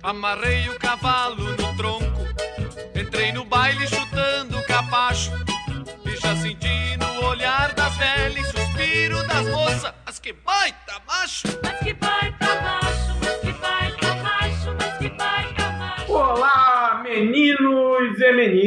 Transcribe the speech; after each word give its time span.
Amarrei 0.00 0.68
o 0.68 0.78
cavalo 0.78 1.56
no 1.56 1.76
tronco, 1.76 2.06
entrei 2.94 3.32
no 3.32 3.44
baile 3.44 3.84
chutando 3.88 4.62
capacho. 4.62 5.32
E 6.06 6.16
já 6.16 6.36
senti 6.36 6.96
no 6.98 7.26
olhar 7.26 7.72
das 7.72 7.96
velhas, 7.96 8.46
suspiro 8.46 9.26
das 9.26 9.48
moças, 9.48 9.92
mas 10.06 10.20
que 10.20 10.32
baita 10.32 11.02
macho! 11.04 11.63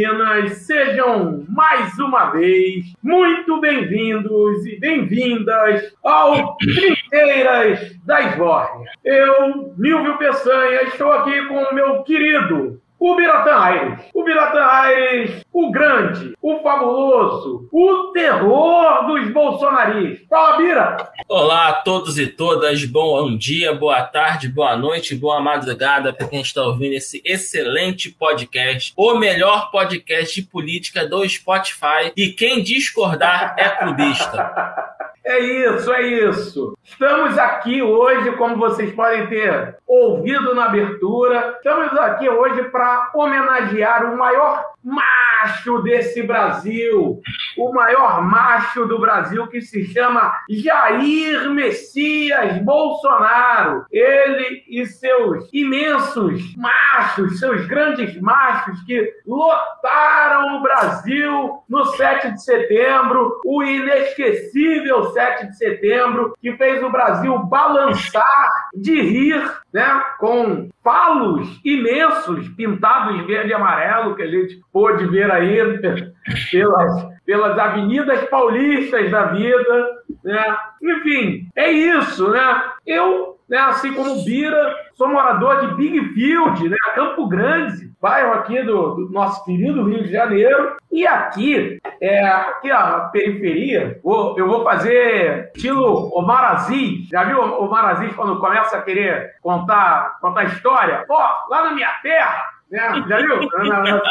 Meninas, 0.07 0.53
sejam 0.59 1.45
mais 1.49 1.97
uma 1.99 2.31
vez 2.31 2.93
muito 3.03 3.59
bem-vindos 3.59 4.65
e 4.65 4.79
bem-vindas 4.79 5.93
ao 6.01 6.55
Trinteiras 6.57 7.97
da 8.05 8.21
Esbórnia. 8.21 8.89
Eu, 9.03 9.73
Milvio 9.77 10.17
Peçanha, 10.17 10.83
estou 10.83 11.11
aqui 11.11 11.45
com 11.47 11.61
o 11.61 11.73
meu 11.73 12.03
querido 12.03 12.79
o 12.99 13.15
Biratã 13.15 13.55
Aires. 13.55 13.99
O 14.13 14.23
Biratã 14.23 14.65
Aires, 14.65 15.45
o 15.53 15.71
grande, 15.71 16.33
o 16.41 16.59
fabuloso, 16.59 17.67
o 17.71 18.11
terror 18.11 19.07
dos 19.07 19.31
bolsonaristas. 19.31 20.27
Fala, 20.27 20.57
Bira! 20.57 20.97
Olá 21.27 21.69
a 21.69 21.73
todos 21.73 22.17
e 22.17 22.27
todas, 22.27 22.83
bom 22.85 23.35
dia, 23.37 23.73
boa 23.73 24.01
tarde, 24.03 24.49
boa 24.49 24.75
noite, 24.75 25.15
boa 25.15 25.39
madrugada 25.39 26.11
para 26.11 26.27
quem 26.27 26.41
está 26.41 26.63
ouvindo 26.63 26.93
esse 26.93 27.21
excelente 27.23 28.09
podcast, 28.09 28.93
o 28.95 29.15
melhor 29.15 29.71
podcast 29.71 30.41
de 30.41 30.47
política 30.47 31.07
do 31.07 31.27
Spotify. 31.27 32.11
E 32.15 32.29
quem 32.29 32.63
discordar 32.63 33.55
é 33.57 33.69
clubista. 33.69 34.97
É 35.27 35.39
isso, 35.39 35.91
é 35.91 36.03
isso. 36.03 36.77
Estamos 36.81 37.37
aqui 37.37 37.81
hoje, 37.81 38.31
como 38.37 38.55
vocês 38.55 38.95
podem 38.95 39.27
ter 39.27 39.77
ouvido 39.85 40.55
na 40.55 40.67
abertura, 40.67 41.55
estamos 41.57 41.91
aqui 41.99 42.29
hoje 42.29 42.63
para 42.69 43.11
homenagear 43.13 44.05
o 44.05 44.17
maior 44.17 44.63
macho 44.81 45.81
desse 45.81 46.23
Brasil, 46.23 47.21
o 47.57 47.73
maior 47.73 48.21
macho 48.21 48.85
do 48.85 48.99
Brasil 48.99 49.45
que 49.47 49.59
se 49.59 49.83
chama 49.87 50.33
Jair 50.49 51.49
Messias 51.49 52.63
Bolsonaro. 52.63 53.85
Ele 53.91 54.63
e 54.69 54.85
seus 54.85 55.49
imensos 55.51 56.55
machos, 56.55 57.37
seus 57.37 57.67
grandes 57.67 58.19
machos 58.21 58.81
que 58.85 59.13
lotaram 59.25 60.57
o 60.57 60.61
Brasil 60.61 61.63
no 61.67 61.85
7 61.85 62.31
de 62.31 62.43
setembro, 62.43 63.41
o 63.45 63.61
inesquecível 63.61 65.11
7 65.17 65.47
de 65.47 65.57
setembro, 65.57 66.35
que 66.39 66.55
fez 66.57 66.83
o 66.83 66.91
Brasil 66.91 67.39
balançar 67.39 68.51
de 68.75 69.01
rir, 69.01 69.51
né, 69.73 70.03
com 70.19 70.69
falos 70.83 71.59
imensos 71.65 72.47
pintados 72.49 73.25
verde 73.25 73.49
e 73.49 73.53
amarelo 73.55 74.15
que 74.15 74.21
a 74.21 74.27
gente 74.27 74.61
pôde 74.71 75.07
ver 75.07 75.31
aí 75.31 75.57
pelas, 76.51 77.07
pelas 77.25 77.57
avenidas 77.57 78.23
paulistas 78.29 79.09
da 79.09 79.23
vida, 79.25 79.89
né? 80.23 80.57
Enfim, 80.83 81.49
é 81.55 81.71
isso, 81.71 82.29
né? 82.29 82.63
Eu, 82.85 83.36
né, 83.49 83.57
assim 83.59 83.93
como 83.93 84.23
Bira, 84.23 84.75
sou 84.95 85.07
morador 85.07 85.61
de 85.61 85.75
Big 85.75 86.13
Field, 86.13 86.69
né, 86.69 86.77
Campo 86.95 87.27
Grande, 87.27 87.91
bairro 88.01 88.33
aqui 88.33 88.61
do, 88.63 88.95
do 88.95 89.09
nosso 89.09 89.43
querido 89.45 89.83
Rio 89.83 90.03
de 90.03 90.11
Janeiro. 90.11 90.75
E 90.91 91.05
aqui, 91.05 91.79
é, 92.01 92.25
aqui 92.27 92.71
a 92.71 93.09
periferia, 93.11 93.99
vou, 94.03 94.37
eu 94.37 94.47
vou 94.47 94.63
fazer 94.63 95.51
estilo 95.55 96.11
Omar 96.17 96.53
Aziz. 96.53 97.07
Já 97.09 97.23
viu 97.23 97.39
o 97.39 97.65
Omar 97.65 97.85
Aziz 97.85 98.13
quando 98.15 98.39
começa 98.39 98.77
a 98.77 98.81
querer 98.81 99.35
contar, 99.41 100.17
contar 100.19 100.45
história? 100.45 101.05
Ó, 101.09 101.31
lá 101.49 101.65
na 101.65 101.71
minha 101.71 101.91
terra, 102.01 102.43
né? 102.71 103.05
Já 103.07 103.17
viu? 103.17 103.49
Na, 103.57 103.81
na, 103.81 104.01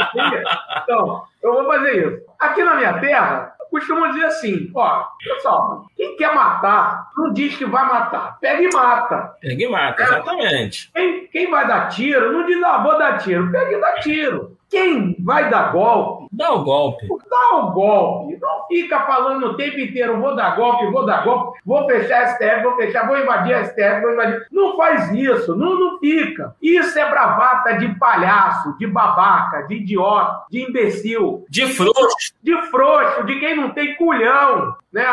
então, 0.83 1.23
eu 1.43 1.53
vou 1.53 1.67
fazer 1.67 2.07
isso. 2.07 2.27
Aqui 2.39 2.63
na 2.63 2.75
minha 2.75 2.99
terra, 3.01 3.57
costumam 3.71 4.13
dizer 4.13 4.27
assim, 4.27 4.71
ó, 4.75 5.05
pessoal, 5.23 5.87
quem 5.97 6.17
quer 6.17 6.35
matar, 6.35 7.09
não 7.17 7.33
diz 7.33 7.57
que 7.57 7.65
vai 7.65 7.87
matar. 7.87 8.39
Pega 8.41 8.63
e 8.63 8.73
mata. 8.73 9.37
Pega 9.41 9.63
e 9.63 9.69
mata, 9.69 10.03
é. 10.03 10.07
exatamente. 10.07 10.91
Quem, 10.93 11.27
quem 11.29 11.51
vai 11.51 11.67
dar 11.67 11.89
tiro, 11.89 12.33
não 12.33 12.47
diz, 12.47 12.63
ah, 12.63 12.79
vou 12.79 12.99
dar 12.99 13.19
tiro. 13.19 13.51
Pega 13.51 13.73
e 13.73 13.81
dá 13.81 13.93
tiro. 14.01 14.56
Quem 14.69 15.17
vai 15.21 15.49
dar 15.49 15.73
golpe, 15.73 16.27
dá 16.33 16.53
o 16.53 16.65
golpe. 16.65 17.07
Dá 17.31 17.57
o 17.59 17.73
golpe. 17.73 18.37
Não 18.41 18.67
fica 18.67 19.01
falando 19.01 19.47
o 19.47 19.57
tempo 19.57 19.79
inteiro, 19.79 20.21
vou 20.21 20.35
dar 20.35 20.57
golpe, 20.57 20.91
vou 20.91 21.07
dar 21.07 21.25
golpe, 21.25 21.59
vou 21.65 21.87
fechar 21.87 22.23
a 22.23 22.27
STF, 22.35 22.63
vou 22.63 22.77
fechar, 22.77 23.07
vou 23.07 23.19
invadir 23.19 23.55
a 23.55 23.65
STF, 23.65 24.01
vou 24.01 24.13
invadir. 24.13 24.47
Não 24.51 24.77
faz 24.77 25.13
isso, 25.13 25.55
não, 25.55 25.79
não 25.79 25.99
fica. 25.99 26.55
Isso 26.61 26.99
é 26.99 27.09
bravata 27.09 27.75
de 27.75 27.89
palhaço, 27.99 28.77
de 28.79 28.87
babaca, 28.87 29.63
de 29.63 29.77
idiota, 29.77 30.47
de 30.51 30.63
imbecil. 30.63 31.45
De 31.49 31.67
frouxo. 31.69 32.35
De 32.43 32.57
frouxo, 32.71 33.25
de 33.25 33.39
quem 33.39 33.57
não 33.57 33.71
tem 33.71 33.95
culhão, 33.97 34.75
né? 34.93 35.05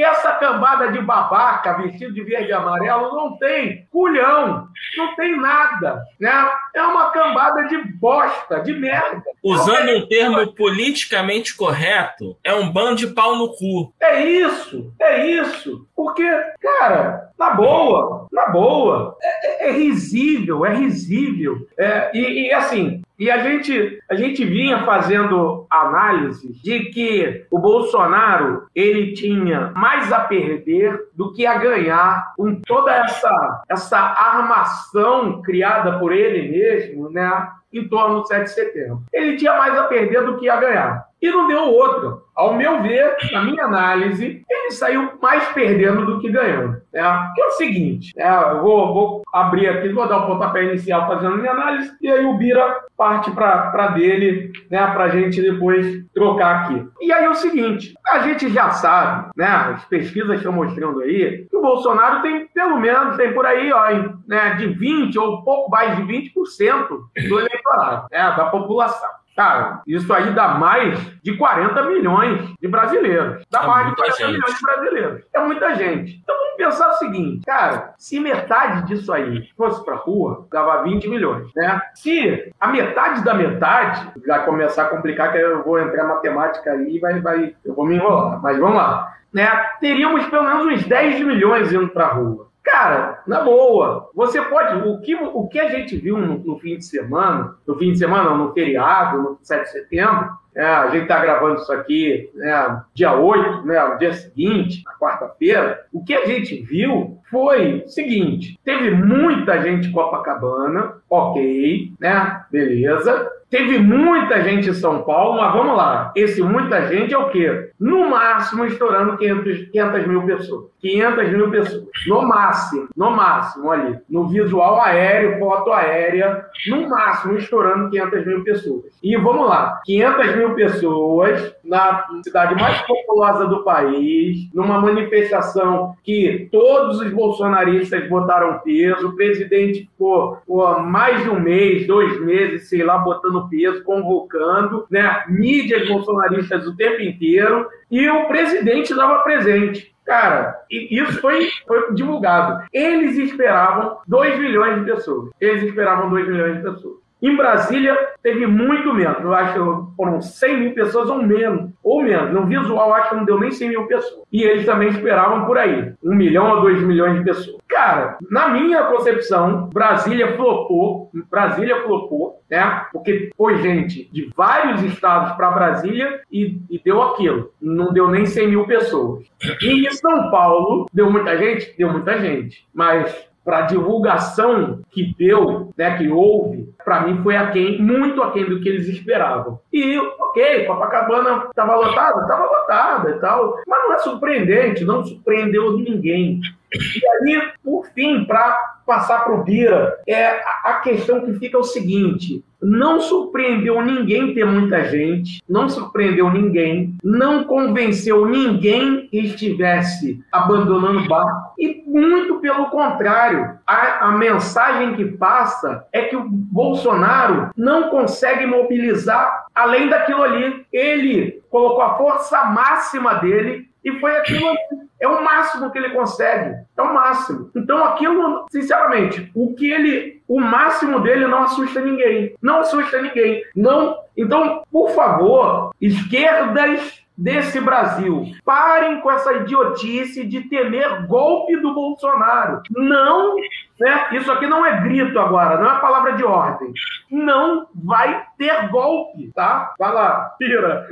Que 0.00 0.04
essa 0.04 0.32
cambada 0.32 0.90
de 0.90 0.98
babaca 0.98 1.74
vestido 1.74 2.14
de 2.14 2.22
verde 2.22 2.48
e 2.48 2.52
amarelo 2.54 3.14
não 3.14 3.36
tem 3.36 3.86
culhão, 3.92 4.66
não 4.96 5.14
tem 5.14 5.38
nada, 5.38 6.02
né? 6.18 6.30
É 6.74 6.82
uma 6.82 7.10
cambada 7.10 7.64
de 7.64 7.76
bosta, 7.98 8.60
de 8.60 8.72
merda. 8.72 9.22
Usando 9.44 9.90
um 9.90 10.06
termo 10.08 10.54
politicamente 10.54 11.54
correto, 11.54 12.34
é 12.42 12.54
um 12.54 12.72
bando 12.72 12.96
de 12.96 13.08
pau 13.08 13.36
no 13.36 13.50
cu. 13.50 13.92
É 14.00 14.24
isso, 14.24 14.90
é 14.98 15.26
isso. 15.26 15.86
Porque, 15.94 16.26
cara, 16.62 17.30
na 17.38 17.50
boa, 17.50 18.26
na 18.32 18.48
boa, 18.48 19.18
é, 19.22 19.66
é, 19.66 19.68
é 19.68 19.72
risível, 19.72 20.64
é 20.64 20.74
risível. 20.74 21.68
É, 21.78 22.10
e, 22.14 22.46
e 22.46 22.52
assim, 22.54 23.02
e 23.20 23.30
a 23.30 23.36
gente, 23.36 24.02
a 24.10 24.14
gente 24.14 24.42
vinha 24.46 24.82
fazendo 24.86 25.66
análise 25.70 26.58
de 26.62 26.86
que 26.86 27.44
o 27.50 27.58
Bolsonaro 27.58 28.66
ele 28.74 29.12
tinha 29.12 29.72
mais 29.76 30.10
a 30.10 30.20
perder 30.20 30.98
do 31.14 31.30
que 31.34 31.44
a 31.44 31.58
ganhar 31.58 32.32
com 32.34 32.54
toda 32.62 32.90
essa, 32.90 33.62
essa 33.68 33.98
armação 33.98 35.42
criada 35.42 35.98
por 35.98 36.12
ele 36.12 36.50
mesmo, 36.50 37.10
né? 37.10 37.46
Em 37.70 37.86
torno 37.86 38.20
do 38.20 38.26
7 38.26 38.44
de 38.44 38.50
setembro. 38.50 39.02
Ele 39.12 39.36
tinha 39.36 39.52
mais 39.52 39.78
a 39.78 39.84
perder 39.84 40.24
do 40.24 40.38
que 40.38 40.48
a 40.48 40.58
ganhar. 40.58 41.04
E 41.20 41.30
não 41.30 41.46
deu 41.46 41.64
outra. 41.64 42.22
Ao 42.34 42.54
meu 42.54 42.82
ver, 42.82 43.18
na 43.30 43.44
minha 43.44 43.64
análise, 43.64 44.39
saiu 44.72 45.12
mais 45.20 45.46
perdendo 45.48 46.06
do 46.06 46.20
que 46.20 46.30
ganhando. 46.30 46.80
Né? 46.92 47.30
Que 47.34 47.42
é 47.42 47.46
o 47.46 47.52
seguinte, 47.52 48.12
né? 48.16 48.28
eu 48.52 48.62
vou, 48.62 48.94
vou 48.94 49.22
abrir 49.32 49.68
aqui, 49.68 49.88
vou 49.90 50.08
dar 50.08 50.18
o 50.18 50.26
pontapé 50.26 50.64
inicial 50.64 51.06
fazendo 51.06 51.36
minha 51.36 51.52
análise, 51.52 51.92
e 52.00 52.08
aí 52.08 52.24
o 52.24 52.36
Bira 52.36 52.84
parte 52.96 53.30
para 53.30 53.88
dele, 53.94 54.52
né, 54.70 54.86
para 54.88 55.04
a 55.04 55.08
gente 55.08 55.40
depois 55.40 56.04
trocar 56.12 56.64
aqui. 56.64 56.86
E 57.00 57.10
aí 57.10 57.24
é 57.24 57.30
o 57.30 57.34
seguinte, 57.34 57.94
a 58.06 58.18
gente 58.18 58.50
já 58.50 58.70
sabe, 58.72 59.30
né, 59.34 59.46
as 59.46 59.84
pesquisas 59.86 60.36
estão 60.36 60.52
mostrando 60.52 61.00
aí, 61.00 61.46
que 61.48 61.56
o 61.56 61.62
Bolsonaro 61.62 62.20
tem, 62.20 62.46
pelo 62.48 62.78
menos, 62.78 63.16
tem 63.16 63.32
por 63.32 63.46
aí, 63.46 63.72
ó, 63.72 63.86
né, 64.28 64.54
de 64.56 64.66
20% 64.68 65.16
ou 65.16 65.42
pouco 65.42 65.70
mais 65.70 65.96
de 65.96 66.02
20% 66.02 66.88
do 67.26 67.40
eleitorado, 67.40 68.06
né, 68.10 68.34
da 68.36 68.46
população. 68.46 69.19
Cara, 69.40 69.80
isso 69.86 70.12
aí 70.12 70.34
dá 70.34 70.48
mais 70.48 70.98
de 71.22 71.34
40 71.34 71.82
milhões 71.84 72.46
de 72.60 72.68
brasileiros. 72.68 73.42
Dá 73.50 73.62
é 73.62 73.66
mais 73.66 73.88
de 73.88 73.96
40 73.96 74.16
gente. 74.18 74.32
milhões 74.32 74.54
de 74.54 74.62
brasileiros. 74.62 75.24
É 75.32 75.40
muita 75.40 75.74
gente. 75.76 76.20
Então 76.22 76.36
vamos 76.36 76.56
pensar 76.58 76.90
o 76.90 76.98
seguinte, 76.98 77.46
cara, 77.46 77.94
se 77.96 78.20
metade 78.20 78.84
disso 78.84 79.10
aí 79.10 79.48
fosse 79.56 79.82
pra 79.82 79.94
rua, 79.94 80.46
dava 80.52 80.82
20 80.82 81.08
milhões, 81.08 81.50
né? 81.56 81.80
Se 81.94 82.52
a 82.60 82.68
metade 82.68 83.24
da 83.24 83.32
metade, 83.32 84.12
vai 84.26 84.44
começar 84.44 84.82
a 84.82 84.88
complicar, 84.88 85.32
que 85.32 85.38
eu 85.38 85.64
vou 85.64 85.78
entrar 85.80 86.04
em 86.04 86.08
matemática 86.08 86.72
aí 86.72 86.96
e 86.96 87.00
vai, 87.00 87.18
vai, 87.22 87.56
eu 87.64 87.74
vou 87.74 87.86
me 87.86 87.94
enrolar, 87.96 88.42
mas 88.42 88.58
vamos 88.58 88.76
lá. 88.76 89.16
Né? 89.32 89.46
Teríamos 89.80 90.26
pelo 90.26 90.44
menos 90.44 90.66
uns 90.66 90.84
10 90.84 91.24
milhões 91.24 91.72
indo 91.72 91.88
pra 91.88 92.08
rua. 92.08 92.49
Cara, 92.62 93.22
na 93.26 93.40
boa, 93.40 94.10
você 94.14 94.40
pode. 94.42 94.88
O 94.88 95.00
que, 95.00 95.14
o 95.14 95.48
que 95.48 95.58
a 95.58 95.68
gente 95.70 95.96
viu 95.96 96.18
no, 96.18 96.38
no, 96.38 96.58
fim 96.58 96.76
de 96.76 96.84
semana, 96.84 97.56
no 97.66 97.74
fim 97.76 97.92
de 97.92 97.98
semana, 97.98 98.34
no 98.36 98.52
feriado, 98.52 99.22
no 99.22 99.38
7 99.42 99.62
de 99.62 99.70
setembro, 99.70 100.30
né, 100.54 100.64
a 100.64 100.88
gente 100.88 101.02
está 101.02 101.20
gravando 101.20 101.60
isso 101.60 101.72
aqui 101.72 102.30
né, 102.34 102.82
dia 102.94 103.14
8, 103.14 103.66
né, 103.66 103.80
no 103.86 103.98
dia 103.98 104.12
seguinte, 104.12 104.82
na 104.84 104.92
quarta-feira, 104.94 105.80
o 105.92 106.04
que 106.04 106.14
a 106.14 106.26
gente 106.26 106.62
viu 106.62 107.20
foi 107.30 107.84
o 107.86 107.88
seguinte: 107.88 108.58
teve 108.64 108.90
muita 108.90 109.62
gente 109.62 109.88
em 109.88 109.92
Copacabana, 109.92 110.94
ok, 111.08 111.92
né? 111.98 112.44
Beleza. 112.50 113.30
Teve 113.50 113.80
muita 113.80 114.42
gente 114.42 114.70
em 114.70 114.72
São 114.72 115.02
Paulo, 115.02 115.40
mas 115.40 115.52
vamos 115.52 115.76
lá. 115.76 116.12
Esse 116.14 116.40
muita 116.40 116.86
gente 116.86 117.12
é 117.12 117.18
o 117.18 117.30
quê? 117.30 117.72
No 117.80 118.08
máximo 118.08 118.64
estourando 118.64 119.16
500, 119.16 119.70
500 119.72 120.06
mil 120.06 120.22
pessoas. 120.22 120.70
500 120.78 121.28
mil 121.30 121.50
pessoas. 121.50 121.84
No 122.06 122.22
máximo, 122.22 122.88
no 122.96 123.10
máximo 123.10 123.72
ali. 123.72 123.98
No 124.08 124.28
visual 124.28 124.80
aéreo, 124.80 125.40
foto 125.40 125.72
aérea, 125.72 126.46
no 126.68 126.88
máximo 126.88 127.36
estourando 127.36 127.90
500 127.90 128.24
mil 128.24 128.44
pessoas. 128.44 128.84
E 129.02 129.16
vamos 129.16 129.48
lá. 129.48 129.80
500 129.84 130.36
mil 130.36 130.39
pessoas 130.54 131.54
na 131.64 132.06
cidade 132.24 132.54
mais 132.54 132.80
populosa 132.82 133.46
do 133.46 133.62
país, 133.62 134.48
numa 134.54 134.80
manifestação 134.80 135.94
que 136.02 136.48
todos 136.50 137.00
os 137.00 137.10
bolsonaristas 137.12 138.08
botaram 138.08 138.58
peso, 138.60 139.08
o 139.08 139.16
presidente 139.16 139.82
ficou 139.82 140.38
pô, 140.46 140.80
mais 140.80 141.22
de 141.22 141.30
um 141.30 141.40
mês, 141.40 141.86
dois 141.86 142.20
meses, 142.20 142.68
sei 142.68 142.82
lá, 142.82 142.98
botando 142.98 143.48
peso, 143.48 143.84
convocando, 143.84 144.86
né? 144.90 145.24
Mídias 145.28 145.88
bolsonaristas 145.88 146.66
o 146.66 146.76
tempo 146.76 147.00
inteiro, 147.02 147.66
e 147.90 148.08
o 148.08 148.26
presidente 148.26 148.90
estava 148.90 149.22
presente. 149.22 149.90
Cara, 150.04 150.56
isso 150.68 151.20
foi, 151.20 151.48
foi 151.68 151.94
divulgado. 151.94 152.64
Eles 152.72 153.16
esperavam 153.16 153.98
2 154.08 154.40
milhões 154.40 154.80
de 154.80 154.90
pessoas. 154.90 155.30
Eles 155.40 155.62
esperavam 155.62 156.10
2 156.10 156.26
milhões 156.26 156.56
de 156.56 156.62
pessoas. 156.62 156.99
Em 157.22 157.36
Brasília, 157.36 157.96
teve 158.22 158.46
muito 158.46 158.94
menos. 158.94 159.20
Eu 159.22 159.34
acho 159.34 159.52
que 159.52 159.96
foram 159.96 160.20
100 160.20 160.60
mil 160.60 160.74
pessoas 160.74 161.10
ou 161.10 161.22
menos. 161.22 161.70
Ou 161.82 162.02
menos. 162.02 162.32
No 162.32 162.46
visual, 162.46 162.94
acho 162.94 163.10
que 163.10 163.16
não 163.16 163.24
deu 163.24 163.38
nem 163.38 163.50
100 163.50 163.68
mil 163.68 163.86
pessoas. 163.86 164.22
E 164.32 164.42
eles 164.42 164.64
também 164.64 164.88
esperavam 164.88 165.44
por 165.44 165.58
aí. 165.58 165.92
Um 166.02 166.14
milhão 166.14 166.50
ou 166.50 166.60
dois 166.62 166.80
milhões 166.82 167.18
de 167.18 167.24
pessoas. 167.24 167.60
Cara, 167.68 168.18
na 168.30 168.48
minha 168.48 168.84
concepção, 168.84 169.68
Brasília 169.72 170.34
flopou. 170.36 171.10
Brasília 171.30 171.82
flopou, 171.82 172.40
né? 172.50 172.86
Porque 172.92 173.30
foi 173.36 173.58
gente 173.58 174.10
de 174.12 174.30
vários 174.36 174.82
estados 174.82 175.32
para 175.32 175.50
Brasília 175.50 176.20
e, 176.30 176.60
e 176.70 176.78
deu 176.82 177.02
aquilo. 177.02 177.52
Não 177.60 177.92
deu 177.92 178.08
nem 178.08 178.26
100 178.26 178.48
mil 178.48 178.66
pessoas. 178.66 179.24
E 179.62 179.86
em 179.86 179.90
São 179.92 180.30
Paulo, 180.30 180.86
deu 180.92 181.10
muita 181.10 181.36
gente? 181.36 181.74
Deu 181.76 181.92
muita 181.92 182.18
gente. 182.18 182.66
Mas 182.74 183.29
para 183.44 183.58
a 183.58 183.62
divulgação 183.62 184.80
que 184.90 185.14
deu, 185.18 185.72
né, 185.76 185.96
que 185.96 186.08
houve, 186.08 186.72
para 186.84 187.00
mim 187.02 187.22
foi 187.22 187.36
aquém, 187.36 187.80
muito 187.80 188.22
aquém 188.22 188.44
do 188.44 188.60
que 188.60 188.68
eles 188.68 188.88
esperavam. 188.88 189.60
E, 189.72 189.98
ok, 189.98 190.66
Copacabana 190.66 191.46
estava 191.48 191.76
lotada? 191.76 192.20
Estava 192.22 192.44
lotada 192.44 193.10
e 193.10 193.18
tal, 193.18 193.56
mas 193.66 193.82
não 193.84 193.92
é 193.94 193.98
surpreendente, 193.98 194.84
não 194.84 195.04
surpreendeu 195.04 195.78
ninguém. 195.78 196.40
E 196.72 197.06
aí, 197.06 197.52
por 197.64 197.86
fim, 197.86 198.24
para 198.24 198.56
passar 198.86 199.24
para 199.24 199.34
o 199.34 199.42
Bira, 199.42 199.98
é, 200.06 200.40
a 200.64 200.80
questão 200.82 201.24
que 201.24 201.34
fica 201.34 201.56
é 201.56 201.60
o 201.60 201.64
seguinte: 201.64 202.44
não 202.62 203.00
surpreendeu 203.00 203.80
ninguém 203.82 204.34
ter 204.34 204.44
muita 204.44 204.84
gente, 204.84 205.42
não 205.48 205.68
surpreendeu 205.68 206.30
ninguém, 206.30 206.94
não 207.02 207.44
convenceu 207.44 208.26
ninguém 208.26 209.08
que 209.08 209.18
estivesse 209.18 210.22
abandonando 210.30 211.00
o 211.00 211.08
barco, 211.08 211.54
e 211.58 211.82
muito 211.86 212.40
pelo 212.40 212.66
contrário, 212.66 213.58
a, 213.66 214.08
a 214.08 214.12
mensagem 214.12 214.94
que 214.94 215.04
passa 215.04 215.86
é 215.92 216.02
que 216.02 216.16
o 216.16 216.28
Bolsonaro 216.28 217.50
não 217.56 217.88
consegue 217.90 218.46
mobilizar 218.46 219.46
além 219.54 219.88
daquilo 219.88 220.22
ali. 220.22 220.66
Ele 220.72 221.40
colocou 221.50 221.82
a 221.82 221.96
força 221.96 222.44
máxima 222.44 223.14
dele 223.14 223.69
e 223.84 223.92
foi 223.98 224.16
aquilo. 224.16 224.54
É 225.00 225.08
o 225.08 225.24
máximo 225.24 225.70
que 225.70 225.78
ele 225.78 225.90
consegue. 225.90 226.56
É 226.76 226.82
o 226.82 226.92
máximo. 226.94 227.50
Então, 227.56 227.82
aquilo, 227.84 228.46
sinceramente, 228.50 229.30
o 229.34 229.54
que 229.54 229.70
ele. 229.70 230.20
O 230.28 230.40
máximo 230.40 231.00
dele 231.00 231.26
não 231.26 231.42
assusta 231.42 231.80
ninguém. 231.80 232.34
Não 232.40 232.60
assusta 232.60 233.00
ninguém. 233.00 233.42
Não. 233.56 233.98
Então, 234.16 234.62
por 234.70 234.90
favor, 234.90 235.70
esquerdas 235.80 237.00
desse 237.20 237.60
Brasil. 237.60 238.24
Parem 238.44 239.00
com 239.00 239.10
essa 239.10 239.32
idiotice 239.34 240.24
de 240.24 240.42
temer 240.42 241.06
golpe 241.06 241.56
do 241.56 241.74
Bolsonaro. 241.74 242.62
Não, 242.70 243.36
né? 243.80 244.08
Isso 244.12 244.30
aqui 244.30 244.46
não 244.46 244.64
é 244.64 244.82
grito 244.82 245.18
agora, 245.18 245.58
não 245.58 245.76
é 245.76 245.80
palavra 245.80 246.12
de 246.12 246.22
ordem. 246.22 246.70
Não 247.10 247.66
vai 247.74 248.24
ter 248.36 248.68
golpe, 248.68 249.32
tá? 249.34 249.74
Vai 249.78 249.92
lá, 249.92 250.34
tira. 250.38 250.86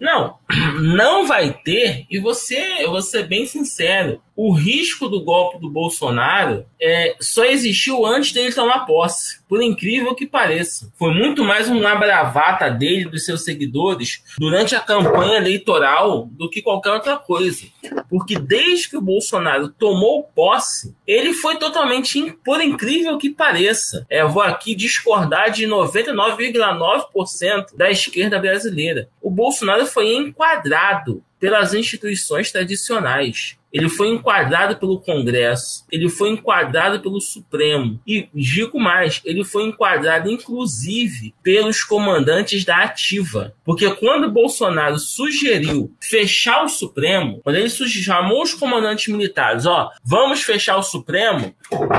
Não, 0.00 0.38
não 0.80 1.26
vai 1.26 1.52
ter, 1.52 2.06
e 2.08 2.18
você, 2.20 2.76
eu 2.80 2.92
vou 2.92 3.02
ser 3.02 3.26
bem 3.26 3.44
sincero, 3.44 4.22
o 4.36 4.52
risco 4.52 5.08
do 5.08 5.24
golpe 5.24 5.58
do 5.58 5.68
Bolsonaro 5.68 6.64
é, 6.80 7.16
só 7.20 7.44
existiu 7.44 8.06
antes 8.06 8.32
dele 8.32 8.54
tomar 8.54 8.86
posse, 8.86 9.42
por 9.48 9.62
incrível 9.62 10.14
que 10.14 10.26
pareça. 10.26 10.92
Foi 10.96 11.12
muito 11.12 11.42
mais 11.42 11.68
uma 11.68 11.94
bravata 11.94 12.70
dele, 12.70 13.06
dos 13.06 13.24
seus 13.24 13.44
seguidores, 13.44 14.22
durante 14.38 14.76
a 14.76 14.80
campanha 14.80 15.38
eleitoral 15.38 16.28
do 16.32 16.50
que 16.50 16.62
qualquer 16.62 16.92
outra 16.92 17.16
coisa. 17.16 17.66
Porque 18.10 18.38
desde 18.38 18.90
que 18.90 18.96
o 18.96 19.02
Bolsonaro 19.02 19.68
tomou 19.68 20.24
posse, 20.34 20.94
ele 21.06 21.32
foi 21.32 21.56
totalmente, 21.56 22.32
por 22.44 22.60
incrível 22.60 23.16
que 23.18 23.30
pareça, 23.30 24.06
é, 24.10 24.24
vou 24.24 24.42
aqui 24.42 24.74
discordar 24.74 25.50
de 25.50 25.66
99,9% 25.66 27.76
da 27.76 27.90
esquerda 27.90 28.38
brasileira. 28.38 29.08
O 29.22 29.30
Bolsonaro 29.30 29.86
foi 29.86 30.14
enquadrado 30.14 31.22
pelas 31.38 31.72
instituições 31.72 32.50
tradicionais. 32.50 33.57
Ele 33.72 33.88
foi 33.88 34.08
enquadrado 34.08 34.76
pelo 34.76 35.00
Congresso, 35.00 35.84
ele 35.90 36.08
foi 36.08 36.30
enquadrado 36.30 37.00
pelo 37.00 37.20
Supremo 37.20 38.00
e 38.06 38.28
digo 38.34 38.80
mais, 38.80 39.20
ele 39.24 39.44
foi 39.44 39.64
enquadrado 39.64 40.30
inclusive 40.30 41.34
pelos 41.42 41.82
comandantes 41.82 42.64
da 42.64 42.78
Ativa, 42.78 43.54
porque 43.64 43.90
quando 43.90 44.30
Bolsonaro 44.30 44.98
sugeriu 44.98 45.92
fechar 46.00 46.64
o 46.64 46.68
Supremo, 46.68 47.40
quando 47.42 47.56
ele 47.56 47.68
chamou 47.68 48.42
os 48.42 48.54
comandantes 48.54 49.12
militares, 49.12 49.66
ó, 49.66 49.90
vamos 50.04 50.42
fechar 50.42 50.76
o 50.76 50.82
Supremo, 50.82 51.54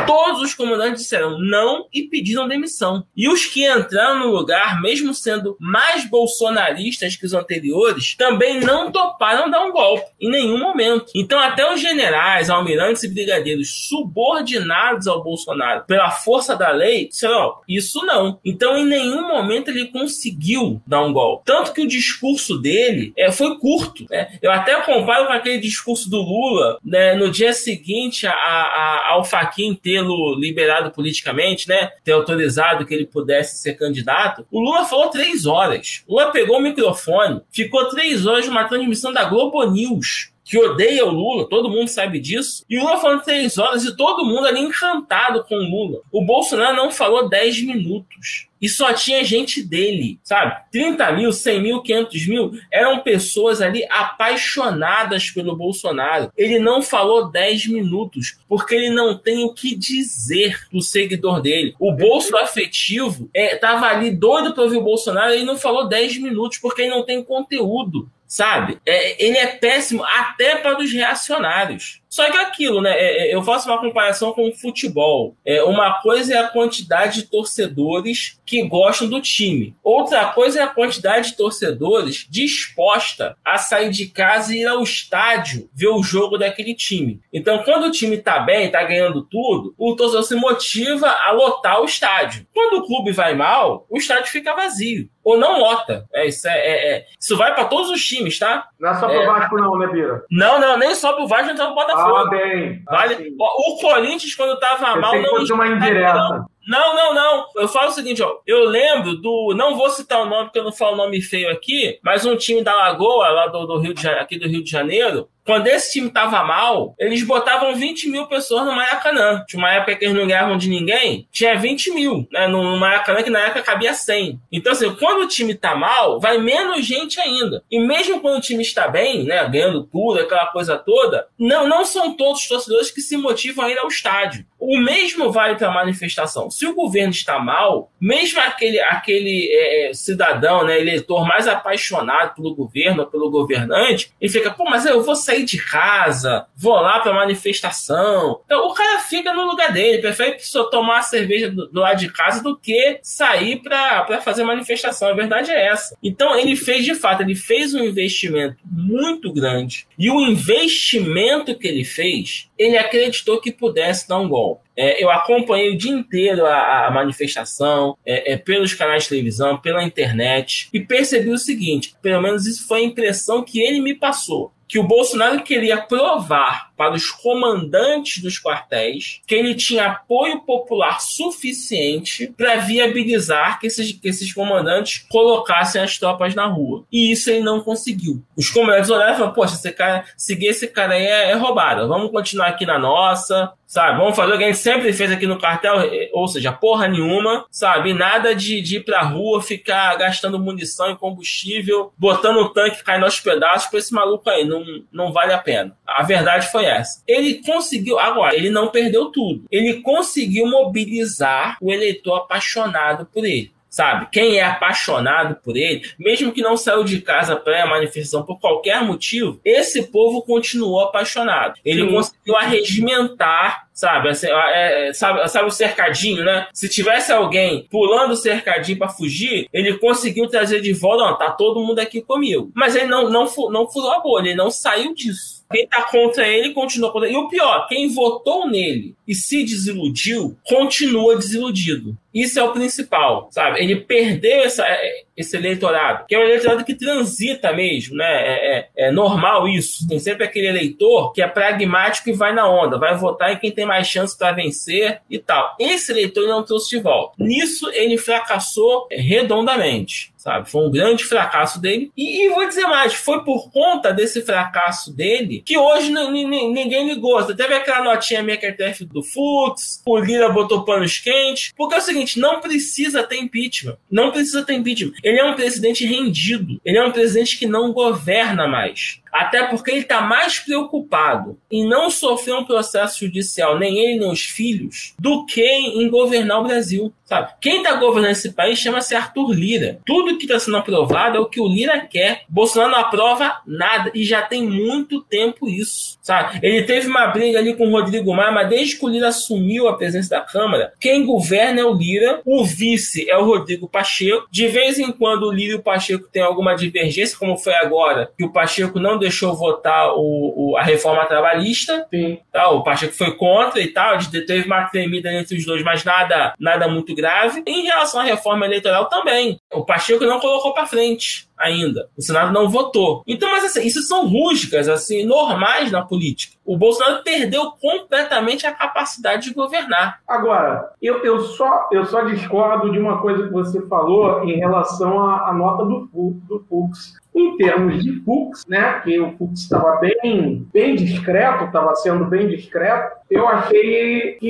todos 0.05 0.41
os 0.41 0.53
comandantes 0.53 1.03
disseram 1.03 1.39
não 1.39 1.85
e 1.93 2.03
pediram 2.03 2.47
demissão. 2.47 3.05
E 3.15 3.29
os 3.29 3.45
que 3.45 3.69
entraram 3.69 4.19
no 4.19 4.31
lugar, 4.31 4.81
mesmo 4.81 5.13
sendo 5.13 5.55
mais 5.59 6.09
bolsonaristas 6.09 7.15
que 7.15 7.25
os 7.25 7.33
anteriores, 7.33 8.15
também 8.15 8.59
não 8.59 8.91
toparam 8.91 9.49
dar 9.49 9.65
um 9.65 9.71
golpe 9.71 10.05
em 10.19 10.29
nenhum 10.29 10.59
momento. 10.59 11.11
Então 11.15 11.39
até 11.39 11.58
os 11.65 11.81
generais, 11.81 12.49
almirantes 12.49 13.03
e 13.03 13.13
brigadeiros 13.13 13.87
subordinados 13.87 15.07
ao 15.07 15.23
Bolsonaro 15.23 15.83
pela 15.85 16.11
força 16.11 16.55
da 16.55 16.71
lei, 16.71 17.07
disseram, 17.07 17.55
isso 17.67 18.05
não. 18.05 18.39
Então 18.43 18.77
em 18.77 18.85
nenhum 18.85 19.27
momento 19.27 19.69
ele 19.69 19.87
conseguiu 19.87 20.81
dar 20.85 21.01
um 21.03 21.13
golpe. 21.13 21.43
Tanto 21.45 21.73
que 21.73 21.81
o 21.81 21.87
discurso 21.87 22.57
dele 22.57 23.13
é, 23.17 23.31
foi 23.31 23.57
curto. 23.57 24.05
Né? 24.09 24.37
Eu 24.41 24.51
até 24.51 24.79
comparo 24.81 25.27
com 25.27 25.33
aquele 25.33 25.57
discurso 25.59 26.09
do 26.09 26.21
Lula 26.21 26.77
né, 26.83 27.15
no 27.15 27.29
dia 27.29 27.53
seguinte 27.53 28.27
a, 28.27 28.33
a, 28.33 29.09
ao 29.11 29.23
Faquin 29.23 29.73
tê-lo 29.75 30.35
liberado 30.35 30.91
politicamente, 30.91 31.67
né, 31.67 31.91
ter 32.03 32.11
autorizado 32.11 32.85
que 32.85 32.93
ele 32.93 33.05
pudesse 33.05 33.61
ser 33.61 33.73
candidato. 33.73 34.45
O 34.51 34.59
Lula 34.59 34.85
falou 34.85 35.09
três 35.09 35.45
horas. 35.45 36.03
O 36.07 36.13
Lula 36.13 36.31
pegou 36.31 36.57
o 36.57 36.61
microfone, 36.61 37.41
ficou 37.51 37.89
três 37.89 38.25
horas 38.25 38.47
numa 38.47 38.67
transmissão 38.67 39.11
da 39.13 39.25
Globo 39.25 39.63
News 39.69 40.31
que 40.49 40.57
odeia 40.57 41.05
o 41.05 41.11
Lula, 41.11 41.47
todo 41.47 41.69
mundo 41.69 41.87
sabe 41.89 42.19
disso. 42.19 42.65
E 42.67 42.79
o 42.79 42.81
Lula 42.81 42.99
falando 42.99 43.21
três 43.21 43.59
horas 43.59 43.83
e 43.85 43.95
todo 43.95 44.25
mundo 44.25 44.47
ali 44.47 44.59
encantado 44.59 45.43
com 45.43 45.53
o 45.53 45.59
Lula. 45.59 46.01
O 46.11 46.25
Bolsonaro 46.25 46.75
não 46.75 46.89
falou 46.89 47.29
dez 47.29 47.61
minutos. 47.61 48.49
E 48.59 48.67
só 48.67 48.91
tinha 48.91 49.23
gente 49.23 49.61
dele, 49.61 50.19
sabe? 50.23 50.53
30 50.71 51.11
mil, 51.13 51.31
100 51.31 51.61
mil, 51.61 51.81
500 51.81 52.27
mil 52.27 52.51
eram 52.71 52.99
pessoas 52.99 53.61
ali 53.61 53.85
apaixonadas 53.89 55.29
pelo 55.29 55.55
Bolsonaro. 55.55 56.31
Ele 56.35 56.59
não 56.59 56.81
falou 56.81 57.29
10 57.29 57.67
minutos, 57.67 58.37
porque 58.49 58.75
ele 58.75 58.89
não 58.89 59.17
tem 59.17 59.45
o 59.45 59.53
que 59.53 59.75
dizer 59.75 60.67
do 60.73 60.81
seguidor 60.81 61.41
dele. 61.41 61.73
O 61.79 61.93
bolso 61.93 62.35
afetivo 62.35 63.29
é, 63.33 63.55
tava 63.55 63.85
ali 63.85 64.11
doido 64.11 64.53
para 64.53 64.63
ouvir 64.63 64.77
o 64.77 64.83
Bolsonaro 64.83 65.35
e 65.35 65.45
não 65.45 65.57
falou 65.57 65.87
10 65.87 66.17
minutos, 66.17 66.57
porque 66.57 66.81
ele 66.81 66.91
não 66.91 67.05
tem 67.05 67.23
conteúdo 67.23 68.09
sabe? 68.29 68.79
É, 68.85 69.25
ele 69.25 69.37
é 69.37 69.47
péssimo 69.47 70.03
até 70.05 70.55
para 70.57 70.79
os 70.79 70.93
reacionários. 70.93 71.98
Só 72.09 72.29
que 72.31 72.37
aquilo, 72.37 72.81
né? 72.81 72.91
É, 72.91 73.27
é, 73.27 73.35
eu 73.35 73.43
faço 73.43 73.69
uma 73.69 73.79
comparação 73.79 74.33
com 74.33 74.49
o 74.49 74.55
futebol. 74.55 75.35
É, 75.45 75.61
uma 75.63 76.01
coisa 76.01 76.33
é 76.33 76.37
a 76.37 76.47
quantidade 76.47 77.21
de 77.21 77.27
torcedores 77.27 78.39
que 78.45 78.63
gostam 78.63 79.07
do 79.07 79.21
time. 79.21 79.75
Outra 79.83 80.25
coisa 80.27 80.59
é 80.59 80.63
a 80.63 80.67
quantidade 80.67 81.29
de 81.29 81.37
torcedores 81.37 82.25
disposta 82.29 83.37
a 83.45 83.57
sair 83.57 83.91
de 83.91 84.07
casa 84.07 84.53
e 84.53 84.61
ir 84.61 84.67
ao 84.67 84.81
estádio 84.81 85.69
ver 85.73 85.89
o 85.89 86.01
jogo 86.01 86.37
daquele 86.37 86.73
time. 86.73 87.21
Então, 87.31 87.59
quando 87.63 87.85
o 87.85 87.91
time 87.91 88.17
tá 88.17 88.39
bem, 88.39 88.71
tá 88.71 88.83
ganhando 88.83 89.21
tudo, 89.21 89.75
o 89.77 89.95
torcedor 89.95 90.23
se 90.23 90.35
motiva 90.35 91.07
a 91.07 91.31
lotar 91.31 91.79
o 91.79 91.85
estádio. 91.85 92.47
Quando 92.53 92.79
o 92.79 92.87
clube 92.87 93.11
vai 93.11 93.35
mal, 93.35 93.85
o 93.87 93.97
estádio 93.97 94.31
fica 94.31 94.55
vazio 94.55 95.07
ou 95.29 95.37
não 95.37 95.59
lota. 95.59 96.05
É, 96.13 96.25
isso, 96.25 96.47
é, 96.47 96.57
é, 96.57 96.91
é 96.91 97.05
isso 97.19 97.37
vai 97.37 97.53
para 97.53 97.65
todos 97.65 97.89
os 97.91 98.03
times, 98.03 98.39
tá? 98.39 98.67
Não 98.79 98.89
é 98.89 98.95
só 98.95 99.07
pro 99.07 99.15
É. 99.15 99.25
Vasco, 99.25 99.57
não, 99.57 99.77
né, 99.77 99.87
Bira? 99.87 100.23
Não, 100.31 100.59
não, 100.59 100.77
nem 100.77 100.95
só 100.95 101.13
pro 101.13 101.27
Vasco, 101.27 101.47
nem 101.47 101.57
só 101.57 101.67
pro 101.67 101.75
Botafogo. 101.75 101.98
Bem. 102.29 102.83
Vale. 102.85 103.13
Assim. 103.15 103.35
O 103.39 103.77
Corinthians, 103.79 104.35
quando 104.35 104.59
tava 104.59 104.95
mal, 104.95 105.11
Pensei 105.11 105.21
que 105.25 105.31
não. 105.31 105.39
fosse 105.39 105.53
uma 105.53 105.67
indireta. 105.67 106.45
Não, 106.67 106.95
não, 106.95 107.13
não. 107.15 107.45
Eu 107.55 107.67
falo 107.67 107.89
o 107.89 107.91
seguinte, 107.91 108.21
ó. 108.21 108.37
Eu 108.45 108.65
lembro 108.65 109.15
do. 109.15 109.55
Não 109.55 109.75
vou 109.75 109.89
citar 109.89 110.21
o 110.21 110.25
nome, 110.25 110.45
porque 110.45 110.59
eu 110.59 110.63
não 110.63 110.71
falo 110.71 110.95
nome 110.95 111.19
feio 111.19 111.49
aqui, 111.51 111.99
mas 112.03 112.25
um 112.25 112.35
time 112.35 112.63
da 112.63 112.75
Lagoa, 112.75 113.29
lá 113.29 113.47
do, 113.47 113.65
do 113.65 113.79
Rio 113.79 113.93
de 113.93 114.07
aqui 114.07 114.37
do 114.37 114.47
Rio 114.47 114.63
de 114.63 114.69
Janeiro. 114.69 115.27
Quando 115.49 115.65
esse 115.65 115.93
time 115.93 116.11
tava 116.11 116.43
mal, 116.43 116.93
eles 116.99 117.23
botavam 117.23 117.73
20 117.73 118.07
mil 118.07 118.27
pessoas 118.27 118.67
no 118.67 118.71
Maracanã. 118.71 119.43
Tinha 119.47 119.59
uma 119.59 119.73
época 119.73 119.95
que 119.95 120.05
eles 120.05 120.15
não 120.15 120.27
ganhavam 120.27 120.55
de 120.59 120.69
ninguém, 120.69 121.27
tinha 121.31 121.57
20 121.57 121.91
mil, 121.91 122.27
né? 122.31 122.47
No 122.47 122.77
Maracanã, 122.77 123.23
que 123.23 123.31
na 123.31 123.39
época 123.39 123.63
cabia 123.63 123.95
100. 123.95 124.39
Então, 124.51 124.73
assim, 124.73 124.93
quando 124.93 125.23
o 125.23 125.27
time 125.27 125.55
tá 125.55 125.73
mal, 125.73 126.19
vai 126.19 126.37
menos 126.37 126.85
gente 126.85 127.19
ainda. 127.19 127.63
E 127.71 127.79
mesmo 127.79 128.19
quando 128.19 128.37
o 128.37 128.41
time 128.41 128.61
está 128.61 128.87
bem, 128.87 129.23
né? 129.23 129.43
Ganhando 129.49 129.85
tudo, 129.85 130.19
aquela 130.19 130.45
coisa 130.45 130.77
toda, 130.77 131.27
não, 131.35 131.67
não 131.67 131.83
são 131.83 132.15
todos 132.15 132.43
os 132.43 132.47
torcedores 132.47 132.91
que 132.91 133.01
se 133.01 133.17
motivam 133.17 133.65
a 133.65 133.71
ir 133.71 133.79
ao 133.79 133.87
estádio. 133.87 134.45
O 134.59 134.77
mesmo 134.77 135.31
vale 135.31 135.55
para 135.55 135.69
a 135.69 135.73
manifestação. 135.73 136.51
Se 136.51 136.65
o 136.65 136.75
governo 136.75 137.11
está 137.11 137.39
mal, 137.39 137.91
mesmo 137.99 138.39
aquele, 138.41 138.79
aquele 138.79 139.49
é, 139.51 139.91
cidadão, 139.93 140.65
né, 140.65 140.79
eleitor 140.79 141.25
mais 141.25 141.47
apaixonado 141.47 142.35
pelo 142.35 142.53
governo, 142.53 143.07
pelo 143.07 143.31
governante, 143.31 144.11
ele 144.19 144.31
fica, 144.31 144.51
pô, 144.51 144.65
mas 144.65 144.85
eu 144.85 145.01
vou 145.01 145.15
sair 145.15 145.43
de 145.43 145.57
casa, 145.57 146.45
vou 146.55 146.73
lá 146.75 146.99
para 146.99 147.13
manifestação. 147.13 148.41
Então 148.45 148.67
o 148.67 148.73
cara 148.73 148.99
fica 148.99 149.33
no 149.33 149.45
lugar 149.45 149.71
dele, 149.71 149.99
prefere 149.99 150.37
só 150.39 150.65
tomar 150.65 150.99
a 150.99 151.03
cerveja 151.03 151.49
do, 151.49 151.67
do 151.67 151.79
lado 151.79 151.97
de 151.97 152.11
casa 152.11 152.43
do 152.43 152.57
que 152.57 152.99
sair 153.01 153.61
para 153.61 154.21
fazer 154.21 154.43
manifestação. 154.43 155.09
A 155.09 155.13
verdade 155.13 155.51
é 155.51 155.67
essa. 155.67 155.97
Então 156.03 156.37
ele 156.37 156.55
fez 156.55 156.83
de 156.83 156.95
fato, 156.95 157.21
ele 157.21 157.35
fez 157.35 157.73
um 157.73 157.83
investimento 157.83 158.57
muito 158.65 159.31
grande. 159.31 159.87
E 159.97 160.09
o 160.09 160.19
investimento 160.21 161.57
que 161.57 161.67
ele 161.67 161.83
fez, 161.83 162.49
ele 162.57 162.77
acreditou 162.77 163.39
que 163.39 163.51
pudesse 163.51 164.07
dar 164.07 164.17
um 164.19 164.27
golpe. 164.27 164.48
É, 164.75 165.03
eu 165.03 165.09
acompanhei 165.09 165.69
o 165.69 165.77
dia 165.77 165.91
inteiro 165.91 166.45
a, 166.45 166.87
a 166.87 166.91
manifestação, 166.91 167.97
é, 168.05 168.33
é, 168.33 168.37
pelos 168.37 168.73
canais 168.73 169.03
de 169.03 169.09
televisão, 169.09 169.57
pela 169.57 169.83
internet, 169.83 170.69
e 170.73 170.79
percebi 170.79 171.29
o 171.29 171.37
seguinte: 171.37 171.93
pelo 172.01 172.21
menos 172.21 172.45
isso 172.45 172.67
foi 172.67 172.79
a 172.79 172.85
impressão 172.85 173.43
que 173.43 173.59
ele 173.59 173.81
me 173.81 173.93
passou. 173.93 174.51
Que 174.67 174.79
o 174.79 174.83
Bolsonaro 174.83 175.41
queria 175.43 175.81
provar 175.81 176.68
para 176.79 176.93
os 176.93 177.11
comandantes 177.11 178.23
dos 178.23 178.41
quartéis 178.41 179.19
que 179.27 179.35
ele 179.35 179.53
tinha 179.53 179.87
apoio 179.87 180.39
popular 180.45 181.01
suficiente 181.01 182.33
para 182.37 182.55
viabilizar 182.55 183.59
que 183.59 183.67
esses, 183.67 183.91
que 183.91 184.07
esses 184.07 184.33
comandantes 184.33 185.05
colocassem 185.09 185.81
as 185.81 185.97
tropas 185.97 186.33
na 186.33 186.45
rua. 186.45 186.85
E 186.89 187.11
isso 187.11 187.29
ele 187.29 187.41
não 187.41 187.59
conseguiu. 187.59 188.23
Os 188.37 188.49
comandantes 188.49 188.89
olharam 188.89 189.11
e 189.11 189.17
falaram: 189.17 189.33
Poxa, 189.33 189.55
esse 189.55 189.71
cara, 189.73 190.05
seguir 190.15 190.47
esse 190.47 190.67
cara 190.67 190.93
aí 190.93 191.05
é, 191.05 191.31
é 191.31 191.33
roubada. 191.33 191.85
Vamos 191.85 192.11
continuar 192.11 192.47
aqui 192.47 192.65
na 192.65 192.79
nossa, 192.79 193.51
sabe? 193.69 193.99
Vamos 193.99 194.15
fazer 194.15 194.33
o 194.33 194.37
que 194.37 194.43
a 194.43 194.47
gente 194.47 194.57
sempre 194.57 194.91
fez 194.91 195.11
aqui 195.11 195.27
no 195.27 195.37
cartel, 195.37 195.79
eh, 195.81 196.09
ou 196.11 196.27
seja, 196.27 196.51
porra 196.51 196.87
nenhuma, 196.87 197.45
sabe? 197.51 197.93
Nada 197.93 198.33
de, 198.33 198.61
de 198.61 198.77
ir 198.77 198.83
pra 198.83 199.03
rua, 199.03 199.43
ficar 199.43 199.95
gastando 199.95 200.39
munição 200.39 200.91
e 200.91 200.97
combustível, 200.97 201.93
botando 201.95 202.37
o 202.37 202.49
tanque 202.49 202.83
caindo 202.83 203.05
aos 203.05 203.19
pedaços 203.19 203.69
pra 203.69 203.77
esse 203.77 203.93
maluco 203.93 204.27
aí. 204.27 204.43
Não, 204.43 204.65
não 204.91 205.13
vale 205.13 205.33
a 205.33 205.37
pena. 205.37 205.77
A 205.85 206.01
verdade 206.01 206.51
foi 206.51 206.65
essa. 206.69 207.03
Ele 207.07 207.41
conseguiu, 207.43 207.99
agora, 207.99 208.35
ele 208.35 208.49
não 208.49 208.69
perdeu 208.69 209.05
tudo. 209.11 209.43
Ele 209.51 209.81
conseguiu 209.81 210.47
mobilizar 210.47 211.57
o 211.61 211.71
eleitor 211.71 212.15
apaixonado 212.17 213.05
por 213.05 213.25
ele. 213.25 213.51
Sabe? 213.69 214.07
Quem 214.11 214.39
é 214.39 214.43
apaixonado 214.43 215.35
por 215.43 215.55
ele, 215.55 215.83
mesmo 215.99 216.31
que 216.31 216.41
não 216.41 216.57
saiu 216.57 216.83
de 216.83 217.01
casa 217.01 217.35
pré 217.35 217.61
a 217.61 217.67
manifestação 217.67 218.23
por 218.23 218.39
qualquer 218.39 218.83
motivo, 218.83 219.39
esse 219.45 219.83
povo 219.83 220.23
continuou 220.23 220.81
apaixonado. 220.81 221.53
Ele 221.63 221.83
Sim. 221.83 221.91
conseguiu 221.93 222.35
arregimentar, 222.35 223.68
sabe? 223.79 224.09
Assim, 224.09 224.27
é, 224.27 224.89
é, 224.89 224.93
sabe? 224.93 225.25
Sabe 225.29 225.47
o 225.47 225.51
cercadinho, 225.51 226.25
né? 226.25 226.47
Se 226.53 226.67
tivesse 226.67 227.13
alguém 227.13 227.65
pulando 227.71 228.11
o 228.11 228.17
cercadinho 228.17 228.77
para 228.77 228.89
fugir, 228.89 229.47
ele 229.53 229.77
conseguiu 229.77 230.27
trazer 230.27 230.59
de 230.59 230.73
volta, 230.73 231.03
ó, 231.03 231.13
tá 231.13 231.31
todo 231.31 231.65
mundo 231.65 231.79
aqui 231.79 232.01
comigo. 232.01 232.51
Mas 232.53 232.75
ele 232.75 232.87
não, 232.87 233.09
não, 233.09 233.25
não 233.49 233.69
furou 233.69 233.91
a 233.91 234.01
bolha, 234.01 234.27
ele 234.27 234.35
não 234.35 234.51
saiu 234.51 234.93
disso. 234.93 235.39
Quem 235.51 235.65
tá 235.65 235.81
contra 235.83 236.27
ele 236.27 236.53
continua 236.53 236.91
contra 236.91 237.07
ele. 237.07 237.17
E 237.17 237.19
o 237.19 237.27
pior, 237.27 237.67
quem 237.67 237.87
votou 237.87 238.47
nele 238.47 238.95
e 239.07 239.15
se 239.15 239.43
desiludiu, 239.43 240.37
continua 240.43 241.15
desiludido. 241.15 241.97
Isso 242.13 242.39
é 242.39 242.43
o 242.43 242.51
principal, 242.51 243.29
sabe? 243.31 243.59
Ele 243.59 243.77
perdeu 243.77 244.43
essa, 244.43 244.63
é, 244.67 245.03
esse 245.19 245.35
eleitorado, 245.35 246.05
que 246.07 246.15
é 246.15 246.19
um 246.19 246.23
eleitorado 246.23 246.63
que 246.63 246.73
transita 246.73 247.51
mesmo, 247.53 247.95
né? 247.97 248.05
É, 248.05 248.57
é- 248.57 248.87
é 248.87 248.91
normal 248.91 249.47
isso. 249.47 249.85
Tem 249.87 249.99
sempre 249.99 250.23
aquele 250.23 250.47
eleitor 250.47 251.11
que 251.11 251.21
é 251.21 251.27
pragmático 251.27 252.09
e 252.09 252.13
vai 252.13 252.33
na 252.33 252.49
onda, 252.49 252.77
vai 252.77 252.95
votar 252.95 253.33
em 253.33 253.37
quem 253.37 253.51
tem 253.51 253.65
mais 253.65 253.87
chance 253.87 254.17
para 254.17 254.31
vencer 254.31 255.01
e 255.09 255.19
tal. 255.19 255.55
Esse 255.59 255.91
eleitor 255.91 256.21
ele 256.21 256.31
não 256.31 256.43
trouxe 256.43 256.69
de 256.69 256.81
volta. 256.81 257.13
Nisso 257.19 257.69
ele 257.73 257.97
fracassou 257.97 258.87
é, 258.89 258.99
redondamente. 258.99 260.13
Sabe? 260.19 260.51
Foi 260.51 260.67
um 260.67 260.69
grande 260.69 261.05
fracasso 261.05 261.61
dele. 261.61 261.93
E, 261.95 262.25
e 262.25 262.29
vou 262.29 262.45
dizer 262.45 262.67
mais: 262.67 262.93
foi 262.93 263.23
por 263.23 263.49
conta 263.51 263.93
desse 263.93 264.21
fracasso 264.21 264.93
dele 264.93 265.41
que 265.45 265.57
hoje 265.57 265.89
ninguém 265.89 266.89
ligou. 266.89 267.23
Teve 267.23 267.53
aquela 267.53 267.85
notinha 267.85 268.21
meio 268.21 268.37
que 268.37 268.51
teve 268.51 268.83
do 268.83 269.01
Fux, 269.01 269.81
o 269.85 269.97
Lira 269.97 270.27
botou 270.27 270.65
panos 270.65 270.97
quentes. 270.97 271.53
Porque 271.55 271.75
é 271.75 271.77
o 271.77 271.81
seguinte: 271.81 272.19
não 272.19 272.41
precisa 272.41 273.01
ter 273.01 273.15
impeachment. 273.15 273.77
Não 273.89 274.11
precisa 274.11 274.43
ter 274.43 274.55
impeachment. 274.55 274.91
Ele 275.01 275.21
é 275.21 275.23
um 275.23 275.35
presidente 275.35 275.85
rendido. 275.85 276.59
Ele 276.65 276.77
é 276.77 276.85
um 276.85 276.91
presidente 276.91 277.39
que 277.39 277.47
não 277.47 277.71
governa 277.71 278.45
mais. 278.45 278.99
Até 279.11 279.43
porque 279.43 279.71
ele 279.71 279.81
está 279.81 280.01
mais 280.01 280.39
preocupado 280.39 281.37
em 281.51 281.67
não 281.67 281.89
sofrer 281.89 282.35
um 282.35 282.45
processo 282.45 282.99
judicial, 282.99 283.57
nem 283.57 283.77
ele 283.77 283.99
nem 283.99 284.11
os 284.11 284.21
filhos, 284.21 284.93
do 284.99 285.25
que 285.25 285.43
em 285.43 285.89
governar 285.89 286.39
o 286.39 286.43
Brasil. 286.43 286.93
Sabe? 287.09 287.33
Quem 287.41 287.57
está 287.57 287.73
governando 287.73 288.11
esse 288.11 288.33
país 288.33 288.59
chama-se 288.59 288.93
Arthur 288.93 289.33
Lira. 289.33 289.79
Tudo 289.83 290.15
que 290.19 290.25
está 290.25 290.37
sendo 290.37 290.57
aprovado 290.57 291.17
é 291.17 291.19
o 291.19 291.25
que 291.25 291.41
o 291.41 291.47
Lira 291.47 291.79
quer. 291.79 292.21
Bolsonaro 292.29 292.71
não 292.71 292.77
aprova 292.77 293.41
nada 293.47 293.89
e 293.95 294.05
já 294.05 294.21
tem 294.21 294.43
muito 294.43 295.01
tempo 295.01 295.49
isso. 295.49 295.97
Sabe? 296.03 296.39
Ele 296.43 296.61
teve 296.63 296.87
uma 296.87 297.07
briga 297.07 297.39
ali 297.39 297.55
com 297.55 297.67
o 297.67 297.71
Rodrigo 297.71 298.13
Maia, 298.13 298.31
mas 298.31 298.49
desde 298.49 298.75
que 298.75 298.85
o 298.85 298.87
Lira 298.87 299.07
assumiu 299.07 299.67
a 299.67 299.75
presença 299.75 300.11
da 300.11 300.21
Câmara, 300.21 300.71
quem 300.79 301.03
governa 301.03 301.61
é 301.61 301.65
o 301.65 301.73
Lira, 301.73 302.21
o 302.23 302.45
vice 302.45 303.09
é 303.09 303.17
o 303.17 303.25
Rodrigo 303.25 303.67
Pacheco. 303.67 304.27
De 304.29 304.47
vez 304.47 304.77
em 304.77 304.91
quando 304.91 305.23
o 305.23 305.31
Lira 305.31 305.53
e 305.53 305.55
o 305.55 305.63
Pacheco 305.63 306.07
têm 306.11 306.21
alguma 306.21 306.55
divergência, 306.55 307.17
como 307.17 307.37
foi 307.37 307.55
agora, 307.55 308.11
que 308.15 308.23
o 308.23 308.31
Pacheco 308.31 308.79
não 308.79 308.99
deixou 308.99 309.08
votar 309.33 309.93
o, 309.95 310.33
o- 310.53 310.57
a 310.57 310.63
reforma 310.63 311.05
trabalhista. 311.05 311.85
Sim. 311.89 312.19
Tá, 312.31 312.49
o 312.49 312.63
Pacheco 312.63 312.93
foi 312.93 313.15
contra 313.15 313.59
e 313.61 313.67
tal, 313.67 313.97
teve 314.27 314.45
uma 314.45 314.65
tremida 314.65 315.11
entre 315.13 315.37
os 315.37 315.45
dois, 315.45 315.63
mas 315.63 315.83
nada, 315.83 316.33
nada 316.39 316.67
muito 316.67 316.93
grave. 316.95 317.43
Em 317.45 317.63
relação 317.63 318.01
à 318.01 318.03
reforma 318.03 318.45
eleitoral 318.45 318.85
também, 318.89 319.39
o 319.53 319.63
Pacheco 319.65 320.03
não 320.05 320.19
colocou 320.19 320.53
para 320.53 320.65
frente 320.65 321.27
ainda. 321.37 321.87
O 321.97 322.01
Senado 322.01 322.33
não 322.33 322.49
votou. 322.49 323.01
Então, 323.07 323.31
mas 323.31 323.45
assim, 323.45 323.65
isso 323.65 323.81
são 323.83 324.05
rústicas, 324.07 324.67
assim, 324.67 325.05
normais 325.05 325.71
na 325.71 325.81
política. 325.81 326.35
O 326.45 326.57
Bolsonaro 326.57 327.01
perdeu 327.03 327.51
completamente 327.51 328.45
a 328.45 328.51
capacidade 328.51 329.29
de 329.29 329.33
governar. 329.33 329.99
Agora, 330.07 330.69
eu, 330.81 331.03
eu, 331.05 331.19
só, 331.21 331.69
eu 331.71 331.85
só 331.85 332.01
discordo 332.01 332.71
de 332.71 332.79
uma 332.79 333.01
coisa 333.01 333.23
que 333.23 333.31
você 333.31 333.65
falou 333.67 334.23
em 334.25 334.37
relação 334.37 334.99
à, 335.05 335.29
à 335.29 335.33
nota 335.33 335.63
do, 335.63 335.89
do 335.93 336.45
Fux. 336.49 336.93
Em 337.19 337.35
termos 337.35 337.83
de 337.83 338.01
Fux, 338.05 338.45
né, 338.47 338.79
que 338.79 338.97
o 338.97 339.11
Fux 339.17 339.41
estava 339.41 339.77
bem, 339.81 340.47
bem 340.53 340.75
discreto, 340.75 341.43
estava 341.43 341.75
sendo 341.75 342.05
bem 342.05 342.29
discreto, 342.29 342.95
eu 343.09 343.27
achei 343.27 344.13
que 344.13 344.25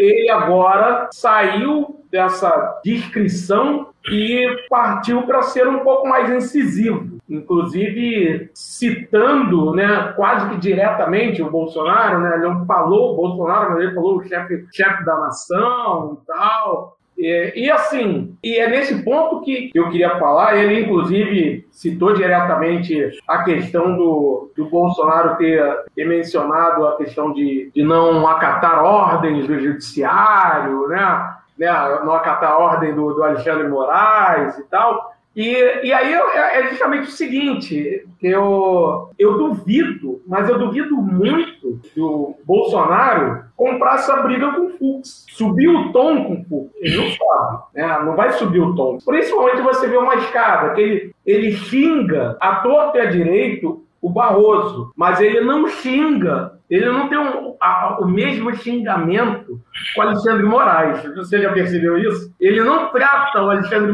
ele 0.00 0.30
agora 0.30 1.10
saiu 1.12 2.02
dessa 2.10 2.80
discrição 2.82 3.88
e 4.10 4.66
partiu 4.70 5.24
para 5.24 5.42
ser 5.42 5.68
um 5.68 5.80
pouco 5.80 6.08
mais 6.08 6.30
incisivo, 6.30 7.18
inclusive 7.28 8.50
citando, 8.54 9.74
né, 9.74 10.14
quase 10.16 10.48
que 10.48 10.56
diretamente 10.56 11.42
o 11.42 11.50
Bolsonaro, 11.50 12.20
né, 12.20 12.36
ele 12.36 12.48
não 12.48 12.64
falou 12.64 13.12
o 13.12 13.16
Bolsonaro, 13.16 13.72
mas 13.72 13.82
ele 13.82 13.94
falou 13.94 14.16
o 14.16 14.24
chefe, 14.24 14.64
chefe 14.72 15.04
da 15.04 15.18
nação 15.18 16.18
e 16.22 16.26
tal. 16.26 16.96
E, 17.20 17.52
e, 17.54 17.70
assim, 17.70 18.34
e 18.42 18.56
é 18.56 18.66
nesse 18.66 19.04
ponto 19.04 19.42
que 19.42 19.70
eu 19.74 19.90
queria 19.90 20.18
falar. 20.18 20.56
Ele, 20.56 20.80
inclusive, 20.80 21.68
citou 21.70 22.14
diretamente 22.14 23.10
a 23.28 23.44
questão 23.44 23.94
do, 23.94 24.50
do 24.56 24.64
Bolsonaro 24.64 25.36
ter, 25.36 25.62
ter 25.94 26.06
mencionado 26.06 26.86
a 26.86 26.96
questão 26.96 27.30
de, 27.34 27.70
de 27.74 27.82
não 27.82 28.26
acatar 28.26 28.82
ordens 28.82 29.46
do 29.46 29.60
judiciário, 29.60 30.88
né? 30.88 31.34
né? 31.58 31.70
Não 32.04 32.14
acatar 32.14 32.52
a 32.52 32.58
ordem 32.58 32.94
do, 32.94 33.12
do 33.12 33.22
Alexandre 33.22 33.68
Moraes 33.68 34.56
e 34.58 34.62
tal. 34.70 35.12
E, 35.36 35.52
e 35.84 35.92
aí 35.92 36.12
é, 36.12 36.60
é 36.60 36.68
justamente 36.70 37.08
o 37.08 37.12
seguinte, 37.12 38.04
eu, 38.20 39.10
eu 39.18 39.38
duvido, 39.38 40.20
mas 40.26 40.48
eu 40.48 40.58
duvido 40.58 40.96
muito 40.96 41.80
que 41.94 42.00
o 42.00 42.34
Bolsonaro 42.44 43.44
comprar 43.60 43.96
essa 43.96 44.16
briga 44.22 44.50
com 44.52 44.62
o 44.62 44.70
Fux. 44.70 45.26
Subir 45.28 45.68
o 45.68 45.92
tom 45.92 46.24
com 46.24 46.32
o 46.32 46.44
Fux. 46.44 46.72
Ele 46.80 46.96
não 46.96 47.10
sobe, 47.10 47.62
né? 47.74 48.02
não 48.06 48.16
vai 48.16 48.32
subir 48.32 48.60
o 48.60 48.74
tom. 48.74 48.96
Principalmente 49.04 49.60
você 49.60 49.86
vê 49.86 49.98
uma 49.98 50.14
escada 50.14 50.72
que 50.72 50.80
ele, 50.80 51.14
ele 51.26 51.52
xinga 51.52 52.38
a 52.40 52.56
torta 52.56 52.96
e 52.96 53.00
a 53.02 53.10
direito 53.10 53.84
o 54.00 54.08
Barroso, 54.08 54.90
mas 54.96 55.20
ele 55.20 55.42
não 55.42 55.68
xinga, 55.68 56.54
ele 56.70 56.86
não 56.86 57.06
tem 57.10 57.18
um, 57.18 57.54
a, 57.60 57.98
o 58.00 58.08
mesmo 58.08 58.54
xingamento 58.56 59.60
com 59.94 60.00
o 60.00 60.04
Alexandre 60.04 60.42
Moraes. 60.42 61.04
Você 61.16 61.42
já 61.42 61.52
percebeu 61.52 61.98
isso? 61.98 62.32
Ele 62.40 62.62
não 62.62 62.88
trata 62.88 63.42
o 63.42 63.50
Alexandre, 63.50 63.92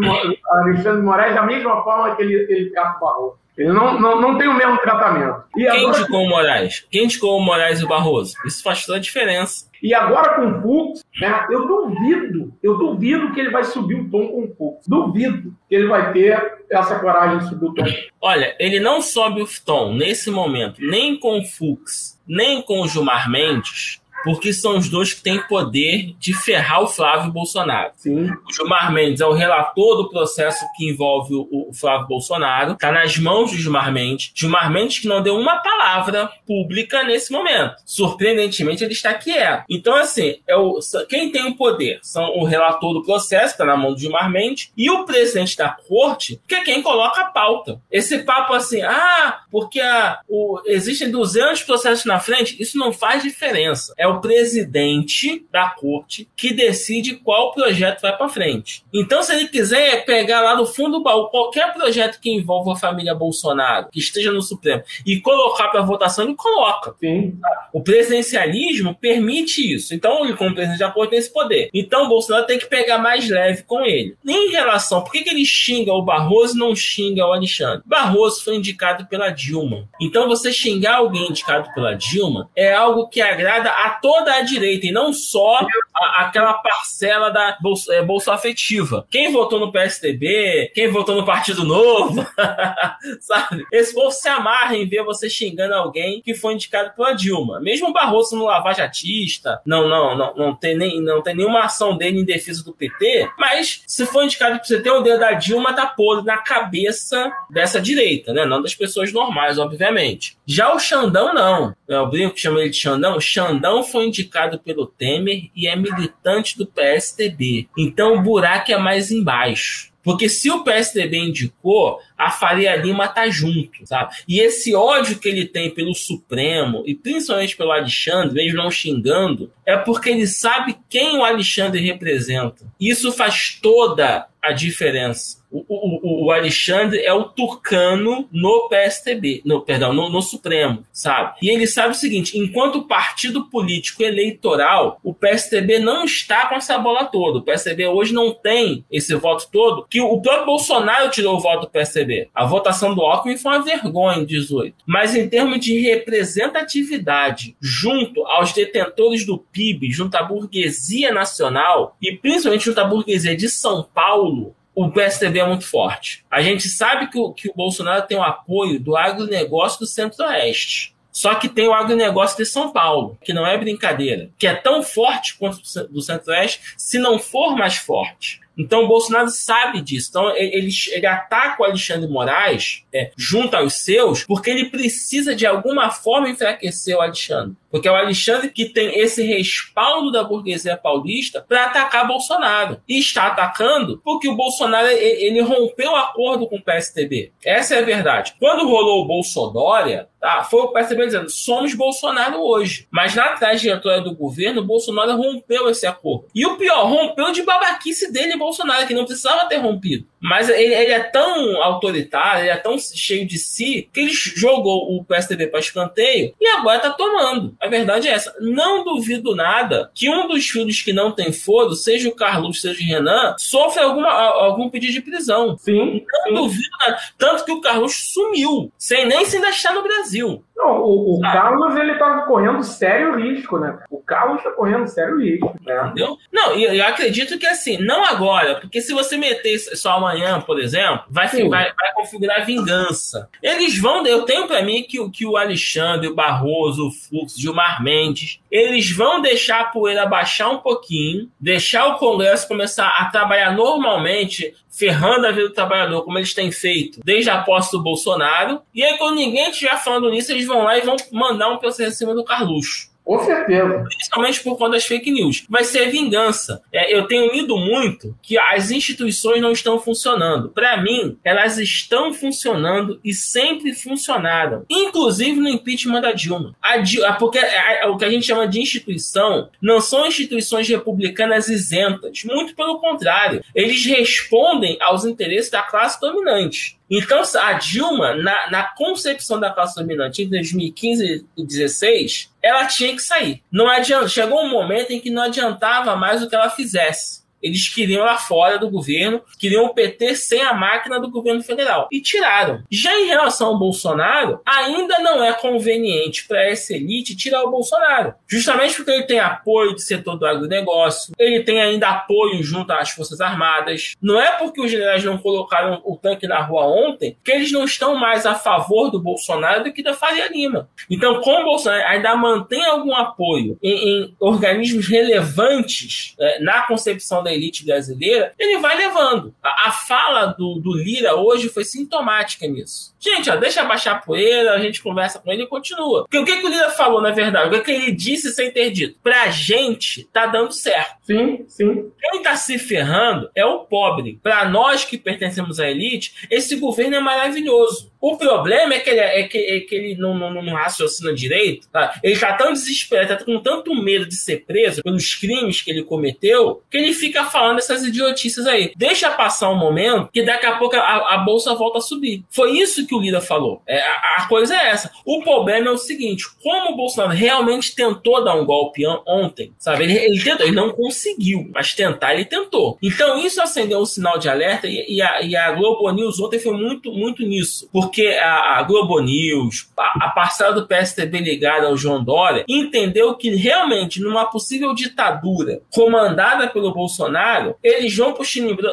Alexandre 0.49 1.03
Moraes 1.03 1.35
da 1.35 1.43
mesma 1.43 1.83
forma 1.83 2.15
que 2.15 2.23
ele, 2.23 2.35
ele 2.35 2.71
trata 2.71 2.99
o 2.99 3.01
Barroso. 3.01 3.46
Ele 3.57 3.73
não, 3.73 3.99
não, 3.99 4.21
não 4.21 4.39
tem 4.39 4.49
o 4.49 4.55
mesmo 4.55 4.77
tratamento. 4.79 5.45
E 5.57 5.61
Quem 5.61 5.69
agora... 5.69 5.99
indicou 5.99 6.23
o 6.25 6.29
Moraes? 6.29 6.87
Quem 6.91 7.05
indicou 7.05 7.39
o 7.39 7.43
Moraes 7.43 7.81
e 7.81 7.85
o 7.85 7.89
Barroso? 7.89 8.35
Isso 8.45 8.63
faz 8.63 8.85
toda 8.85 8.99
a 8.99 9.01
diferença. 9.01 9.67
E 9.83 9.95
agora 9.95 10.35
com 10.35 10.47
o 10.47 10.63
Fux, 10.63 11.05
né, 11.21 11.47
eu 11.51 11.67
duvido, 11.67 12.53
eu 12.63 12.77
duvido 12.77 13.33
que 13.33 13.41
ele 13.41 13.51
vai 13.51 13.65
subir 13.65 13.95
o 13.95 14.11
tom 14.11 14.29
com 14.29 14.45
o 14.45 14.55
Fux. 14.57 14.87
Duvido 14.87 15.55
que 15.69 15.75
ele 15.75 15.87
vai 15.87 16.13
ter 16.13 16.57
essa 16.71 16.99
coragem 16.99 17.39
de 17.39 17.49
subir 17.49 17.67
o 17.67 17.75
tom. 17.75 17.85
Olha, 18.21 18.55
ele 18.59 18.81
não 18.81 19.01
sobe 19.01 19.43
o 19.43 19.49
tom 19.65 19.95
nesse 19.95 20.31
momento, 20.31 20.81
nem 20.81 21.19
com 21.19 21.39
o 21.39 21.45
Fux, 21.45 22.21
nem 22.27 22.63
com 22.63 22.81
o 22.81 22.89
Gilmar 22.89 23.31
Mendes, 23.31 24.03
porque 24.27 24.53
são 24.53 24.77
os 24.77 24.89
dois 24.89 25.15
que 25.15 25.23
têm 25.23 25.41
poder 25.47 26.17
de 26.19 26.35
ferrar 26.35 26.83
o 26.83 26.89
Flávio 26.89 27.31
Bolsonaro. 27.31 27.93
Sim. 27.95 28.29
O 28.29 28.53
Gilmar 28.53 28.93
Mendes 28.93 29.21
é 29.21 29.27
o 29.27 29.33
relator 29.33 29.97
do 29.97 30.11
processo 30.11 30.67
que 30.77 30.91
envolve 30.91 31.33
o, 31.33 31.71
Flávio 31.73 32.09
Bolsonaro, 32.09 32.73
está 32.73 32.91
nas 32.91 33.17
mãos 33.19 33.53
do 33.53 33.57
Gilmar 33.57 33.93
Mendes. 33.93 34.33
Gilmar 34.35 34.69
Mendes 34.69 34.99
que 34.99 35.07
não 35.07 35.23
deu 35.23 35.37
uma 35.37 35.59
palavra 35.59 36.29
pública 36.45 37.05
nesse 37.05 37.31
momento. 37.31 37.77
Surpreendentemente, 37.85 38.83
ele 38.83 38.95
está 38.95 39.15
quieto. 39.15 39.65
Então, 39.71 39.95
assim, 39.95 40.41
é 40.45 40.57
o, 40.57 40.81
quem 41.09 41.31
tem 41.31 41.47
o 41.47 41.57
poder 41.57 42.01
são 42.03 42.25
o 42.37 42.45
relator 42.45 42.95
do 42.95 43.05
processo, 43.05 43.53
está 43.53 43.65
na 43.65 43.77
mão 43.77 43.93
do 43.93 44.01
Gilmar 44.01 44.29
Mendes, 44.29 44.73
e 44.77 44.91
o 44.91 45.05
presidente 45.05 45.57
da 45.57 45.69
corte, 45.69 46.41
que 46.49 46.55
é 46.57 46.65
quem 46.65 46.83
coloca 46.83 47.21
a 47.21 47.27
pauta. 47.27 47.81
Esse 47.89 48.19
papo 48.25 48.55
assim, 48.55 48.83
ah, 48.83 49.43
porque 49.53 49.81
a, 49.81 50.19
o, 50.29 50.61
existem 50.67 51.13
200 51.13 51.63
processos 51.63 52.05
na 52.05 52.19
frente, 52.19 52.61
isso 52.61 52.77
não 52.77 52.93
faz 52.93 53.23
diferença. 53.23 53.95
É 53.97 54.09
o 54.09 54.16
o 54.17 54.21
presidente 54.21 55.47
da 55.51 55.71
corte 55.71 56.29
que 56.37 56.53
decide 56.53 57.17
qual 57.17 57.53
projeto 57.53 58.01
vai 58.01 58.17
para 58.17 58.29
frente. 58.29 58.85
Então, 58.93 59.23
se 59.23 59.35
ele 59.35 59.49
quiser 59.49 60.05
pegar 60.05 60.41
lá 60.41 60.57
no 60.57 60.67
fundo 60.67 60.99
do 60.99 61.03
baú 61.03 61.29
qualquer 61.29 61.73
projeto 61.73 62.21
que 62.21 62.31
envolva 62.31 62.73
a 62.73 62.77
família 62.77 63.15
Bolsonaro, 63.15 63.89
que 63.91 63.99
esteja 63.99 64.33
no 64.33 64.43
Supremo, 64.43 64.83
e 65.05 65.21
colocar 65.21 65.69
para 65.69 65.83
votação, 65.83 66.25
ele 66.25 66.35
coloca. 66.35 66.95
Sim. 66.99 67.39
O 67.73 67.83
presidencialismo 67.83 68.95
permite 68.95 69.75
isso. 69.75 69.95
Então, 69.95 70.25
ele, 70.25 70.37
como 70.37 70.55
presidente 70.55 70.79
da 70.79 70.91
corte, 70.91 71.11
tem 71.11 71.19
esse 71.19 71.33
poder. 71.33 71.71
Então, 71.73 72.05
o 72.05 72.09
Bolsonaro 72.09 72.47
tem 72.47 72.59
que 72.59 72.67
pegar 72.67 72.99
mais 72.99 73.29
leve 73.29 73.63
com 73.65 73.85
ele. 73.85 74.17
Em 74.27 74.51
relação, 74.51 75.03
por 75.03 75.13
que, 75.13 75.23
que 75.23 75.31
ele 75.31 75.45
xinga 75.45 75.93
o 75.93 76.03
Barroso 76.03 76.55
e 76.57 76.59
não 76.59 76.75
xinga 76.75 77.27
o 77.27 77.33
Alexandre? 77.33 77.83
Barroso 77.85 78.43
foi 78.43 78.57
indicado 78.57 79.07
pela 79.07 79.31
Dilma. 79.31 79.89
Então, 80.01 80.29
você 80.29 80.53
xingar 80.53 80.97
alguém 80.97 81.29
indicado 81.29 81.73
pela 81.75 81.95
Dilma 81.95 82.51
é 82.57 82.73
algo 82.73 83.09
que 83.09 83.21
agrada 83.21 83.71
a 83.71 83.91
toda 84.07 84.35
a 84.35 84.43
direita 84.43 84.87
e 84.87 84.93
não 84.93 85.13
só 85.13 85.59
a, 85.93 86.23
aquela 86.23 86.55
parcela 86.55 87.29
da 87.29 87.59
bolsa, 87.61 87.93
é, 87.93 88.01
bolsa 88.01 88.33
afetiva. 88.33 89.05
Quem 89.11 89.33
votou 89.33 89.59
no 89.59 89.73
PSDB, 89.73 90.71
quem 90.73 90.89
votou 90.89 91.17
no 91.17 91.27
Partido 91.27 91.65
Novo, 91.65 92.25
sabe? 93.19 93.67
Esse 93.73 93.93
povo 93.93 94.13
se 94.13 94.29
amarra 94.29 94.77
em 94.77 94.87
ver 94.89 95.03
você 95.03 95.29
xingando 95.29 95.75
alguém 95.75 96.23
que 96.23 96.37
foi 96.37 96.55
indicado 96.55 96.95
pela 96.95 97.15
Dilma. 97.15 97.59
Mesmo 97.59 97.89
o 97.89 97.93
Barroso 97.93 98.37
no 98.37 98.45
lavajatista, 98.45 99.61
não, 99.67 99.89
não, 99.89 100.17
não, 100.17 100.37
não 100.37 100.55
tem 100.55 100.77
nem 100.77 101.03
não 101.03 101.21
tem 101.21 101.35
nenhuma 101.35 101.65
ação 101.65 101.97
dele 101.97 102.21
em 102.21 102.25
defesa 102.25 102.63
do 102.63 102.73
PT, 102.73 103.29
mas 103.37 103.83
se 103.89 104.07
for 104.07 104.23
indicado 104.23 104.65
você 104.65 104.81
ter 104.81 104.91
o 104.93 105.01
dedo 105.01 105.19
da 105.19 105.33
Dilma, 105.33 105.75
tá 105.75 105.85
podre 105.85 106.25
na 106.25 106.39
cabeça 106.39 107.29
dessa 107.51 107.81
direita, 107.81 108.33
né? 108.33 108.45
Não 108.47 108.63
das 108.63 108.75
pessoas 108.77 109.13
normais, 109.13 109.59
obviamente. 109.59 110.39
Já 110.47 110.73
o 110.73 110.79
Xandão, 110.79 111.35
não. 111.35 111.75
É 111.89 111.99
o 111.99 112.07
brinco 112.07 112.35
que 112.35 112.41
chama 112.41 112.61
ele 112.61 112.71
de 112.71 112.77
Xandão. 112.77 113.21
Xandão 113.21 113.83
foi 113.83 113.96
foi 113.97 114.05
indicado 114.05 114.59
pelo 114.59 114.87
Temer 114.87 115.49
e 115.57 115.67
é 115.67 115.75
militante 115.75 116.59
do 116.59 116.67
PSDB. 116.67 117.67
Então 117.79 118.17
o 118.17 118.23
buraco 118.23 118.71
é 118.71 118.77
mais 118.77 119.11
embaixo. 119.11 119.91
Porque 120.03 120.29
se 120.29 120.51
o 120.51 120.63
PSDB 120.63 121.19
indicou, 121.19 121.99
a 122.17 122.31
Faria 122.31 122.75
Lima 122.77 123.09
tá 123.09 123.29
junto, 123.29 123.85
sabe? 123.85 124.17
E 124.27 124.41
esse 124.41 124.75
ódio 124.75 125.19
que 125.19 125.29
ele 125.29 125.45
tem 125.47 125.71
pelo 125.71 125.95
Supremo, 125.95 126.83
e 126.87 126.95
principalmente 126.95 127.57
pelo 127.57 127.73
Alexandre, 127.73 128.35
mesmo 128.35 128.57
não 128.57 128.71
xingando, 128.71 129.53
é 129.65 129.77
porque 129.77 130.11
ele 130.11 130.27
sabe 130.27 130.77
quem 130.89 131.19
o 131.19 131.25
Alexandre 131.25 131.81
representa. 131.81 132.65
Isso 132.81 133.13
faz 133.13 133.59
toda 133.61 134.27
a 134.47 134.53
diferença. 134.53 135.45
O, 135.51 135.65
o, 135.69 136.27
o, 136.27 136.31
Alexandre 136.31 137.01
é 137.01 137.13
o 137.13 137.25
turcano 137.25 138.29
no 138.31 138.69
PSTB, 138.69 139.43
no, 139.45 139.63
perdão, 139.63 139.93
no, 139.93 140.09
no, 140.09 140.21
Supremo, 140.21 140.85
sabe? 140.93 141.37
E 141.43 141.49
ele 141.49 141.67
sabe 141.67 141.93
o 141.93 141.95
seguinte: 141.95 142.39
enquanto 142.39 142.87
partido 142.87 143.49
político 143.49 144.03
eleitoral, 144.03 145.01
o 145.03 145.15
PSTB 145.15 145.79
não 145.79 146.05
está 146.05 146.47
com 146.47 146.57
essa 146.57 146.79
bola 146.79 147.05
toda. 147.05 147.39
O 147.39 147.43
PSTB 147.43 147.87
hoje 147.87 148.13
não 148.13 148.33
tem 148.33 148.85
esse 148.91 149.15
voto 149.15 149.49
todo, 149.51 149.87
que 149.89 150.01
o 150.01 150.21
próprio 150.21 150.47
Bolsonaro 150.47 151.11
tirou 151.11 151.37
o 151.37 151.41
voto 151.41 151.63
do 151.63 151.71
PSTB. 151.71 152.06
A 152.35 152.45
votação 152.45 152.95
do 152.95 153.03
Alckmin 153.03 153.37
foi 153.37 153.53
uma 153.53 153.65
vergonha 153.65 154.19
em 154.19 154.25
18. 154.25 154.75
Mas 154.87 155.15
em 155.15 155.29
termos 155.29 155.61
de 155.61 155.79
representatividade, 155.81 157.57
junto 157.61 158.25
aos 158.27 158.53
detentores 158.53 159.27
do 159.27 159.39
PIB, 159.39 159.91
junto 159.91 160.15
à 160.17 160.23
burguesia 160.23 161.13
nacional, 161.13 161.97
e 162.01 162.13
principalmente 162.13 162.65
junto 162.65 162.81
à 162.81 162.85
burguesia 162.85 163.37
de 163.37 163.49
São 163.49 163.83
Paulo, 163.83 164.55
o 164.75 164.91
PSDB 164.91 165.39
é 165.39 165.47
muito 165.47 165.67
forte. 165.67 166.25
A 166.31 166.43
gente 166.43 166.69
sabe 166.69 167.09
que 167.09 167.19
o, 167.19 167.33
que 167.33 167.49
o 167.49 167.55
Bolsonaro 167.55 168.07
tem 168.07 168.19
o 168.19 168.23
apoio 168.23 168.79
do 168.79 168.95
agronegócio 168.95 169.81
do 169.81 169.87
Centro-Oeste. 169.87 170.95
Só 171.11 171.35
que 171.35 171.49
tem 171.49 171.67
o 171.67 171.73
agronegócio 171.73 172.37
de 172.37 172.45
São 172.45 172.71
Paulo, 172.71 173.17
que 173.25 173.33
não 173.33 173.47
é 173.47 173.57
brincadeira, 173.57 174.29
que 174.37 174.47
é 174.47 174.55
tão 174.55 174.83
forte 174.83 175.35
quanto 175.39 175.63
do 175.91 176.03
Centro-Oeste, 176.03 176.75
se 176.77 176.99
não 176.99 177.19
for 177.19 177.57
mais 177.57 177.77
forte. 177.77 178.39
Então 178.57 178.85
o 178.85 178.89
Bolsonaro 178.89 179.29
sabe 179.29 179.81
disso. 179.81 180.09
Então 180.11 180.37
ele, 180.37 180.71
ele 180.93 181.07
ataca 181.07 181.63
o 181.63 181.65
Alexandre 181.65 182.09
Moraes 182.09 182.85
é, 182.93 183.11
junto 183.17 183.57
aos 183.57 183.75
seus, 183.75 184.25
porque 184.25 184.51
ele 184.51 184.71
precisa 184.71 185.35
de 185.35 185.47
alguma 185.47 185.91
forma 185.91 186.29
enfraquecer 186.29 186.97
o 186.97 187.01
Alexandre. 187.01 187.57
Porque 187.71 187.89
é 187.89 187.93
o 187.93 187.97
Alexandre 187.97 188.49
que 188.49 188.67
tem 188.67 188.99
esse 188.99 189.23
respaldo 189.23 190.11
da 190.11 190.25
burguesia 190.25 190.77
paulista 190.77 191.45
para 191.47 191.67
atacar 191.67 192.07
Bolsonaro. 192.07 192.81
E 192.89 192.99
está 192.99 193.27
atacando 193.27 194.01
porque 194.03 194.29
o 194.29 194.37
Bolsonaro 194.37 194.87
ele 194.89 195.41
rompeu 195.41 195.93
o 195.93 195.97
acordo 195.97 196.47
com 196.47 196.57
o 196.57 196.63
PSDB. 196.63 197.33
Essa 197.45 197.75
é 197.75 197.79
a 197.81 197.85
verdade. 197.85 198.35
Quando 198.39 198.67
rolou 198.67 199.03
o 199.03 199.07
Bolsonaro, 199.07 200.07
tá, 200.19 200.43
foi 200.45 200.63
o 200.63 200.69
PSDB 200.69 201.07
dizendo: 201.07 201.31
somos 201.31 201.75
Bolsonaro 201.75 202.41
hoje. 202.41 202.87
Mas 202.91 203.15
na 203.15 203.35
trajetória 203.35 204.01
do 204.01 204.15
governo, 204.15 204.63
o 204.63 204.65
Bolsonaro 204.65 205.17
rompeu 205.17 205.69
esse 205.69 205.87
acordo. 205.87 206.29
E 206.35 206.47
o 206.47 206.57
pior, 206.57 206.87
rompeu 206.87 207.33
de 207.33 207.43
babaquice 207.43 208.11
dele, 208.11 208.33
Bolsonaro, 208.47 208.87
que 208.87 208.95
não 208.95 209.05
precisava 209.05 209.49
ter 209.49 209.57
rompido. 209.57 210.07
Mas 210.21 210.49
ele, 210.49 210.75
ele, 210.75 210.93
é 210.93 211.01
tão 211.01 211.63
autoritário, 211.63 212.43
ele 212.43 212.51
é 212.51 212.57
tão 212.57 212.77
cheio 212.79 213.27
de 213.27 213.39
si, 213.39 213.89
que 213.93 214.01
ele 214.01 214.13
jogou 214.13 214.97
o 214.97 215.05
PSDB 215.05 215.49
para 215.49 215.61
escanteio 215.61 216.35
e 216.41 216.47
agora 216.49 216.81
tá 216.81 216.91
tomando. 216.91 217.57
A 217.61 217.69
verdade 217.69 218.09
é 218.09 218.13
essa. 218.13 218.35
Não 218.41 218.85
duvido 218.85 219.35
nada 219.35 219.91
que 219.95 220.09
um 220.09 220.27
dos 220.27 220.49
filhos 220.49 220.81
que 220.81 220.93
não 220.93 221.13
tem 221.13 221.33
foro, 221.33 221.75
seja 221.75 222.09
o 222.09 222.15
Carlos, 222.15 222.61
seja 222.61 222.81
o 222.81 222.87
Renan, 222.87 223.35
sofre 223.39 223.83
alguma, 223.83 224.11
algum 224.11 224.71
pedido 224.71 224.95
de 224.95 225.03
prisão. 225.03 225.57
Sim. 225.59 226.05
Não 226.27 226.29
sim. 226.29 226.35
duvido 226.35 226.69
nada. 226.81 226.99
Tanto 227.19 227.45
que 227.45 227.53
o 227.53 227.61
Carlos 227.61 228.13
sumiu, 228.13 228.73
sem 228.79 229.07
nem 229.07 229.25
se 229.25 229.37
ainda 229.37 229.51
estar 229.51 229.75
no 229.75 229.83
Brasil. 229.83 230.43
Não, 230.57 230.79
o, 230.81 231.19
o 231.19 231.21
Ah. 231.25 231.33
Carlos 231.33 231.77
ele 231.77 231.95
tá 231.97 232.23
correndo 232.23 232.63
sério 232.63 233.17
risco, 233.21 233.59
né? 233.59 233.79
O 233.91 234.01
Carlos 234.03 234.43
tá 234.43 234.51
correndo 234.53 234.87
sério 234.87 235.19
risco, 235.21 235.55
né? 235.65 235.85
Entendeu? 235.87 236.17
Não, 236.33 236.57
e 236.57 236.65
eu 236.79 236.87
acredito 236.87 237.39
que 237.39 237.47
assim, 237.47 237.77
não 237.79 238.03
agora, 238.05 238.57
porque 238.61 238.81
se 238.81 238.93
você 238.95 239.17
meter 239.17 239.55
isso 239.55 239.77
só 239.77 239.93
amanhã, 239.93 240.41
por 240.41 240.59
exemplo, 240.59 241.05
vai, 241.11 241.29
vai, 241.29 241.73
vai 241.75 241.93
configurar 241.95 242.45
vingança. 242.47 243.29
Eles 243.43 243.79
vão, 243.79 244.05
eu 244.07 244.23
tenho 244.25 244.47
pra 244.47 244.63
mim 244.63 244.83
que, 244.83 244.99
o- 244.99 245.11
que 245.11 245.27
o 245.27 245.37
Alexandre, 245.37 246.09
o 246.09 246.15
Barroso, 246.15 246.89
o 246.89 246.91
Fux, 246.91 247.35
Gilmar 247.39 247.83
Mendes, 247.83 248.41
eles 248.51 248.91
vão 248.91 249.21
deixar 249.21 249.61
a 249.61 249.65
poeira 249.65 250.07
baixar 250.07 250.49
um 250.49 250.59
pouquinho, 250.59 251.29
deixar 251.39 251.87
o 251.87 251.99
Congresso 251.99 252.49
começar 252.49 252.89
a 252.99 253.07
trabalhar 253.07 253.53
normalmente, 253.55 254.55
ferrando 254.71 255.27
a 255.27 255.31
vida 255.33 255.49
do 255.49 255.55
trabalhador, 255.55 256.03
como 256.05 256.19
eles 256.19 256.35
têm 256.35 256.51
feito 256.53 257.01
desde 257.05 257.31
a 257.31 257.39
posse 257.43 257.73
do 257.73 257.83
Bolsonaro, 257.83 258.61
e 258.75 258.83
aí 258.85 258.97
quando 258.99 259.17
ninguém 259.17 259.51
estiver 259.51 259.77
falando 259.83 260.11
nisso, 260.11 260.33
eles 260.33 260.46
vão 260.47 260.63
lá 260.63 260.79
e 260.79 260.83
vão 260.83 260.97
mandar 261.13 261.51
um 261.51 261.59
processo 261.59 261.91
em 261.93 261.97
cima 261.97 262.15
do 262.15 262.25
Carluxo 262.25 262.89
Com 263.05 263.19
certeza. 263.25 263.85
principalmente 263.89 264.43
por 264.43 264.57
conta 264.59 264.73
das 264.73 264.85
fake 264.85 265.11
news. 265.13 265.45
Vai 265.49 265.63
ser 265.63 265.91
vingança. 265.91 266.61
É, 266.73 266.93
eu 266.97 267.07
tenho 267.07 267.33
lido 267.33 267.57
muito 267.57 268.17
que 268.21 268.37
as 268.37 268.71
instituições 268.73 269.41
não 269.41 269.53
estão 269.53 269.79
funcionando. 269.79 270.49
Para 270.49 270.77
mim, 270.83 271.17
elas 271.25 271.57
estão 271.59 272.13
funcionando 272.13 272.99
e 273.05 273.15
sempre 273.15 273.73
funcionaram, 273.75 274.65
inclusive 274.69 275.39
no 275.41 275.49
impeachment 275.49 276.01
da 276.01 276.11
Dilma. 276.13 276.55
A 276.61 276.75
a- 277.07 277.13
porque 277.13 277.39
a- 277.39 277.85
a- 277.85 277.91
o 277.91 277.97
que 277.97 278.05
a 278.05 278.11
gente 278.11 278.27
chama 278.27 278.47
de 278.49 278.61
instituição 278.61 279.49
não 279.63 279.81
são 279.81 280.05
instituições 280.07 280.69
republicanas 280.69 281.49
isentas, 281.49 282.25
muito 282.25 282.57
pelo 282.57 282.81
contrário, 282.81 283.41
eles 283.55 283.85
respondem 283.87 284.77
aos 284.81 285.05
interesses 285.05 285.51
da 285.51 285.63
classe 285.63 286.01
dominante. 286.01 286.77
Então, 286.91 287.23
a 287.41 287.53
Dilma, 287.55 288.15
na, 288.15 288.51
na 288.51 288.63
concepção 288.63 289.41
da 289.41 289.51
classe 289.51 289.75
dominante 289.75 290.23
em 290.23 290.29
2015 290.29 291.05
e 291.05 291.19
2016, 291.37 292.31
ela 292.43 292.67
tinha 292.67 292.95
que 292.95 293.03
sair. 293.03 293.43
Não 293.51 293.69
adianta, 293.69 294.09
chegou 294.09 294.41
um 294.41 294.49
momento 294.49 294.93
em 294.93 295.01
que 295.01 295.11
não 295.11 295.23
adiantava 295.23 295.97
mais 295.97 296.23
o 296.23 296.29
que 296.29 296.35
ela 296.35 296.49
fizesse. 296.49 297.26
Eles 297.47 297.69
queriam 297.69 298.03
ela 298.03 298.17
fora 298.17 298.59
do 298.59 298.71
governo, 298.71 299.23
queriam 299.39 299.65
o 299.67 299.75
PT 299.75 300.17
sem 300.17 300.43
a 300.43 300.53
máquina 300.53 300.99
do 300.99 301.11
governo 301.11 301.43
federal. 301.43 301.89
E 301.93 302.01
tiraram. 302.01 302.63
Já 302.71 302.93
em 302.99 303.07
relação 303.07 303.49
ao 303.49 303.59
Bolsonaro, 303.59 304.41
ainda 304.45 304.99
não 304.99 305.23
é 305.23 305.33
conveniente 305.33 306.27
para 306.27 306.43
essa 306.45 306.75
elite 306.75 307.17
tirar 307.17 307.45
o 307.45 307.51
Bolsonaro. 307.51 308.15
Justamente 308.27 308.77
porque 308.77 308.91
ele 308.91 309.05
tem 309.05 309.21
apoio 309.21 309.73
do 309.73 309.81
setor 309.81 310.17
do 310.17 310.27
agronegócio, 310.27 311.15
ele 311.19 311.43
tem 311.45 311.61
ainda 311.61 311.89
apoio 311.89 312.43
junto 312.43 312.73
às 312.73 312.91
Forças 312.91 313.21
Armadas. 313.21 313.95
Não 314.03 314.21
é 314.21 314.33
porque 314.33 314.61
os 314.61 314.71
generais 314.71 315.05
não 315.05 315.19
colocaram 315.19 315.81
o 315.85 315.97
tanque 315.97 316.27
na 316.27 316.41
rua 316.43 316.67
ontem 316.67 317.17
que 317.25 317.31
eles 317.31 317.53
não 317.53 317.65
estão 317.65 317.95
mais 317.95 318.27
a 318.27 318.35
favor 318.35 318.91
do 318.91 319.01
Bolsonaro 319.01 319.65
do 319.65 319.73
que 319.73 319.83
da 319.83 319.95
Faria 319.95 320.29
Lima. 320.29 320.69
Então, 320.91 321.21
como 321.21 321.41
o 321.41 321.45
Bolsonaro 321.45 321.87
ainda 321.87 322.17
mantém 322.17 322.65
algum 322.65 322.95
apoio 322.95 323.59
em, 323.63 323.89
em 323.89 324.17
organismos 324.19 324.87
relevantes 324.89 326.15
eh, 326.19 326.41
na 326.41 326.63
concepção 326.63 327.23
da 327.23 327.33
elite 327.37 327.65
brasileira, 327.65 328.33
ele 328.39 328.59
vai 328.59 328.77
levando. 328.77 329.35
A, 329.43 329.69
a 329.69 329.71
fala 329.71 330.27
do, 330.27 330.59
do 330.61 330.75
Lira 330.75 331.15
hoje 331.15 331.49
foi 331.49 331.65
sintomática 331.65 332.47
nisso. 332.47 332.95
Gente, 332.99 333.31
ó, 333.31 333.37
deixa 333.37 333.65
baixar 333.65 333.93
a 333.93 333.99
poeira, 333.99 334.55
a 334.55 334.59
gente 334.59 334.83
conversa 334.83 335.19
com 335.21 335.31
ele 335.31 335.45
e 335.45 335.47
continua. 335.47 336.03
Porque 336.03 336.19
o 336.19 336.25
que, 336.25 336.41
que 336.41 336.47
o 336.47 336.51
Lira 336.51 336.71
falou, 336.71 337.01
na 337.01 337.11
verdade? 337.11 337.49
O 337.49 337.51
que, 337.53 337.61
que 337.61 337.71
ele 337.71 337.93
disse 337.93 338.33
sem 338.33 338.51
ter 338.51 338.71
dito? 338.71 338.99
Pra 339.03 339.29
gente, 339.29 340.05
tá 340.13 340.27
dando 340.27 340.53
certo. 340.53 340.97
Sim, 341.05 341.45
sim. 341.47 341.93
Quem 342.01 342.23
tá 342.23 342.35
se 342.37 342.59
ferrando 342.59 343.31
é 343.35 343.45
o 343.45 343.61
pobre. 343.61 344.19
Pra 344.23 344.49
nós 344.49 344.85
que 344.85 344.99
pertencemos 344.99 345.61
à 345.61 345.71
elite, 345.71 346.27
esse 346.31 346.57
governo 346.57 346.97
é 346.97 347.01
maravilhoso. 347.01 347.93
O 348.13 348.17
problema 348.17 348.75
é 348.75 348.81
que 348.81 348.91
ele, 348.91 349.01
é 349.01 349.23
que, 349.25 349.39
é 349.39 349.61
que 349.61 349.75
ele 349.75 349.97
não, 349.97 350.17
não, 350.17 350.31
não 350.43 350.55
raciocina 350.55 351.13
direito. 351.13 351.69
Tá? 351.69 351.99
Ele 352.03 352.17
tá 352.19 352.33
tão 352.35 352.53
desesperado, 352.53 353.17
tá 353.17 353.25
com 353.25 353.41
tanto 353.41 353.75
medo 353.75 354.07
de 354.07 354.15
ser 354.17 354.45
preso 354.45 354.83
pelos 354.83 355.15
crimes 355.15 355.61
que 355.61 355.71
ele 355.71 355.83
cometeu, 355.83 356.63
que 356.71 356.79
ele 356.79 356.93
fica 356.93 357.25
falando 357.25 357.59
essas 357.59 357.83
idiotices 357.85 358.47
aí. 358.47 358.73
Deixa 358.77 359.11
passar 359.11 359.51
um 359.51 359.59
momento 359.59 360.09
que 360.13 360.23
daqui 360.23 360.47
a 360.47 360.57
pouco 360.57 360.77
a, 360.77 361.15
a 361.15 361.19
bolsa 361.19 361.55
volta 361.55 361.79
a 361.79 361.81
subir. 361.81 362.23
Foi 362.31 362.53
isso 362.59 362.87
que 362.87 362.95
o 362.95 363.01
Lira 363.01 363.21
falou. 363.21 363.61
É, 363.67 363.81
a, 363.81 364.17
a 364.19 364.29
coisa 364.29 364.55
é 364.55 364.69
essa. 364.69 364.91
O 365.05 365.23
problema 365.23 365.69
é 365.69 365.73
o 365.73 365.79
seguinte: 365.79 366.25
como 366.43 366.73
o 366.73 366.77
Bolsonaro 366.77 367.13
realmente 367.15 367.75
tentou 367.75 368.23
dar 368.23 368.35
um 368.37 368.45
golpe 368.45 368.87
on- 368.87 369.03
ontem, 369.07 369.53
sabe? 369.59 369.85
Ele, 369.85 369.97
ele 369.97 370.23
tentou, 370.23 370.47
ele 370.47 370.55
não 370.55 370.71
conseguiu, 370.71 371.51
mas 371.53 371.75
tentar 371.75 372.15
ele 372.15 372.25
tentou. 372.25 372.79
Então 372.83 373.19
isso 373.25 373.41
acendeu 373.43 373.81
um 373.81 373.87
sinal 373.87 374.19
de 374.19 374.29
alerta 374.29 374.69
e, 374.69 374.97
e 374.97 375.03
a, 375.03 375.23
e 375.23 375.35
a 375.35 375.51
Globo 375.53 375.91
News 375.91 376.21
ontem 376.21 376.39
foi 376.39 376.57
muito, 376.57 376.93
muito 376.93 377.23
nisso. 377.25 377.69
Porque 377.73 377.96
a, 378.03 378.59
a 378.59 378.63
Globo 378.63 379.01
News, 379.01 379.71
a, 379.79 380.07
a 380.07 380.11
parcela 380.11 380.53
do 380.53 380.67
PSDB 380.67 381.21
ligada 381.21 381.67
ao 381.69 381.77
João 381.77 382.03
Dória, 382.03 382.45
entendeu 382.49 383.15
que 383.17 383.35
realmente 383.35 384.01
numa 384.01 384.27
possível 384.27 384.75
ditadura 384.75 385.61
comandada 385.75 386.49
pelo 386.49 386.73
Bolsonaro, 386.73 387.55
eles 387.63 387.97
vão 387.97 388.13
pro 388.13 388.25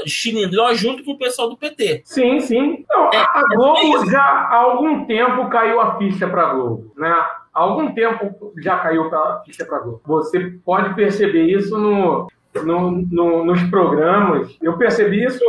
xilindró 0.05 0.73
junto 0.73 1.03
com 1.03 1.12
o 1.12 1.17
pessoal 1.17 1.49
do 1.49 1.57
PT. 1.57 2.01
Sim, 2.05 2.39
sim. 2.39 2.86
Não, 2.89 3.09
É, 3.13 3.17
a, 3.17 3.43
é 3.51 3.55
Globo 3.55 3.79
isso. 3.97 4.12
já 4.12 4.21
há 4.21 4.55
algum 4.55 5.05
tempo 5.05 5.47
caiu 5.49 5.79
a 5.79 5.97
ficha 5.97 6.27
para 6.27 6.43
a 6.49 6.53
Globo, 6.53 6.91
né? 6.97 7.09
Há 7.53 7.59
algum 7.62 7.93
tempo 7.93 8.51
já 8.63 8.77
caiu 8.79 9.13
a 9.13 9.41
ficha 9.45 9.63
para 9.65 9.77
a 9.77 9.81
Globo. 9.81 10.01
Você 10.05 10.39
pode 10.65 10.93
perceber 10.95 11.45
isso 11.45 11.77
no, 11.77 12.27
no- 12.63 12.91
no- 13.12 13.45
nos 13.45 13.62
programas. 13.69 14.57
Eu 14.62 14.77
percebi 14.77 15.23
isso, 15.23 15.43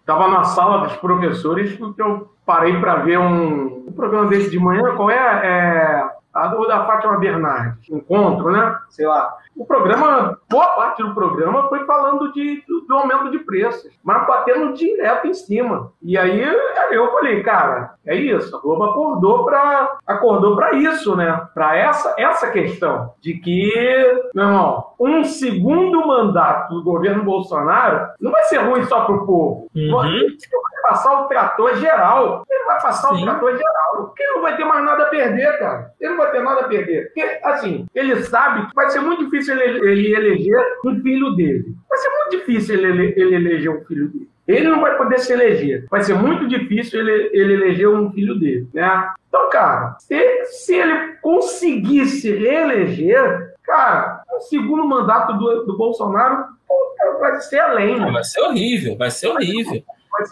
estava 0.00 0.28
na 0.28 0.44
sala 0.44 0.86
dos 0.86 0.96
professores, 0.96 1.72
porque 1.76 2.00
eu 2.00 2.30
parei 2.44 2.78
para 2.80 2.96
ver 2.96 3.18
um, 3.18 3.84
um 3.88 3.92
programa 3.92 4.28
desse 4.28 4.50
de 4.50 4.58
manhã. 4.58 4.94
Qual 4.96 5.10
é? 5.10 5.16
é 5.16 6.04
a 6.32 6.46
do 6.46 6.66
da 6.66 6.86
Fátima 6.86 7.18
Bernardes. 7.18 7.88
Encontro, 7.90 8.50
né? 8.50 8.74
Sei 8.88 9.06
lá. 9.06 9.36
O 9.54 9.66
programa, 9.66 10.38
boa 10.50 10.68
parte 10.68 11.02
do 11.02 11.12
programa 11.12 11.68
foi 11.68 11.84
falando 11.84 12.32
de, 12.32 12.64
do, 12.66 12.80
do 12.86 12.94
aumento 12.94 13.30
de 13.30 13.38
preços, 13.40 13.92
mas 14.02 14.26
batendo 14.26 14.72
direto 14.72 15.26
em 15.26 15.34
cima. 15.34 15.92
E 16.02 16.16
aí 16.16 16.42
eu 16.90 17.12
falei, 17.12 17.42
cara, 17.42 17.94
é 18.06 18.16
isso. 18.16 18.56
A 18.56 18.60
Globo 18.60 18.84
acordou 18.84 19.44
para 19.44 19.98
acordou 20.06 20.58
isso, 20.72 21.14
né? 21.14 21.48
Para 21.52 21.76
essa 21.76 22.14
essa 22.16 22.50
questão 22.50 23.12
de 23.20 23.34
que, 23.34 23.70
meu 24.34 24.44
irmão, 24.46 24.86
um 24.98 25.24
segundo 25.24 26.06
mandato 26.06 26.74
do 26.74 26.82
governo 26.82 27.24
Bolsonaro 27.24 28.08
não 28.18 28.30
vai 28.30 28.44
ser 28.44 28.58
ruim 28.58 28.84
só 28.84 29.04
para 29.04 29.16
o 29.16 29.26
povo. 29.26 29.68
Uhum. 29.76 30.26
Passar 30.82 31.22
o 31.22 31.28
trator 31.28 31.76
geral. 31.76 32.44
Ele 32.50 32.64
vai 32.64 32.82
passar 32.82 33.08
Sim. 33.14 33.22
o 33.22 33.24
trator 33.24 33.56
geral. 33.56 34.06
Porque 34.06 34.22
ele 34.22 34.32
não 34.34 34.42
vai 34.42 34.56
ter 34.56 34.64
mais 34.64 34.84
nada 34.84 35.02
a 35.04 35.06
perder, 35.06 35.58
cara. 35.58 35.90
Ele 36.00 36.10
não 36.10 36.18
vai 36.18 36.30
ter 36.30 36.42
nada 36.42 36.60
a 36.62 36.68
perder. 36.68 37.06
Porque, 37.06 37.40
assim, 37.44 37.86
ele 37.94 38.22
sabe 38.22 38.66
que 38.68 38.74
vai 38.74 38.90
ser 38.90 39.00
muito 39.00 39.24
difícil 39.24 39.58
ele, 39.58 39.90
ele 39.90 40.14
eleger 40.14 40.60
um 40.84 41.00
filho 41.00 41.30
dele. 41.36 41.64
Vai 41.88 41.98
ser 41.98 42.08
muito 42.10 42.30
difícil 42.38 42.74
ele, 42.76 43.14
ele 43.16 43.34
eleger 43.34 43.70
um 43.70 43.84
filho 43.84 44.08
dele. 44.08 44.28
Ele 44.48 44.68
não 44.68 44.80
vai 44.80 44.96
poder 44.96 45.18
se 45.20 45.32
eleger. 45.32 45.86
Vai 45.90 46.02
ser 46.02 46.14
muito 46.14 46.48
difícil 46.48 47.00
ele, 47.00 47.30
ele 47.32 47.54
eleger 47.54 47.88
um 47.88 48.10
filho 48.12 48.38
dele, 48.38 48.66
né? 48.74 49.08
Então, 49.28 49.48
cara, 49.50 49.96
se, 50.00 50.44
se 50.46 50.74
ele 50.74 51.14
conseguisse 51.22 52.30
reeleger, 52.32 53.54
cara, 53.64 54.22
o 54.36 54.40
segundo 54.40 54.84
mandato 54.84 55.34
do, 55.34 55.64
do 55.64 55.76
Bolsonaro 55.76 56.44
vai 57.20 57.40
ser 57.40 57.60
além. 57.60 57.98
né? 58.00 58.10
Vai 58.10 58.24
ser 58.24 58.40
horrível, 58.40 58.96
vai 58.96 59.10
ser 59.10 59.28
horrível. 59.28 59.82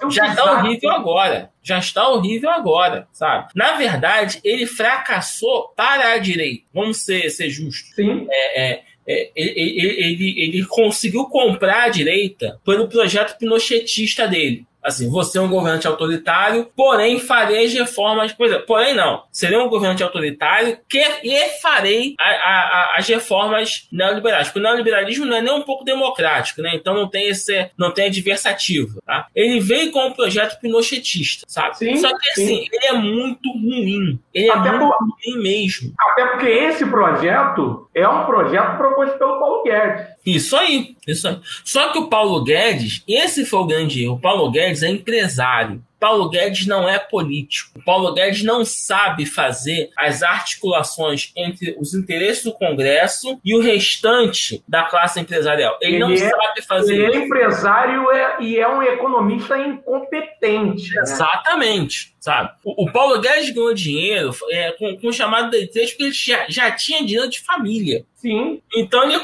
Um 0.03 0.11
Já 0.11 0.27
está 0.27 0.53
horrível 0.53 0.90
agora. 0.90 1.51
Já 1.62 1.79
está 1.79 2.09
horrível 2.09 2.51
agora, 2.51 3.09
sabe? 3.12 3.49
Na 3.55 3.73
verdade, 3.73 4.40
ele 4.45 4.66
fracassou 4.66 5.69
para 5.77 6.12
a 6.12 6.19
direita. 6.19 6.64
Vamos 6.73 6.99
ser, 6.99 7.31
ser 7.31 7.49
justos. 7.49 7.95
Sim. 7.95 8.27
É, 8.31 8.62
é, 8.62 8.83
é, 9.07 9.31
ele, 9.35 9.61
ele, 9.61 9.99
ele, 9.99 10.43
ele 10.43 10.66
conseguiu 10.66 11.25
comprar 11.27 11.85
a 11.85 11.88
direita 11.88 12.61
pelo 12.64 12.88
projeto 12.88 13.38
pinochetista 13.38 14.29
dele. 14.29 14.66
Assim, 14.83 15.11
você 15.11 15.38
é 15.38 15.40
um 15.40 15.49
governante 15.49 15.87
autoritário, 15.87 16.69
porém 16.77 17.19
farei 17.21 17.66
as 17.66 17.73
reformas. 17.75 18.33
Pois 18.33 18.51
é, 18.53 18.59
porém, 18.59 18.95
não. 18.95 19.25
Serei 19.31 19.59
um 19.59 19.69
governante 19.69 20.03
autoritário 20.03 20.79
que, 20.88 20.99
e 21.23 21.49
farei 21.61 22.14
a- 22.19 22.25
a- 22.25 22.31
a- 22.31 22.95
as 22.99 23.07
reformas 23.07 23.87
neoliberais. 23.93 24.49
Porque 24.49 24.59
o 24.59 24.62
neoliberalismo 24.62 25.27
não 25.27 25.37
é 25.37 25.43
nem 25.43 25.53
um 25.53 25.62
pouco 25.62 25.85
democrático, 25.85 26.62
né? 26.62 26.71
Então 26.75 26.95
não 26.95 27.09
tem 27.09 27.29
esse, 27.29 27.71
não 27.77 27.90
tem 27.93 28.07
adversativa. 28.07 28.95
Tá? 29.05 29.27
Ele 29.35 29.61
veio 29.61 29.90
com 29.93 30.07
um 30.07 30.12
projeto 30.12 30.59
pinochetista, 30.61 31.45
sabe? 31.49 31.77
Sim, 31.77 31.97
Só 31.99 32.09
que 32.16 32.33
sim. 32.35 32.43
assim, 32.45 32.66
ele 32.73 32.87
é 32.87 32.93
muito 32.93 33.51
ruim. 33.53 34.19
Ele 34.33 34.49
é 34.49 34.53
Até 34.53 34.71
muito 34.73 34.87
por- 34.87 34.97
ruim 34.99 35.43
mesmo. 35.43 35.93
Até 35.99 36.27
porque 36.27 36.47
esse 36.49 36.87
projeto 36.87 37.88
é 37.95 38.07
um 38.09 38.25
projeto 38.25 38.77
proposto 38.77 39.19
pelo 39.19 39.38
Paulo 39.38 39.62
Guedes. 39.64 40.07
Isso 40.25 40.55
aí, 40.57 40.95
isso 41.07 41.27
aí. 41.27 41.38
Só 41.64 41.90
que 41.93 41.99
o 41.99 42.09
Paulo 42.09 42.45
Guedes, 42.45 43.03
esse 43.09 43.45
foi 43.47 43.61
o 43.61 43.66
grande 43.66 44.05
erro. 44.05 44.14
O 44.14 44.21
Paulo 44.21 44.51
Guedes 44.51 44.70
Guedes 44.71 44.83
é 44.83 44.89
empresário. 44.89 45.83
Paulo 45.99 46.31
Guedes 46.31 46.67
não 46.67 46.89
é 46.89 46.99
político. 46.99 47.79
Paulo 47.85 48.15
Guedes 48.15 48.43
não 48.43 48.65
sabe 48.65 49.27
fazer 49.27 49.91
as 49.99 50.23
articulações 50.23 51.31
entre 51.37 51.77
os 51.79 51.93
interesses 51.93 52.45
do 52.45 52.55
Congresso 52.55 53.39
e 53.45 53.55
o 53.55 53.61
restante 53.61 54.65
da 54.67 54.85
classe 54.85 55.21
empresarial. 55.21 55.77
Ele, 55.83 55.97
ele 55.97 55.99
não 55.99 56.11
é, 56.11 56.17
sabe 56.17 56.63
fazer 56.67 56.95
Ele 56.95 57.17
é 57.17 57.25
empresário 57.25 58.11
é, 58.13 58.37
e 58.41 58.59
é 58.59 58.67
um 58.67 58.83
economista 58.83 59.59
incompetente. 59.59 60.95
Né? 60.95 61.03
Exatamente. 61.03 62.15
Sabe? 62.19 62.51
O, 62.65 62.85
o, 62.85 62.93
Paulo 62.93 63.21
Guedes 63.21 63.51
ganhou 63.51 63.75
dinheiro 63.75 64.31
é, 64.51 64.73
com, 64.73 64.97
com 64.97 65.09
o 65.09 65.13
chamado 65.13 65.51
de 65.51 65.67
porque 65.67 66.05
ele 66.05 66.13
já, 66.13 66.47
já 66.49 66.71
tinha 66.71 67.05
dinheiro 67.05 67.29
de 67.29 67.41
família. 67.41 68.05
Sim. 68.17 68.63
Então 68.75 69.05
ele 69.05 69.19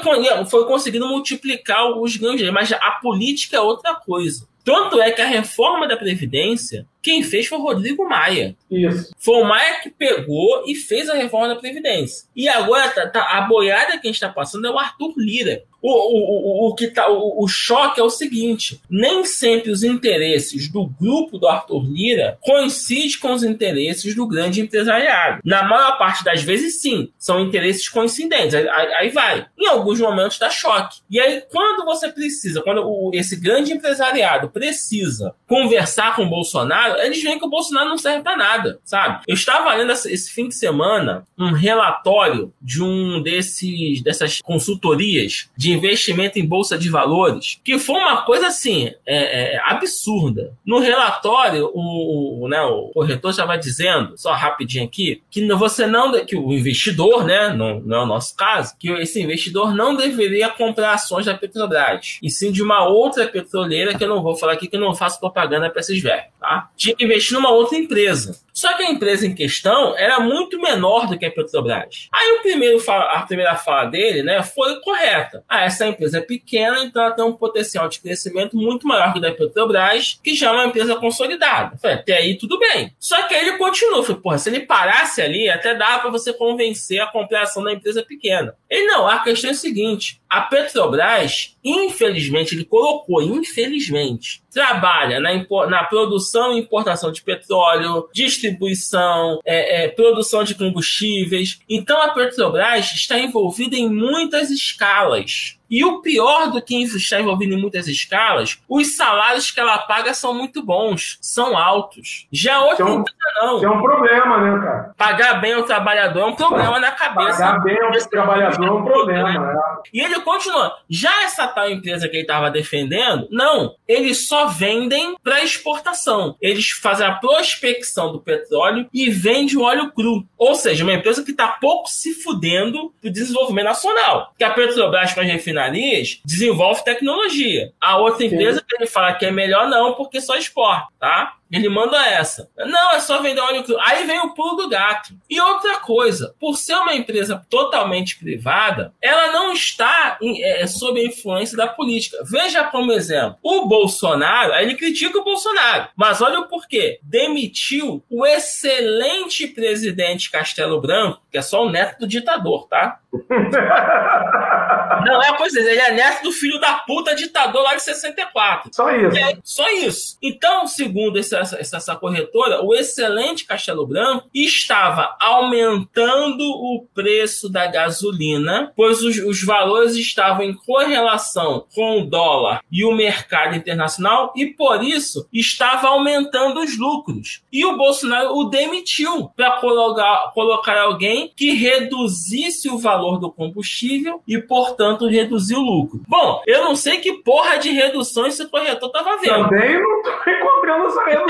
foi 0.45 0.65
conseguindo 0.65 1.07
multiplicar 1.07 1.91
os 1.99 2.15
ganhos 2.17 2.37
dele. 2.37 2.51
Mas 2.51 2.71
a 2.71 2.91
política 3.01 3.57
é 3.57 3.61
outra 3.61 3.95
coisa. 3.95 4.47
Tanto 4.67 5.01
é 5.01 5.11
que 5.11 5.21
a 5.21 5.25
reforma 5.25 5.87
da 5.87 5.95
Previdência, 5.95 6.85
quem 7.01 7.23
fez 7.23 7.47
foi 7.47 7.57
o 7.57 7.61
Rodrigo 7.61 8.03
Maia. 8.03 8.53
Isso. 8.69 9.15
Foi 9.17 9.41
o 9.41 9.45
Maia 9.45 9.79
que 9.79 9.89
pegou 9.89 10.65
e 10.67 10.75
fez 10.75 11.09
a 11.09 11.15
reforma 11.15 11.47
da 11.47 11.55
Previdência. 11.55 12.27
E 12.35 12.49
agora 12.49 12.89
tá, 12.89 13.07
tá, 13.07 13.21
a 13.37 13.41
boiada 13.43 13.93
que 13.93 14.05
a 14.05 14.11
gente 14.11 14.15
está 14.15 14.27
passando 14.27 14.67
é 14.67 14.69
o 14.69 14.77
Arthur 14.77 15.13
Lira. 15.15 15.63
O, 15.89 16.67
o, 16.67 16.69
o, 16.69 16.75
que 16.75 16.87
tá, 16.87 17.09
o, 17.09 17.43
o 17.43 17.47
choque 17.47 17.99
é 17.99 18.03
o 18.03 18.09
seguinte: 18.09 18.81
nem 18.89 19.23
sempre 19.25 19.71
os 19.71 19.83
interesses 19.83 20.69
do 20.71 20.85
grupo 20.85 21.37
do 21.37 21.47
Arthur 21.47 21.85
Lira 21.85 22.37
coincidem 22.41 22.97
com 23.21 23.31
os 23.31 23.43
interesses 23.43 24.15
do 24.15 24.27
grande 24.27 24.59
empresariado. 24.59 25.41
Na 25.45 25.63
maior 25.63 25.97
parte 25.97 26.23
das 26.23 26.41
vezes, 26.41 26.81
sim, 26.81 27.11
são 27.17 27.39
interesses 27.39 27.87
coincidentes. 27.87 28.55
Aí, 28.55 28.67
aí 28.67 29.09
vai. 29.09 29.45
Em 29.57 29.67
alguns 29.67 29.99
momentos 29.99 30.39
dá 30.39 30.49
choque. 30.49 30.99
E 31.09 31.19
aí, 31.19 31.43
quando 31.51 31.85
você 31.85 32.09
precisa, 32.09 32.61
quando 32.61 32.81
o, 32.83 33.11
esse 33.13 33.35
grande 33.35 33.71
empresariado 33.71 34.49
precisa 34.49 35.33
conversar 35.47 36.15
com 36.15 36.23
o 36.23 36.29
Bolsonaro, 36.29 36.99
eles 36.99 37.21
veem 37.21 37.39
que 37.39 37.45
o 37.45 37.49
Bolsonaro 37.49 37.89
não 37.89 37.97
serve 37.97 38.23
para 38.23 38.35
nada, 38.35 38.79
sabe? 38.83 39.23
Eu 39.27 39.35
estava 39.35 39.73
lendo 39.75 39.91
esse 39.91 40.31
fim 40.31 40.47
de 40.47 40.55
semana 40.55 41.25
um 41.37 41.51
relatório 41.51 42.51
de 42.61 42.83
um 42.83 43.21
desses 43.21 44.01
dessas 44.01 44.41
consultorias 44.41 45.49
de 45.55 45.76
investimento 45.77 46.39
em 46.39 46.45
bolsa 46.45 46.77
de 46.77 46.89
valores, 46.89 47.59
que 47.63 47.77
foi 47.79 47.95
uma 47.95 48.23
coisa 48.23 48.47
assim 48.47 48.91
é, 49.05 49.55
é, 49.55 49.61
absurda. 49.63 50.53
No 50.65 50.79
relatório, 50.79 51.71
o, 51.73 52.43
o, 52.43 52.47
né, 52.47 52.61
o 52.61 52.89
corretor 52.93 53.31
estava 53.31 53.57
dizendo, 53.57 54.17
só 54.17 54.33
rapidinho 54.33 54.85
aqui, 54.85 55.21
que 55.29 55.45
você 55.53 55.85
não 55.85 56.07
que 56.25 56.35
o 56.35 56.53
investidor, 56.53 57.25
né, 57.25 57.49
não, 57.49 57.79
não 57.79 57.97
é 57.97 58.03
o 58.03 58.05
nosso 58.05 58.35
caso, 58.35 58.75
que 58.77 58.91
esse 58.93 59.21
investidor 59.21 59.73
não 59.73 59.95
deveria 59.95 60.49
comprar 60.49 60.93
ações 60.93 61.25
da 61.25 61.35
Petrobras, 61.35 62.19
e 62.21 62.29
sim 62.29 62.51
de 62.51 62.61
uma 62.61 62.87
outra 62.87 63.27
petroleira 63.27 63.95
que 63.97 64.03
eu 64.03 64.09
não 64.09 64.21
vou 64.21 64.35
falar 64.35 64.53
aqui, 64.53 64.67
que 64.67 64.75
eu 64.75 64.81
não 64.81 64.95
faço 64.95 65.19
propaganda 65.19 65.69
para 65.69 65.79
esses 65.79 66.01
velhos, 66.01 66.25
tá? 66.47 66.69
Tinha 66.77 66.95
que 66.95 67.03
investir 67.03 67.33
numa 67.33 67.51
outra 67.51 67.77
empresa. 67.77 68.39
Só 68.53 68.73
que 68.73 68.81
a 68.81 68.89
empresa 68.89 69.27
em 69.27 69.35
questão 69.35 69.95
era 69.95 70.19
muito 70.19 70.59
menor 70.59 71.07
do 71.07 71.15
que 71.15 71.27
a 71.27 71.31
Petrobras. 71.31 72.07
Aí 72.11 72.37
o 72.39 72.41
primeiro 72.41 72.81
a 72.89 73.21
primeira 73.21 73.55
fala 73.55 73.85
dele 73.85 74.23
né, 74.23 74.41
foi 74.41 74.81
correta. 74.81 75.43
Ah, 75.47 75.65
essa 75.65 75.85
empresa 75.85 76.17
é 76.17 76.21
pequena, 76.21 76.83
então 76.83 77.03
ela 77.03 77.11
tem 77.11 77.23
um 77.23 77.33
potencial 77.33 77.87
de 77.87 77.99
crescimento 77.99 78.57
muito 78.57 78.87
maior 78.87 79.13
que 79.13 79.19
a 79.19 79.21
da 79.21 79.31
Petrobras, 79.31 80.19
que 80.23 80.33
já 80.33 80.47
é 80.47 80.51
uma 80.53 80.65
empresa 80.65 80.95
consolidada. 80.95 81.77
Falei, 81.77 81.97
até 81.97 82.17
aí 82.17 82.35
tudo 82.35 82.57
bem. 82.57 82.91
Só 82.97 83.21
que 83.27 83.35
aí 83.35 83.47
ele 83.47 83.59
continuou. 83.59 84.01
Falei, 84.01 84.21
porra, 84.21 84.39
se 84.39 84.49
ele 84.49 84.61
parasse 84.61 85.21
ali, 85.21 85.47
até 85.49 85.75
dava 85.75 85.99
para 86.01 86.09
você 86.09 86.33
convencer 86.33 86.99
a 86.99 87.05
compração 87.05 87.63
da 87.63 87.71
empresa 87.71 88.01
pequena. 88.01 88.55
Ele 88.67 88.87
não, 88.87 89.07
a 89.07 89.19
questão 89.19 89.51
é 89.51 89.53
a 89.53 89.55
seguinte: 89.55 90.19
a 90.27 90.41
Petrobras, 90.41 91.55
infelizmente, 91.69 92.55
ele 92.55 92.65
colocou, 92.65 93.21
infelizmente, 93.21 94.41
trabalha 94.51 95.19
na, 95.19 95.31
na 95.69 95.83
produção 95.83 96.53
e 96.53 96.59
importação 96.59 97.11
de 97.11 97.21
petróleo, 97.21 98.07
distribuição, 98.13 99.39
é, 99.45 99.83
é, 99.83 99.87
produção 99.89 100.43
de 100.43 100.55
combustíveis. 100.55 101.59
Então 101.69 102.01
a 102.01 102.13
Petrobras 102.13 102.91
está 102.93 103.19
envolvida 103.19 103.75
em 103.75 103.89
muitas 103.89 104.49
escalas. 104.49 105.56
E 105.69 105.83
o 105.83 106.01
pior 106.01 106.51
do 106.51 106.61
que 106.61 106.81
está 106.81 107.19
envolvido 107.19 107.53
em 107.53 107.61
muitas 107.61 107.87
escalas, 107.87 108.59
os 108.67 108.95
salários 108.95 109.51
que 109.51 109.59
ela 109.59 109.77
paga 109.79 110.13
são 110.13 110.33
muito 110.33 110.63
bons, 110.63 111.17
são 111.21 111.57
altos. 111.57 112.27
Já 112.31 112.61
outra 112.61 112.85
é 112.85 112.89
um, 112.89 113.03
não. 113.41 113.63
é 113.63 113.69
um 113.69 113.81
problema, 113.81 114.37
né, 114.39 114.65
cara? 114.65 114.93
Pagar 114.97 115.33
bem 115.41 115.55
o 115.55 115.63
trabalhador 115.63 116.21
é 116.21 116.25
um 116.25 116.35
problema 116.35 116.79
na 116.79 116.91
cabeça. 116.91 117.37
Pagar 117.37 117.63
bem 117.63 117.77
o 117.77 118.09
trabalhador 118.09 118.65
é 118.65 118.71
um 118.71 118.83
problema, 118.83 119.31
né? 119.31 119.55
E 119.93 120.01
ele 120.01 120.19
continua. 120.21 120.77
Já 120.89 121.23
essa 121.23 121.47
tal 121.47 121.69
empresa 121.69 122.07
que 122.07 122.15
ele 122.15 122.23
estava 122.23 122.49
defendendo, 122.49 123.27
não. 123.31 123.75
Eles 123.87 124.27
só 124.27 124.47
vendem 124.47 125.15
para 125.23 125.43
exportação. 125.43 126.35
Eles 126.41 126.69
fazem 126.71 127.05
a 127.05 127.13
prospecção 127.13 128.11
do 128.11 128.19
petróleo 128.19 128.87
e 128.93 129.09
vendem 129.09 129.57
o 129.57 129.63
óleo 129.63 129.91
cru. 129.91 130.25
Ou 130.37 130.55
seja, 130.55 130.83
uma 130.83 130.93
empresa 130.93 131.23
que 131.23 131.31
está 131.31 131.47
pouco 131.47 131.89
se 131.89 132.13
fudendo 132.13 132.93
do 133.01 133.09
desenvolvimento 133.09 133.65
nacional. 133.65 134.33
Que 134.37 134.43
a 134.43 134.49
Petrobras 134.49 135.13
com 135.13 135.21
as 135.21 135.27
refinarias 135.57 136.21
desenvolve 136.23 136.83
tecnologia. 136.83 137.71
A 137.81 137.97
outra 137.97 138.25
empresa 138.25 138.59
Sim. 138.59 138.65
que 138.67 138.75
ele 138.75 138.87
fala 138.87 139.13
que 139.13 139.25
é 139.25 139.31
melhor 139.31 139.67
não, 139.67 139.93
porque 139.93 140.21
só 140.21 140.35
exporta, 140.37 140.87
tá? 140.99 141.35
Ele 141.51 141.69
manda 141.69 141.97
essa. 142.05 142.49
Não, 142.57 142.91
é 142.91 142.99
só 142.99 143.21
vender 143.21 143.41
óleo 143.41 143.63
cru. 143.63 143.77
Aí 143.79 144.05
vem 144.05 144.19
o 144.19 144.33
pulo 144.33 144.55
do 144.55 144.69
gato. 144.69 145.13
E 145.29 145.39
outra 145.39 145.77
coisa, 145.77 146.35
por 146.39 146.57
ser 146.57 146.75
uma 146.75 146.93
empresa 146.93 147.45
totalmente 147.49 148.17
privada, 148.17 148.93
ela 149.01 149.31
não 149.31 149.53
está 149.53 150.17
é, 150.21 150.67
sob 150.67 150.99
a 150.99 151.05
influência 151.05 151.55
da 151.55 151.67
política. 151.67 152.17
Veja 152.23 152.65
como 152.65 152.91
exemplo. 152.91 153.37
O 153.41 153.65
Bolsonaro, 153.67 154.53
ele 154.55 154.75
critica 154.75 155.19
o 155.19 155.23
Bolsonaro, 155.23 155.87
mas 155.95 156.21
olha 156.21 156.39
o 156.39 156.47
porquê. 156.47 156.99
Demitiu 157.01 158.03
o 158.09 158.25
excelente 158.25 159.47
presidente 159.47 160.29
Castelo 160.29 160.81
Branco, 160.81 161.21
que 161.31 161.37
é 161.37 161.41
só 161.41 161.65
o 161.65 161.69
neto 161.69 161.99
do 161.99 162.07
ditador, 162.07 162.67
tá? 162.67 162.99
não 165.05 165.23
é, 165.23 165.33
pois 165.37 165.55
é, 165.55 165.59
ele 165.61 165.79
é 165.79 165.91
neto 165.91 166.23
do 166.23 166.31
filho 166.31 166.59
da 166.59 166.73
puta 166.75 167.15
ditador 167.15 167.63
lá 167.63 167.75
de 167.75 167.83
64. 167.83 168.69
Só 168.73 168.89
isso. 168.91 169.17
É, 169.17 169.37
só 169.43 169.69
isso. 169.69 170.17
Então, 170.21 170.67
segundo 170.67 171.17
esse 171.17 171.35
essa, 171.41 171.75
essa, 171.77 171.95
corretora, 171.95 172.63
o 172.63 172.73
excelente 172.73 173.45
Castelo 173.45 173.85
Branco 173.85 174.27
estava 174.33 175.15
aumentando 175.19 176.43
o 176.43 176.85
preço 176.93 177.49
da 177.49 177.67
gasolina, 177.67 178.71
pois 178.75 179.01
os, 179.03 179.17
os 179.17 179.43
valores 179.43 179.95
estavam 179.95 180.43
em 180.43 180.53
correlação 180.53 181.65
com 181.73 182.01
o 182.01 182.05
dólar 182.05 182.61
e 182.71 182.83
o 182.83 182.91
mercado 182.91 183.55
internacional, 183.55 184.33
e 184.35 184.47
por 184.47 184.83
isso 184.83 185.27
estava 185.33 185.87
aumentando 185.87 186.59
os 186.61 186.77
lucros. 186.77 187.43
E 187.51 187.65
o 187.65 187.77
Bolsonaro 187.77 188.37
o 188.37 188.45
demitiu 188.45 189.29
para 189.35 189.59
colocar, 189.59 190.31
colocar 190.33 190.77
alguém 190.77 191.31
que 191.35 191.51
reduzisse 191.53 192.69
o 192.69 192.77
valor 192.77 193.19
do 193.19 193.31
combustível 193.31 194.21
e, 194.27 194.37
portanto, 194.37 195.07
reduzir 195.07 195.55
o 195.55 195.61
lucro. 195.61 196.01
Bom, 196.07 196.41
eu 196.45 196.63
não 196.63 196.75
sei 196.75 196.99
que 196.99 197.21
porra 197.23 197.57
de 197.57 197.69
redução 197.69 198.25
esse 198.25 198.45
corretor 198.47 198.87
estava 198.87 199.17
vendo. 199.17 199.49
Também 199.49 199.81
não 199.81 199.97
estou 199.99 200.33
encontrando 200.33 200.87
essa 200.87 201.03
redução. 201.05 201.26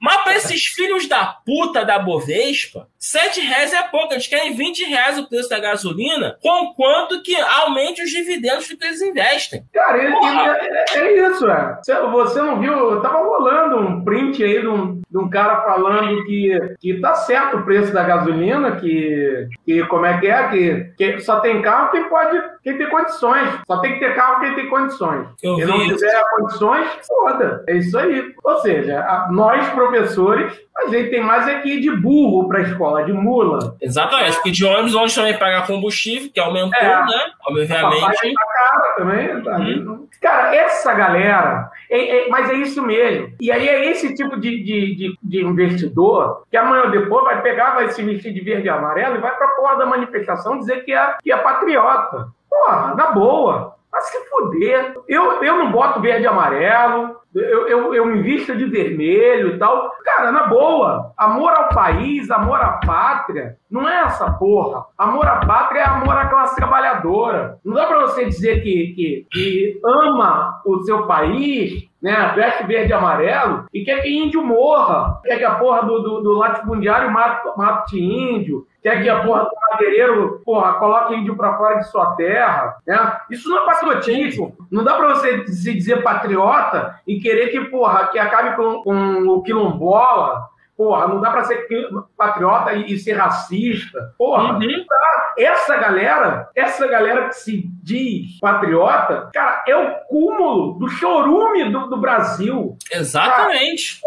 Mas 0.00 0.16
para 0.22 0.36
esses 0.36 0.64
filhos 0.66 1.08
da 1.08 1.26
puta 1.44 1.84
da 1.84 1.98
Bovespa, 1.98 2.88
7 2.98 3.40
reais 3.40 3.72
é 3.72 3.82
pouco. 3.82 4.14
Eles 4.14 4.26
querem 4.26 4.54
20 4.54 4.84
reais 4.84 5.18
o 5.18 5.28
preço 5.28 5.48
da 5.48 5.58
gasolina, 5.58 6.36
com 6.40 6.72
quanto 6.74 7.22
que 7.22 7.34
aumente 7.36 8.02
os 8.02 8.10
dividendos 8.10 8.66
que 8.68 8.76
eles 8.84 9.02
investem. 9.02 9.64
Cara, 9.72 9.98
é, 9.98 10.06
é, 10.06 10.98
é, 10.98 11.28
isso, 11.28 11.48
é. 11.48 11.80
Você 12.12 12.40
não 12.40 12.60
viu? 12.60 13.00
Tava 13.00 13.18
rolando 13.18 13.78
um 13.78 14.04
print 14.04 14.42
aí 14.42 14.60
de 14.60 14.68
um, 14.68 15.00
de 15.10 15.18
um 15.18 15.28
cara 15.28 15.62
falando 15.62 16.24
que, 16.24 16.58
que 16.80 17.00
tá 17.00 17.14
certo 17.14 17.58
o 17.58 17.64
preço 17.64 17.92
da 17.92 18.04
gasolina, 18.04 18.76
que, 18.76 19.48
que 19.64 19.84
como 19.86 20.06
é 20.06 20.18
que 20.20 20.28
é, 20.28 20.48
que, 20.48 20.84
que 20.96 21.20
só 21.20 21.40
tem 21.40 21.60
carro 21.60 21.90
quem 21.90 22.08
pode, 22.08 22.40
quem 22.62 22.78
tem 22.78 22.88
condições. 22.88 23.48
Só 23.66 23.78
tem 23.78 23.94
que 23.94 24.00
ter 24.00 24.14
carro 24.14 24.40
quem 24.40 24.54
tem 24.54 24.68
condições. 24.68 25.26
Eu 25.42 25.56
Se 25.56 25.64
não 25.64 25.78
tiver 25.78 26.24
condições, 26.36 26.88
foda. 27.06 27.64
É 27.68 27.76
isso 27.76 27.98
aí. 27.98 28.32
Ou 28.42 28.56
seja, 28.58 29.28
nós, 29.30 29.68
professores, 29.70 30.52
a 30.76 30.88
gente 30.88 31.10
tem 31.10 31.22
mais 31.22 31.46
aqui 31.48 31.78
é 31.78 31.80
de 31.80 31.90
burro 31.90 32.48
para 32.48 32.58
a 32.58 32.62
escola, 32.62 33.04
de 33.04 33.12
mula. 33.12 33.76
Exatamente, 33.80 34.34
porque 34.36 34.50
de 34.50 34.64
ônibus 34.64 34.94
onde 34.94 35.14
também 35.14 35.38
paga 35.38 35.66
combustível, 35.66 36.30
que 36.32 36.40
aumentou, 36.40 36.78
é, 36.78 37.06
né? 37.06 37.30
Obviamente. 37.46 38.34
Cara, 38.34 38.94
também, 38.96 39.42
tá? 39.42 39.56
hum. 39.58 40.06
cara, 40.20 40.54
essa 40.54 40.94
galera, 40.94 41.70
é, 41.90 42.26
é, 42.26 42.28
mas 42.28 42.48
é 42.48 42.54
isso 42.54 42.82
mesmo. 42.82 43.32
E 43.40 43.50
aí 43.50 43.68
é 43.68 43.90
esse 43.90 44.14
tipo 44.14 44.38
de, 44.38 44.62
de, 44.62 44.94
de, 44.94 45.18
de, 45.22 45.44
investidor 45.44 46.44
que 46.50 46.56
amanhã 46.56 46.84
ou 46.84 46.90
depois 46.90 47.24
vai 47.24 47.42
pegar, 47.42 47.74
vai 47.74 47.90
se 47.90 48.02
vestir 48.02 48.32
de 48.32 48.40
verde 48.40 48.66
e 48.66 48.70
amarelo 48.70 49.16
e 49.16 49.20
vai 49.20 49.36
pra 49.36 49.48
porra 49.48 49.76
da 49.76 49.86
manifestação 49.86 50.58
dizer 50.58 50.84
que 50.84 50.92
é, 50.92 51.16
que 51.22 51.32
é 51.32 51.36
patriota. 51.36 52.28
Porra, 52.52 52.94
na 52.94 53.12
boa. 53.12 53.74
Mas 53.90 54.04
se 54.04 54.18
fuder. 54.28 54.94
Eu, 55.08 55.42
eu 55.42 55.56
não 55.58 55.72
boto 55.72 56.00
verde 56.00 56.24
e 56.24 56.26
amarelo, 56.26 57.16
eu, 57.34 57.68
eu, 57.68 57.94
eu 57.94 58.06
me 58.06 58.22
visto 58.22 58.56
de 58.56 58.66
vermelho 58.66 59.54
e 59.54 59.58
tal. 59.58 59.90
Cara, 60.04 60.32
na 60.32 60.46
boa, 60.46 61.12
amor 61.16 61.52
ao 61.52 61.68
país, 61.68 62.30
amor 62.30 62.60
à 62.60 62.80
pátria, 62.84 63.56
não 63.70 63.88
é 63.88 64.02
essa 64.02 64.30
porra. 64.32 64.84
Amor 64.96 65.26
à 65.26 65.44
pátria 65.46 65.80
é 65.80 65.84
amor 65.84 66.16
à 66.16 66.26
classe 66.26 66.56
trabalhadora. 66.56 67.58
Não 67.64 67.74
dá 67.74 67.86
pra 67.86 68.00
você 68.00 68.26
dizer 68.26 68.62
que, 68.62 68.94
que, 68.94 69.26
que 69.30 69.80
ama 69.84 70.60
o 70.64 70.82
seu 70.82 71.06
país 71.06 71.90
né? 72.02 72.32
Veste 72.34 72.66
verde 72.66 72.90
e 72.90 72.92
amarelo 72.92 73.66
e 73.72 73.84
quer 73.84 74.02
que 74.02 74.10
índio 74.10 74.44
morra. 74.44 75.20
Quer 75.22 75.38
que 75.38 75.44
a 75.44 75.54
porra 75.54 75.82
do, 75.86 76.00
do, 76.00 76.20
do 76.20 76.32
latifundiário 76.32 77.12
mate, 77.12 77.48
mate 77.56 78.00
índio. 78.00 78.66
Quer 78.82 79.02
que 79.02 79.08
a 79.08 79.22
porra 79.22 79.44
do 79.44 79.50
madeireiro, 79.70 80.42
porra, 80.44 80.74
coloque 80.74 81.14
índio 81.14 81.36
pra 81.36 81.56
fora 81.56 81.76
de 81.76 81.88
sua 81.88 82.14
terra, 82.16 82.76
né? 82.86 83.20
Isso 83.30 83.48
não 83.48 83.62
é 83.62 83.66
patriotismo. 83.66 84.56
Não 84.70 84.82
dá 84.82 84.94
pra 84.96 85.08
você 85.14 85.46
se 85.46 85.72
dizer 85.72 86.02
patriota 86.02 86.96
e 87.06 87.20
querer 87.20 87.48
que, 87.48 87.60
porra, 87.66 88.08
que 88.08 88.18
acabe 88.18 88.56
com, 88.56 88.82
com 88.82 89.28
o 89.28 89.42
quilombola, 89.42 90.50
Porra, 90.74 91.06
não 91.06 91.20
dá 91.20 91.30
pra 91.30 91.44
ser 91.44 91.68
patriota 92.16 92.72
e, 92.72 92.98
ser 92.98 93.12
racista. 93.12 94.14
Porra, 94.18 94.54
Uhum. 94.54 94.58
não 94.58 94.84
dá. 94.86 95.34
Essa 95.38 95.76
galera, 95.76 96.48
essa 96.56 96.88
galera 96.88 97.28
que 97.28 97.34
se 97.36 97.62
diz 97.82 98.40
patriota, 98.40 99.28
cara, 99.32 99.62
é 99.68 99.76
o 99.76 99.94
cúmulo 100.08 100.78
do 100.78 100.88
chorume 100.88 101.70
do, 101.70 101.88
do 101.88 101.98
Brasil. 101.98 102.76
Exatamente. 102.90 104.00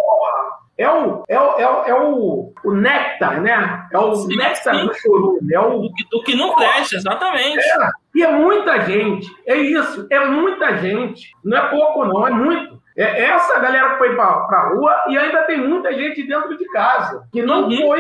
É 0.77 0.89
o, 0.89 1.23
é 1.29 1.39
o, 1.39 1.59
é 1.59 1.69
o, 1.69 1.83
é 1.85 1.93
o, 2.03 2.53
o 2.65 2.73
néctar, 2.73 3.41
né? 3.41 3.87
É 3.93 3.97
o 3.97 4.13
Sim, 4.15 4.35
néctar 4.35 4.75
sim. 4.75 4.85
do 4.85 4.93
chorume. 4.93 5.53
É 5.53 5.59
o, 5.59 5.79
Do 5.79 5.93
que, 5.93 6.09
do 6.09 6.23
que 6.23 6.35
não 6.35 6.53
presta, 6.55 6.95
exatamente. 6.97 7.59
é, 7.59 7.89
e 8.15 8.23
é 8.23 8.31
muita 8.31 8.81
gente. 8.81 9.27
É 9.47 9.55
isso. 9.55 10.05
É 10.11 10.25
muita 10.25 10.75
gente. 10.77 11.29
Não 11.43 11.57
é 11.57 11.69
pouco, 11.69 12.03
não. 12.05 12.27
É 12.27 12.31
muito. 12.31 12.75
É 12.97 13.25
essa 13.25 13.59
galera 13.59 13.89
que 13.91 13.97
foi 13.97 14.15
pra, 14.15 14.25
pra 14.47 14.69
rua 14.69 14.95
e 15.09 15.17
ainda 15.17 15.43
tem 15.43 15.57
muita 15.67 15.93
gente 15.93 16.23
dentro 16.23 16.57
de 16.57 16.65
casa 16.71 17.27
que 17.31 17.41
não 17.41 17.63
Uhum. 17.69 17.77
foi 17.77 17.99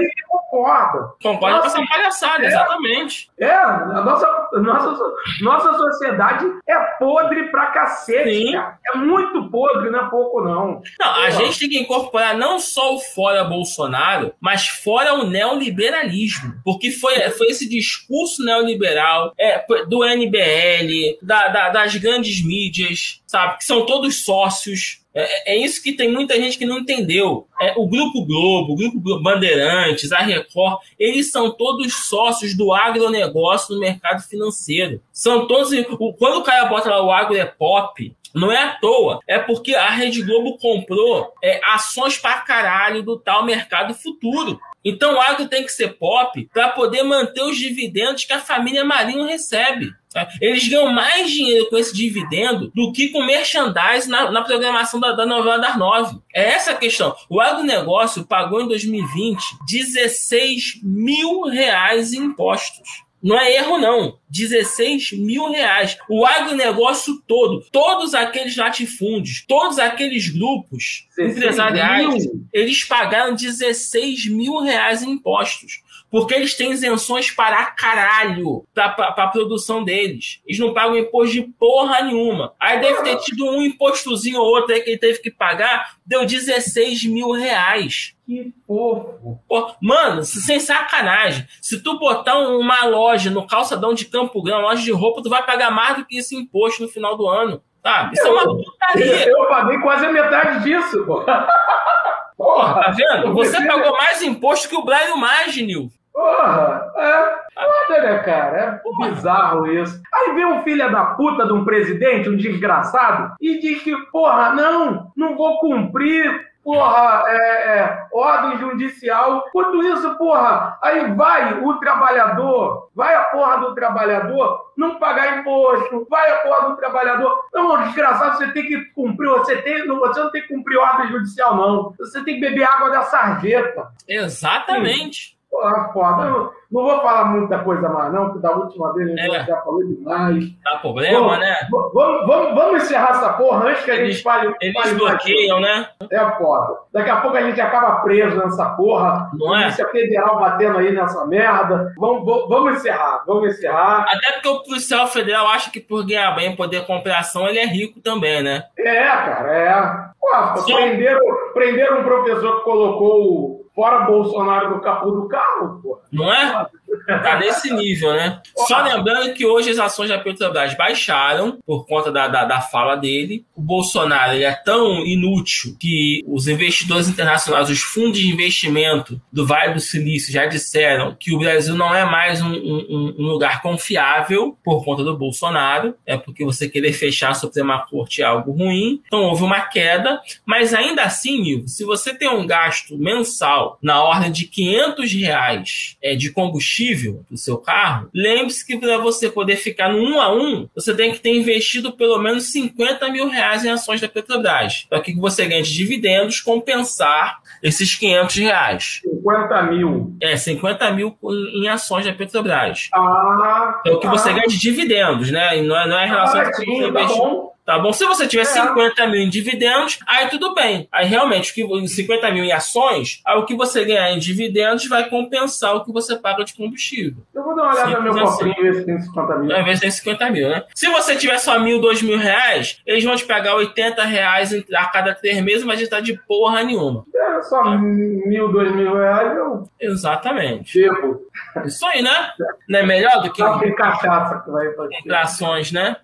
que 0.55 0.61
concorda. 0.61 1.13
Concordo 1.21 1.59
com 1.61 1.65
essa 1.67 1.85
palhaçada, 1.85 2.43
é. 2.43 2.47
exatamente. 2.47 3.29
É, 3.39 3.51
a 3.53 4.01
nossa, 4.03 4.49
nossa, 4.53 5.13
nossa 5.41 5.73
sociedade 5.77 6.45
é 6.67 6.77
podre 6.99 7.49
pra 7.51 7.67
cacete. 7.67 8.55
É 8.55 8.97
muito 8.97 9.49
podre, 9.49 9.89
não 9.89 9.99
é 10.05 10.09
pouco, 10.09 10.41
não. 10.41 10.81
Não, 10.99 11.11
a 11.23 11.29
gente 11.31 11.59
tem 11.59 11.69
que 11.69 11.79
incorporar 11.79 12.37
não 12.37 12.59
só 12.59 12.95
o 12.95 12.99
fora 12.99 13.43
Bolsonaro, 13.43 14.33
mas 14.39 14.67
fora 14.67 15.13
o 15.15 15.25
neoliberalismo. 15.25 16.53
Porque 16.63 16.91
foi, 16.91 17.19
foi 17.31 17.47
esse 17.47 17.67
discurso 17.69 18.43
neoliberal 18.43 19.33
é, 19.39 19.63
do 19.87 20.03
NBL, 20.03 21.17
da- 21.21 21.47
da- 21.49 21.69
das 21.69 21.95
grandes 21.95 22.45
mídias, 22.45 23.21
sabe? 23.27 23.57
Que 23.57 23.65
são 23.65 23.85
todos 23.85 24.23
sócios. 24.23 25.03
É, 25.15 25.53
é 25.53 25.57
isso 25.57 25.81
que 25.81 25.93
tem 25.93 26.11
muita 26.11 26.35
gente 26.35 26.57
que 26.57 26.65
não 26.65 26.79
entendeu. 26.79 27.47
É, 27.61 27.73
o 27.77 27.87
Grupo 27.87 28.25
Globo, 28.25 28.73
o 28.73 28.75
Grupo 28.75 28.99
Bandeirantes, 29.21 30.11
a 30.11 30.19
Record, 30.19 30.79
eles 30.99 31.31
são 31.31 31.49
todos 31.51 31.93
sócios 32.07 32.55
do 32.55 32.73
agronegócio 32.73 33.73
no 33.73 33.79
mercado 33.79 34.21
financeiro. 34.23 35.01
São 35.13 35.47
todos. 35.47 35.71
o- 35.71 36.13
Quando 36.13 36.39
o 36.39 36.43
cara 36.43 36.65
bota 36.65 36.89
lá 36.89 37.01
o 37.03 37.11
agro 37.11 37.35
é 37.37 37.45
pop, 37.45 38.13
não 38.33 38.51
é 38.51 38.57
à 38.61 38.71
toa. 38.79 39.19
É 39.27 39.39
porque 39.39 39.73
a 39.73 39.89
Rede 39.89 40.21
Globo 40.21 40.57
comprou 40.57 41.31
é, 41.41 41.61
ações 41.73 42.17
pra 42.17 42.41
caralho 42.41 43.01
do 43.01 43.17
tal 43.17 43.45
mercado 43.45 43.93
futuro. 43.93 44.59
Então 44.85 45.15
o 45.15 45.19
agro 45.19 45.47
tem 45.47 45.63
que 45.63 45.71
ser 45.71 45.97
pop 45.97 46.47
para 46.53 46.69
poder 46.69 47.01
manter 47.01 47.41
os 47.41 47.57
dividendos 47.57 48.23
que 48.23 48.33
a 48.33 48.39
família 48.39 48.85
Marinho 48.85 49.25
recebe. 49.25 49.91
tá? 50.13 50.27
Eles 50.39 50.67
ganham 50.67 50.93
mais 50.93 51.31
dinheiro 51.31 51.67
com 51.71 51.77
esse 51.77 51.93
dividendo 51.93 52.71
do 52.75 52.91
que 52.91 53.09
com 53.09 53.25
merchandising 53.25 54.09
na, 54.09 54.31
na 54.31 54.43
programação 54.43 54.99
da, 54.99 55.13
da 55.13 55.25
novela 55.25 55.57
das 55.57 55.75
nove. 55.75 56.19
É 56.33 56.51
essa 56.51 56.71
a 56.71 56.77
questão. 56.77 57.15
O 57.27 57.41
agronegócio 57.41 58.25
pagou 58.25 58.61
em 58.61 58.67
2020 58.67 59.41
16 59.67 60.81
mil 60.83 61.45
reais 61.45 62.13
em 62.13 62.25
impostos. 62.25 63.04
Não 63.21 63.39
é 63.39 63.55
erro, 63.55 63.77
não. 63.77 64.19
16 64.29 65.13
mil 65.13 65.49
reais. 65.49 65.97
O 66.09 66.25
agronegócio 66.25 67.21
todo, 67.27 67.65
todos 67.71 68.13
aqueles 68.13 68.55
latifúndios, 68.55 69.43
todos 69.47 69.79
aqueles 69.79 70.29
grupos 70.29 71.07
16 71.17 71.37
empresariais, 71.37 72.25
mil? 72.25 72.47
eles 72.53 72.83
pagaram 72.83 73.33
16 73.33 74.27
mil 74.27 74.59
reais 74.59 75.01
em 75.01 75.11
impostos. 75.11 75.81
Porque 76.09 76.33
eles 76.33 76.55
têm 76.55 76.71
isenções 76.71 77.29
para 77.31 77.65
caralho 77.67 78.63
para 78.73 78.85
a 79.17 79.27
produção 79.27 79.83
deles. 79.83 80.39
Eles 80.45 80.59
não 80.59 80.73
pagam 80.73 80.95
imposto 80.97 81.33
de 81.33 81.41
porra 81.43 82.01
nenhuma. 82.03 82.53
Aí 82.59 82.79
deve 82.79 83.01
ter 83.03 83.17
tido 83.17 83.45
um 83.49 83.61
impostozinho 83.61 84.39
ou 84.39 84.45
outro 84.47 84.73
aí 84.73 84.81
que 84.81 84.91
ele 84.91 84.99
teve 84.99 85.19
que 85.19 85.29
pagar, 85.31 85.95
deu 86.05 86.25
16 86.25 87.05
mil 87.05 87.31
reais. 87.31 88.15
Que 88.25 88.53
fofo. 88.65 89.39
Pô, 89.47 89.75
mano, 89.81 90.23
se- 90.23 90.41
sem 90.41 90.59
sacanagem. 90.59 91.45
Se 91.61 91.81
tu 91.83 91.99
botar 91.99 92.37
um- 92.39 92.59
uma 92.59 92.85
loja 92.85 93.29
no 93.29 93.45
calçadão 93.45 93.93
de 93.93 94.05
Campo 94.05 94.41
Grande, 94.41 94.61
uma 94.61 94.69
loja 94.69 94.83
de 94.83 94.91
roupa, 94.91 95.21
tu 95.21 95.29
vai 95.29 95.45
pagar 95.45 95.69
mais 95.69 95.97
do 95.97 96.05
que 96.05 96.17
esse 96.17 96.35
imposto 96.35 96.81
no 96.83 96.87
final 96.89 97.17
do 97.17 97.27
ano. 97.27 97.61
Sabe? 97.83 98.13
Isso 98.15 98.25
é 98.25 98.31
uma 98.31 98.43
putaria. 98.43 99.29
Eu 99.29 99.47
paguei 99.47 99.77
quase 99.79 100.05
a 100.05 100.11
metade 100.11 100.63
disso, 100.63 101.05
pô. 101.05 101.23
Porra, 102.37 102.81
Tá 102.83 102.91
vendo? 102.91 103.33
Você 103.33 103.65
pagou 103.65 103.93
mais 103.93 104.21
imposto 104.21 104.67
que 104.69 104.75
o 104.75 104.83
Brian 104.83 105.15
Magnil. 105.15 105.89
porra. 106.13 106.91
É 106.97 107.35
foda, 107.53 108.01
né, 108.01 108.19
cara? 108.19 108.81
É 108.85 109.05
bizarro 109.09 109.71
isso. 109.71 110.01
Aí 110.13 110.33
vem 110.33 110.45
um 110.45 110.63
filho 110.63 110.91
da 110.91 111.05
puta 111.05 111.45
de 111.45 111.53
um 111.53 111.63
presidente, 111.63 112.29
um 112.29 112.35
desgraçado, 112.37 113.33
e 113.39 113.59
diz 113.59 113.81
que, 113.83 113.95
porra, 114.11 114.53
não, 114.53 115.11
não 115.15 115.35
vou 115.37 115.59
cumprir. 115.59 116.45
Porra, 116.65 117.23
é, 117.27 117.77
é, 117.77 118.07
ordem 118.11 118.57
judicial. 118.57 119.45
Quanto 119.51 119.83
isso, 119.83 120.17
porra, 120.17 120.79
aí 120.81 121.13
vai 121.13 121.59
o 121.63 121.79
trabalhador, 121.79 122.89
vai 122.95 123.13
a 123.13 123.25
porra 123.25 123.57
do 123.59 123.75
trabalhador 123.75 124.65
não 124.75 124.95
pagar 124.97 125.37
imposto, 125.37 126.07
vai 126.09 126.31
a 126.31 126.37
porra 126.39 126.69
do 126.69 126.75
trabalhador. 126.75 127.31
Não, 127.53 127.83
desgraçado, 127.83 128.37
você 128.37 128.51
tem 128.51 128.65
que 128.65 128.83
cumprir, 128.95 129.29
você, 129.29 129.61
tem, 129.61 129.85
não- 129.87 129.99
você 129.99 130.19
não 130.19 130.31
tem 130.31 130.41
que 130.41 130.47
cumprir 130.53 130.77
ordem 130.77 131.07
judicial, 131.09 131.55
não. 131.55 131.93
Você 131.99 132.23
tem 132.23 132.35
que 132.35 132.41
beber 132.41 132.63
água 132.63 132.89
da 132.89 133.03
sarjeta. 133.03 133.87
Exatamente. 134.07 135.34
Porra, 135.55 135.89
foda. 135.93 136.23
Eu 136.23 136.51
não 136.71 136.83
vou 136.83 136.99
falar 137.01 137.25
muita 137.25 137.59
coisa 137.59 137.87
mais, 137.87 138.11
não, 138.11 138.25
porque 138.25 138.39
da 138.39 138.51
última 138.51 138.93
vez 138.93 139.07
a 139.07 139.11
gente 139.15 139.35
É. 139.35 139.45
já 139.45 139.61
falou 139.61 139.83
demais. 139.85 140.43
Dá 140.63 140.77
problema, 140.79 141.19
Vamos- 141.19 141.39
né? 141.39 141.55
Vamos, 141.71 142.25
vamos, 142.27 142.55
vamos 142.55 142.83
encerrar 142.83 143.11
essa 143.11 143.29
porra 143.33 143.69
antes 143.69 143.85
que 143.85 143.91
a 143.91 144.05
gente 144.05 144.21
fale. 144.21 144.53
Eles 144.61 144.93
bloqueiam, 144.93 145.61
né? 145.61 145.87
É 146.11 146.19
foda. 146.37 146.79
Daqui 146.91 147.09
a 147.09 147.17
pouco 147.21 147.37
a 147.37 147.41
gente 147.41 147.61
acaba 147.61 148.01
preso 148.01 148.35
nessa 148.37 148.65
porra. 148.71 149.29
Não 149.33 149.55
é? 149.55 149.61
Polícia 149.61 149.87
Federal 149.89 150.39
batendo 150.39 150.77
aí 150.79 150.91
nessa 150.91 151.25
merda. 151.25 151.93
Vamos, 151.97 152.25
vamos, 152.25 152.49
vamos 152.49 152.73
encerrar, 152.75 153.23
vamos 153.25 153.49
encerrar. 153.49 154.05
Até 154.09 154.33
porque 154.33 154.49
o 154.49 154.63
policial 154.63 155.07
federal 155.07 155.47
acha 155.47 155.71
que 155.71 155.79
por 155.79 156.05
ganhar 156.05 156.31
bem, 156.35 156.53
poder 156.55 156.85
comprar 156.85 157.19
ação, 157.19 157.47
ele 157.47 157.59
é 157.59 157.65
rico 157.65 158.01
também, 158.01 158.43
né? 158.43 158.63
É, 158.77 159.03
cara, 159.03 159.53
é. 159.57 160.15
Pô, 160.19 160.63
prenderam, 160.65 161.21
prenderam 161.53 161.99
um 162.01 162.03
professor 162.03 162.57
que 162.57 162.63
colocou 162.63 163.23
o 163.23 163.64
fora 163.75 164.05
Bolsonaro 164.05 164.69
no 164.69 164.81
capô 164.81 165.11
do 165.11 165.27
carro, 165.27 165.81
pô. 165.83 165.99
Não 166.11 166.31
é? 166.31 166.65
Tá 167.05 167.39
nesse 167.39 167.73
nível, 167.73 168.13
né? 168.13 168.41
Só 168.67 168.81
lembrando 168.81 169.33
que 169.33 169.45
hoje 169.45 169.69
as 169.71 169.79
ações 169.79 170.09
da 170.09 170.17
Petrobras 170.19 170.75
baixaram 170.75 171.57
por 171.65 171.85
conta 171.87 172.11
da, 172.11 172.27
da, 172.27 172.45
da 172.45 172.61
fala 172.61 172.95
dele. 172.95 173.45
O 173.55 173.61
Bolsonaro 173.61 174.33
ele 174.33 174.43
é 174.43 174.53
tão 174.53 175.05
inútil 175.05 175.75
que 175.79 176.21
os 176.27 176.47
investidores 176.47 177.07
internacionais, 177.07 177.69
os 177.69 177.81
fundos 177.81 178.19
de 178.19 178.27
investimento 178.31 179.19
do 179.31 179.45
Vale 179.45 179.73
do 179.73 179.79
Silício 179.79 180.31
já 180.33 180.45
disseram 180.45 181.15
que 181.19 181.33
o 181.33 181.39
Brasil 181.39 181.75
não 181.75 181.93
é 181.93 182.05
mais 182.05 182.41
um, 182.41 182.51
um- 182.53 183.15
um 183.19 183.23
lugar 183.27 183.61
confiável 183.61 184.57
por 184.63 184.83
conta 184.83 185.03
do 185.03 185.17
Bolsonaro. 185.17 185.95
É 186.05 186.17
porque 186.17 186.43
você 186.43 186.67
querer 186.69 186.93
fechar 186.93 187.29
a 187.29 187.33
Suprema 187.33 187.85
Corte 187.89 188.21
é 188.21 188.25
algo 188.25 188.51
ruim. 188.51 189.01
Então 189.05 189.21
houve 189.23 189.43
uma 189.43 189.61
queda. 189.61 190.19
Mas 190.45 190.73
ainda 190.73 191.03
assim, 191.03 191.65
se 191.67 191.83
você 191.83 192.13
tem 192.13 192.29
um 192.29 192.45
gasto 192.45 192.97
mensal 192.97 193.77
na 193.81 194.01
ordem 194.03 194.31
de 194.31 194.45
500 194.47 195.11
reais 195.13 195.97
é, 196.01 196.15
de 196.15 196.31
combustível 196.31 196.84
do 197.29 197.37
seu 197.37 197.57
carro, 197.57 198.09
lembre-se 198.13 198.65
que 198.65 198.77
para 198.77 198.97
você 198.97 199.29
poder 199.29 199.55
ficar 199.55 199.89
no 199.89 199.99
um 199.99 200.19
a 200.19 200.33
um, 200.33 200.67
você 200.75 200.93
tem 200.93 201.11
que 201.11 201.19
ter 201.19 201.35
investido 201.35 201.91
pelo 201.93 202.17
menos 202.19 202.51
50 202.51 203.09
mil 203.11 203.29
reais 203.29 203.65
em 203.65 203.69
ações 203.69 204.01
da 204.01 204.07
Petrobras. 204.07 204.85
Para 204.89 205.01
que 205.01 205.15
você 205.15 205.45
ganhe 205.45 205.63
de 205.63 205.73
dividendos 205.73 206.39
compensar 206.39 207.39
esses 207.63 207.95
500 207.95 208.35
reais. 208.35 209.01
50 209.03 209.63
mil. 209.63 210.15
É, 210.21 210.37
50 210.37 210.91
mil 210.91 211.17
em 211.53 211.67
ações 211.67 212.05
da 212.05 212.13
Petrobras. 212.13 212.89
Ah. 212.93 213.81
É 213.85 213.91
o 213.91 213.99
que 213.99 214.07
você 214.07 214.29
ah, 214.29 214.33
ganha 214.33 214.47
de 214.47 214.59
dividendos, 214.59 215.31
né? 215.31 215.57
E 215.57 215.61
não 215.61 215.77
é, 215.77 215.87
não 215.87 215.97
é 215.97 216.05
em 216.05 216.09
relação 216.09 216.41
ao 216.41 216.51
que 216.51 216.65
você 216.65 216.91
tá 216.91 217.01
investiu. 217.01 217.17
bom. 217.17 217.54
Tá 217.65 217.79
bom? 217.79 217.91
Se 217.91 218.05
você 218.05 218.27
tiver 218.27 218.43
É. 218.43 218.45
50 218.45 219.07
mil 219.07 219.21
em 219.21 219.29
dividendos, 219.29 219.97
aí 220.07 220.27
tudo 220.29 220.53
bem. 220.53 220.87
Aí 220.91 221.07
realmente, 221.07 221.51
o 221.51 221.53
que, 221.55 221.87
50 221.87 222.31
mil 222.31 222.43
em 222.43 222.51
ações, 222.51 223.21
aí 223.25 223.37
o 223.39 223.45
que 223.45 223.55
você 223.55 223.83
ganhar 223.83 224.11
em 224.11 224.19
dividendos 224.19 224.87
vai 224.87 225.09
compensar 225.09 225.75
o 225.75 225.83
que 225.83 225.91
você 225.91 226.15
paga 226.15 226.43
de 226.45 226.53
combustível. 226.53 227.23
Eu 227.33 227.43
vou 227.43 227.55
dar 227.55 227.63
uma 227.63 227.73
olhada 227.73 227.99
no 228.01 228.13
meu 228.13 228.23
cofrinho 228.23 228.55
e 228.59 228.61
ver 228.63 228.75
se 228.75 228.85
tem 228.85 229.01
50 229.01 229.37
mil. 229.39 229.55
Ao 229.55 229.61
invés 229.61 229.79
de 229.79 229.85
ter 229.87 229.91
50 229.91 230.29
mil, 230.29 230.47
né? 230.49 230.63
Se 230.75 230.87
você 230.89 231.15
tiver 231.15 231.39
só 231.39 231.59
mil, 231.59 231.81
dois 231.81 232.01
mil 232.03 232.17
reais, 232.19 232.79
eles 232.85 233.03
vão 233.03 233.15
te 233.15 233.25
pagar 233.25 233.55
80 233.55 234.03
reais 234.03 234.53
a 234.75 234.85
cada 234.85 235.15
três 235.15 235.41
meses, 235.41 235.63
mas 235.63 235.79
já 235.79 235.87
tá 235.89 235.99
de 235.99 236.13
porra 236.27 236.63
nenhuma. 236.63 237.03
É, 237.15 237.41
só 237.41 237.63
mil, 237.79 238.51
dois 238.51 238.75
mil 238.75 238.93
reais 238.95 239.35
eu 239.37 239.67
Exatamente. 239.79 240.71
tipo. 240.71 241.19
Isso 241.65 241.85
aí, 241.87 242.01
né? 242.01 242.29
Não 242.69 242.79
é 242.79 242.83
melhor 242.83 243.23
do 243.23 243.31
que 243.31 243.41
Só 243.41 243.57
tem 243.57 243.73
cachaça 243.73 244.39
que 244.43 244.51
vai 244.51 244.71
fazer. 244.73 245.13
ações, 245.15 245.71
né? 245.71 245.95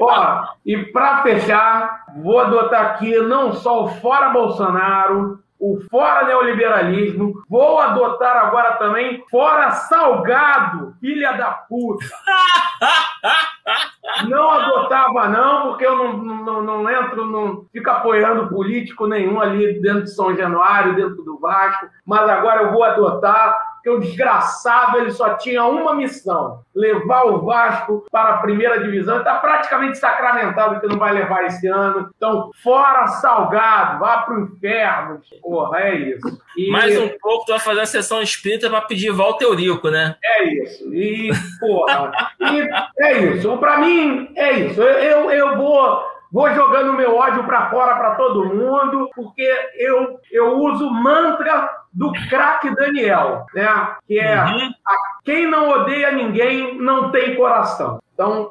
Ó, 0.00 0.44
e 0.64 0.76
para 0.86 1.22
fechar, 1.22 2.04
vou 2.16 2.38
adotar 2.38 2.92
aqui 2.92 3.18
não 3.20 3.52
só 3.52 3.84
o 3.84 3.88
fora 3.88 4.30
Bolsonaro, 4.30 5.38
o 5.58 5.78
fora 5.90 6.26
neoliberalismo, 6.26 7.42
vou 7.48 7.78
adotar 7.78 8.36
agora 8.36 8.76
também 8.76 9.22
fora 9.30 9.70
Salgado, 9.72 10.94
filha 11.00 11.32
da 11.32 11.50
puta. 11.50 12.06
Não 14.28 14.50
adotava, 14.50 15.28
não, 15.28 15.68
porque 15.68 15.86
eu 15.86 15.96
não, 15.96 16.12
não, 16.18 16.62
não 16.62 16.90
entro, 16.90 17.24
não 17.24 17.64
fico 17.72 17.88
apoiando 17.90 18.48
político 18.48 19.06
nenhum 19.06 19.40
ali 19.40 19.80
dentro 19.80 20.04
de 20.04 20.14
São 20.14 20.36
Januário, 20.36 20.96
dentro 20.96 21.22
do 21.22 21.38
Vasco, 21.38 21.86
mas 22.04 22.28
agora 22.28 22.62
eu 22.62 22.72
vou 22.72 22.82
adotar 22.82 23.56
porque 23.80 23.90
o 23.90 23.98
desgraçado 23.98 24.98
ele 24.98 25.10
só 25.10 25.34
tinha 25.34 25.64
uma 25.64 25.94
missão: 25.94 26.62
levar 26.74 27.24
o 27.24 27.44
Vasco 27.44 28.04
para 28.10 28.34
a 28.34 28.38
primeira 28.38 28.82
divisão. 28.82 29.18
Está 29.18 29.36
praticamente 29.36 29.98
sacramentado 29.98 30.80
que 30.80 30.86
não 30.86 30.98
vai 30.98 31.12
levar 31.12 31.44
esse 31.44 31.66
ano. 31.66 32.10
Então, 32.14 32.50
fora 32.62 33.06
Salgado, 33.06 34.00
vá 34.00 34.18
para 34.18 34.34
o 34.34 34.40
inferno. 34.44 35.20
Porra, 35.40 35.80
é 35.80 35.94
isso. 35.94 36.40
E... 36.56 36.70
Mais 36.70 36.96
um 36.98 37.08
pouco, 37.20 37.46
tu 37.46 37.52
vai 37.52 37.60
fazer 37.60 37.80
a 37.80 37.86
sessão 37.86 38.20
espírita 38.20 38.68
para 38.68 38.82
pedir 38.82 39.10
volta 39.10 39.44
Eurico, 39.44 39.88
né? 39.88 40.16
É 40.22 40.44
isso. 40.44 40.94
E, 40.94 41.30
porra, 41.58 42.12
e 42.38 42.68
é 42.98 43.18
isso. 43.18 43.56
Para 43.56 43.78
mim, 43.78 44.30
é 44.36 44.52
isso. 44.52 44.82
Eu, 44.82 44.98
eu, 44.98 45.30
eu 45.30 45.56
vou 45.56 46.19
Vou 46.32 46.52
jogando 46.54 46.94
meu 46.94 47.16
ódio 47.16 47.44
para 47.44 47.70
fora 47.70 47.96
para 47.96 48.14
todo 48.14 48.46
mundo, 48.46 49.10
porque 49.14 49.48
eu, 49.74 50.20
eu 50.30 50.58
uso 50.58 50.86
o 50.86 50.94
mantra 50.94 51.68
do 51.92 52.12
craque 52.28 52.74
Daniel, 52.74 53.46
né? 53.54 53.96
Que 54.06 54.18
é 54.20 54.44
uhum. 54.44 54.72
quem 55.24 55.46
não 55.48 55.68
odeia 55.70 56.12
ninguém 56.12 56.78
não 56.80 57.10
tem 57.10 57.34
coração. 57.34 57.98
Então, 58.14 58.50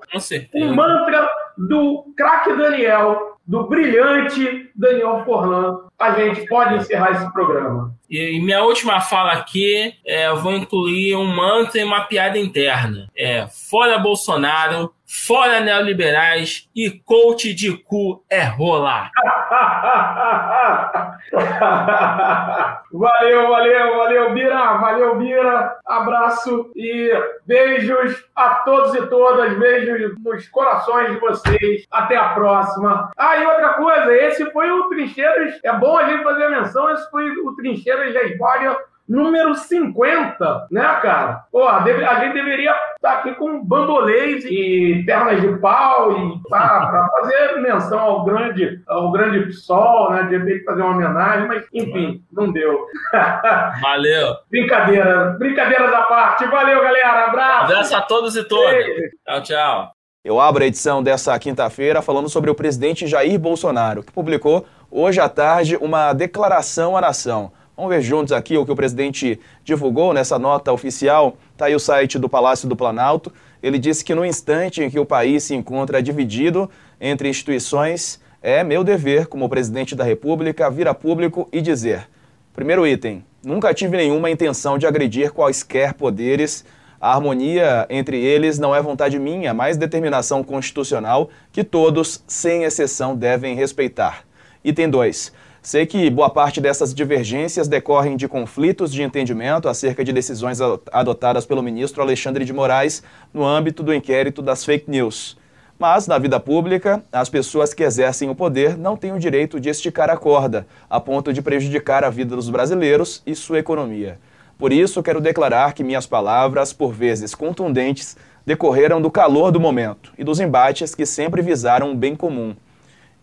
o 0.54 0.76
mantra 0.76 1.30
do 1.58 2.14
craque 2.18 2.54
Daniel, 2.54 3.38
do 3.46 3.68
brilhante 3.68 4.70
Daniel 4.76 5.24
Forlan, 5.26 5.88
a 5.98 6.12
gente 6.12 6.48
pode 6.48 6.76
encerrar 6.76 7.12
esse 7.12 7.32
programa. 7.32 7.94
E 8.10 8.40
minha 8.42 8.64
última 8.64 9.00
fala 9.02 9.34
aqui, 9.34 9.94
é, 10.06 10.28
eu 10.28 10.38
vou 10.38 10.54
incluir 10.54 11.16
um 11.16 11.26
mantra 11.26 11.80
e 11.80 11.84
uma 11.84 12.02
piada 12.02 12.38
interna. 12.38 13.08
É, 13.16 13.48
fora 13.48 14.00
Bolsonaro, 14.00 14.92
fora 15.10 15.60
neoliberais 15.60 16.70
e 16.76 16.92
coach 16.92 17.52
de 17.52 17.76
cu 17.76 18.24
é 18.30 18.44
rolar. 18.44 19.10
valeu, 22.94 23.50
valeu, 23.50 23.98
valeu, 23.98 24.34
Bira, 24.34 24.78
valeu, 24.78 25.18
Bira. 25.18 25.80
Abraço 25.88 26.72
e 26.76 27.12
beijos 27.48 28.24
a 28.36 28.50
todos 28.64 28.94
e 28.94 29.08
todas, 29.08 29.58
beijos 29.58 30.14
nos 30.24 30.48
corações 30.50 31.12
de 31.12 31.20
vocês. 31.20 31.88
Até 31.90 32.16
a 32.16 32.30
próxima. 32.30 33.10
Ah, 33.18 33.38
e 33.38 33.48
outra 33.48 33.74
coisa, 33.74 34.16
esse 34.16 34.46
foi 34.52 34.72
o 34.72 34.90
Trincheiras. 34.90 35.60
É 35.64 35.74
bom 35.74 35.98
a 35.98 36.08
gente 36.08 36.24
fazer 36.24 36.44
a 36.44 36.50
menção, 36.50 36.88
esse 36.92 37.10
foi 37.10 37.32
o 37.32 37.56
Trincheiras 37.56 38.14
da 38.14 38.22
História 38.24 38.78
número 39.10 39.56
50, 39.56 40.68
né, 40.70 40.84
cara? 41.02 41.46
Pô, 41.52 41.68
a 41.68 41.80
gente 41.82 42.34
deveria 42.34 42.76
estar 42.96 43.14
aqui 43.14 43.34
com 43.34 43.66
bambolês 43.66 44.46
e 44.46 45.04
pernas 45.06 45.42
de 45.42 45.58
pau 45.58 46.12
e 46.12 46.40
para 46.48 47.10
fazer 47.10 47.60
menção 47.60 48.00
ao 48.00 48.24
grande, 48.24 48.80
ao 48.88 49.12
grande 49.12 49.48
PSOL, 49.48 50.12
né? 50.12 50.24
De 50.24 50.64
fazer 50.64 50.84
uma 50.84 50.92
homenagem, 50.92 51.48
mas 51.48 51.66
enfim, 51.74 52.22
não 52.32 52.52
deu. 52.52 52.86
Valeu. 53.82 54.36
Brincadeira, 54.52 55.36
brincadeiras 55.40 55.92
à 55.92 56.04
parte. 56.04 56.46
Valeu, 56.46 56.82
galera. 56.82 57.26
Abraço. 57.26 57.64
Abraço 57.64 57.96
a 57.96 58.02
todos 58.02 58.36
e 58.36 58.44
todas. 58.44 58.86
Tchau, 59.26 59.42
tchau. 59.42 59.92
Eu 60.24 60.40
abro 60.40 60.64
a 60.64 60.68
edição 60.68 61.02
dessa 61.02 61.38
quinta-feira 61.40 62.02
falando 62.02 62.30
sobre 62.30 62.52
o 62.52 62.56
presidente 62.56 63.08
Jair 63.08 63.40
Bolsonaro, 63.40 64.04
que 64.04 64.12
publicou 64.12 64.66
hoje 64.92 65.20
à 65.20 65.30
tarde 65.30 65.78
uma 65.78 66.14
declaração 66.14 66.96
à 66.96 67.02
nação 67.02 67.52
Vamos 67.80 67.96
ver 67.96 68.02
juntos 68.02 68.34
aqui 68.34 68.58
o 68.58 68.66
que 68.66 68.72
o 68.74 68.76
presidente 68.76 69.40
divulgou 69.64 70.14
nessa 70.14 70.38
nota 70.38 70.70
oficial. 70.74 71.38
Está 71.54 71.68
aí 71.68 71.74
o 71.76 71.80
site 71.80 72.20
do 72.20 72.28
Palácio 72.28 72.68
do 72.68 72.76
Planalto. 72.76 73.32
Ele 73.64 73.80
disse 73.80 74.04
que 74.04 74.14
no 74.14 74.26
instante 74.26 74.84
em 74.84 74.90
que 74.90 75.00
o 75.00 75.06
país 75.06 75.46
se 75.46 75.56
encontra 75.56 76.04
dividido 76.04 76.70
entre 77.00 77.30
instituições, 77.30 78.20
é 78.42 78.66
meu 78.66 78.84
dever, 78.84 79.28
como 79.28 79.48
presidente 79.48 79.96
da 79.96 80.04
República, 80.04 80.70
vir 80.70 80.90
a 80.90 80.94
público 80.94 81.48
e 81.54 81.62
dizer: 81.62 82.10
primeiro 82.54 82.86
item, 82.86 83.24
nunca 83.42 83.74
tive 83.74 83.96
nenhuma 83.96 84.30
intenção 84.30 84.78
de 84.78 84.86
agredir 84.86 85.32
quaisquer 85.32 85.94
poderes. 85.94 86.66
A 87.00 87.14
harmonia 87.14 87.88
entre 87.90 88.22
eles 88.22 88.60
não 88.60 88.76
é 88.76 88.82
vontade 88.82 89.18
minha, 89.18 89.54
mas 89.54 89.78
determinação 89.78 90.44
constitucional 90.44 91.30
que 91.50 91.64
todos, 91.64 92.22
sem 92.28 92.66
exceção, 92.66 93.16
devem 93.16 93.56
respeitar. 93.56 94.26
Item 94.66 94.90
2. 94.90 95.32
Sei 95.70 95.86
que 95.86 96.10
boa 96.10 96.32
parte 96.32 96.60
dessas 96.60 96.96
divergências 96.96 97.68
decorrem 97.68 98.18
de 98.18 98.28
conflitos 98.28 98.92
de 98.92 99.04
entendimento 99.04 99.70
acerca 99.70 100.04
de 100.04 100.12
decisões 100.12 100.60
adotadas 100.92 101.46
pelo 101.46 101.62
ministro 101.62 102.02
Alexandre 102.02 102.44
de 102.44 102.52
Moraes 102.52 103.04
no 103.32 103.46
âmbito 103.46 103.84
do 103.84 103.94
inquérito 103.94 104.42
das 104.42 104.66
fake 104.66 104.90
news. 104.90 105.38
Mas, 105.78 106.08
na 106.08 106.18
vida 106.18 106.40
pública, 106.40 107.04
as 107.12 107.30
pessoas 107.30 107.72
que 107.72 107.84
exercem 107.84 108.32
o 108.32 108.36
poder 108.36 108.80
não 108.80 108.98
têm 108.98 109.12
o 109.12 109.20
direito 109.20 109.60
de 109.60 109.70
esticar 109.70 110.10
a 110.10 110.18
corda, 110.18 110.66
a 110.90 111.00
ponto 111.00 111.32
de 111.32 111.40
prejudicar 111.40 112.04
a 112.04 112.10
vida 112.10 112.36
dos 112.36 112.50
brasileiros 112.50 113.22
e 113.24 113.36
sua 113.36 113.60
economia. 113.60 114.18
Por 114.58 114.74
isso, 114.74 115.04
quero 115.04 115.22
declarar 115.22 115.74
que 115.74 115.84
minhas 115.84 116.08
palavras, 116.08 116.74
por 116.74 116.92
vezes 116.92 117.36
contundentes, 117.36 118.18
decorreram 118.44 119.00
do 119.00 119.12
calor 119.12 119.52
do 119.52 119.60
momento 119.60 120.14
e 120.18 120.24
dos 120.24 120.40
embates 120.40 120.96
que 120.96 121.06
sempre 121.06 121.44
visaram 121.44 121.92
o 121.92 121.96
bem 121.96 122.16
comum 122.16 122.56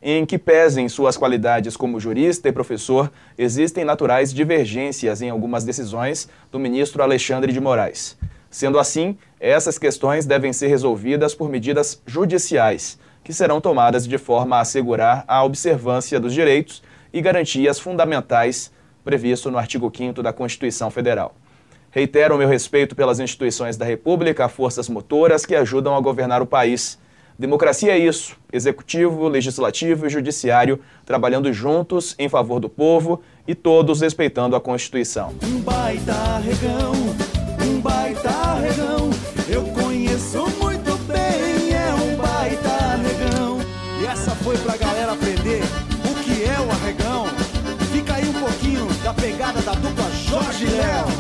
em 0.03 0.25
que 0.27 0.39
pesem 0.39 0.89
suas 0.89 1.17
qualidades 1.17 1.77
como 1.77 1.99
jurista 1.99 2.49
e 2.49 2.53
professor, 2.53 3.11
existem 3.37 3.85
naturais 3.85 4.33
divergências 4.33 5.23
em 5.23 5.31
algumas 5.31 5.65
decisões 5.65 6.29
do 6.51 6.59
ministro 6.59 7.03
Alexandre 7.03 7.53
de 7.53 7.61
Moraes. 7.61 8.17
Sendo 8.51 8.79
assim, 8.79 9.17
essas 9.41 9.79
questões 9.79 10.25
devem 10.25 10.53
ser 10.53 10.69
resolvidas 10.69 11.35
por 11.35 11.49
medidas 11.49 12.01
judiciais, 12.07 12.99
que 13.25 13.33
serão 13.33 13.61
tomadas 13.61 14.07
de 14.07 14.19
forma 14.19 14.57
a 14.57 14.61
assegurar 14.61 15.25
a 15.27 15.43
observância 15.45 16.21
dos 16.21 16.33
direitos 16.33 16.83
e 17.13 17.21
garantias 17.21 17.81
fundamentais 17.81 18.71
previsto 19.05 19.51
no 19.51 19.59
artigo 19.59 19.93
5 19.95 20.23
da 20.23 20.33
Constituição 20.33 20.91
Federal. 20.91 21.35
Reitero 21.91 22.37
meu 22.37 22.49
respeito 22.49 22.95
pelas 22.95 23.21
instituições 23.21 23.77
da 23.77 23.85
República, 23.85 24.49
forças 24.49 24.89
motoras 24.89 25.47
que 25.47 25.55
ajudam 25.55 25.97
a 25.97 26.01
governar 26.01 26.43
o 26.43 26.47
país 26.47 26.99
Democracia 27.39 27.93
é 27.93 27.99
isso: 27.99 28.37
executivo, 28.53 29.29
legislativo 29.29 30.07
e 30.07 30.11
judiciário 30.11 30.81
trabalhando 31.05 31.53
juntos 31.53 32.15
em 32.19 32.29
favor 32.29 32.59
do 32.61 32.69
povo 32.69 33.21
e 33.47 33.55
todos 33.55 34.01
respeitando 34.01 34.57
a 34.57 34.61
Constituição. 34.61 35.35
Um 35.43 35.61
baita 35.61 36.39
regão, 36.39 36.93
um 37.67 37.81
baita 37.81 38.55
regão, 38.55 39.11
eu 39.49 39.63
conheço 39.65 40.47
muito 40.59 40.97
bem, 41.07 41.73
é 41.75 41.95
um 41.95 42.17
baita 42.17 42.97
regão. 42.97 43.59
E 44.01 44.07
essa 44.07 44.31
foi 44.37 44.57
pra 44.59 44.77
galera 44.77 45.13
aprender 45.13 45.63
o 46.05 46.15
que 46.25 46.43
é 46.45 46.59
o 46.59 46.71
arregão. 46.71 47.27
Fica 47.93 48.15
aí 48.15 48.29
um 48.29 48.33
pouquinho 48.33 48.87
da 49.05 49.13
pegada 49.13 49.61
da 49.61 49.73
dupla 49.73 50.11
Jorge 50.11 50.67
Léo. 50.67 51.16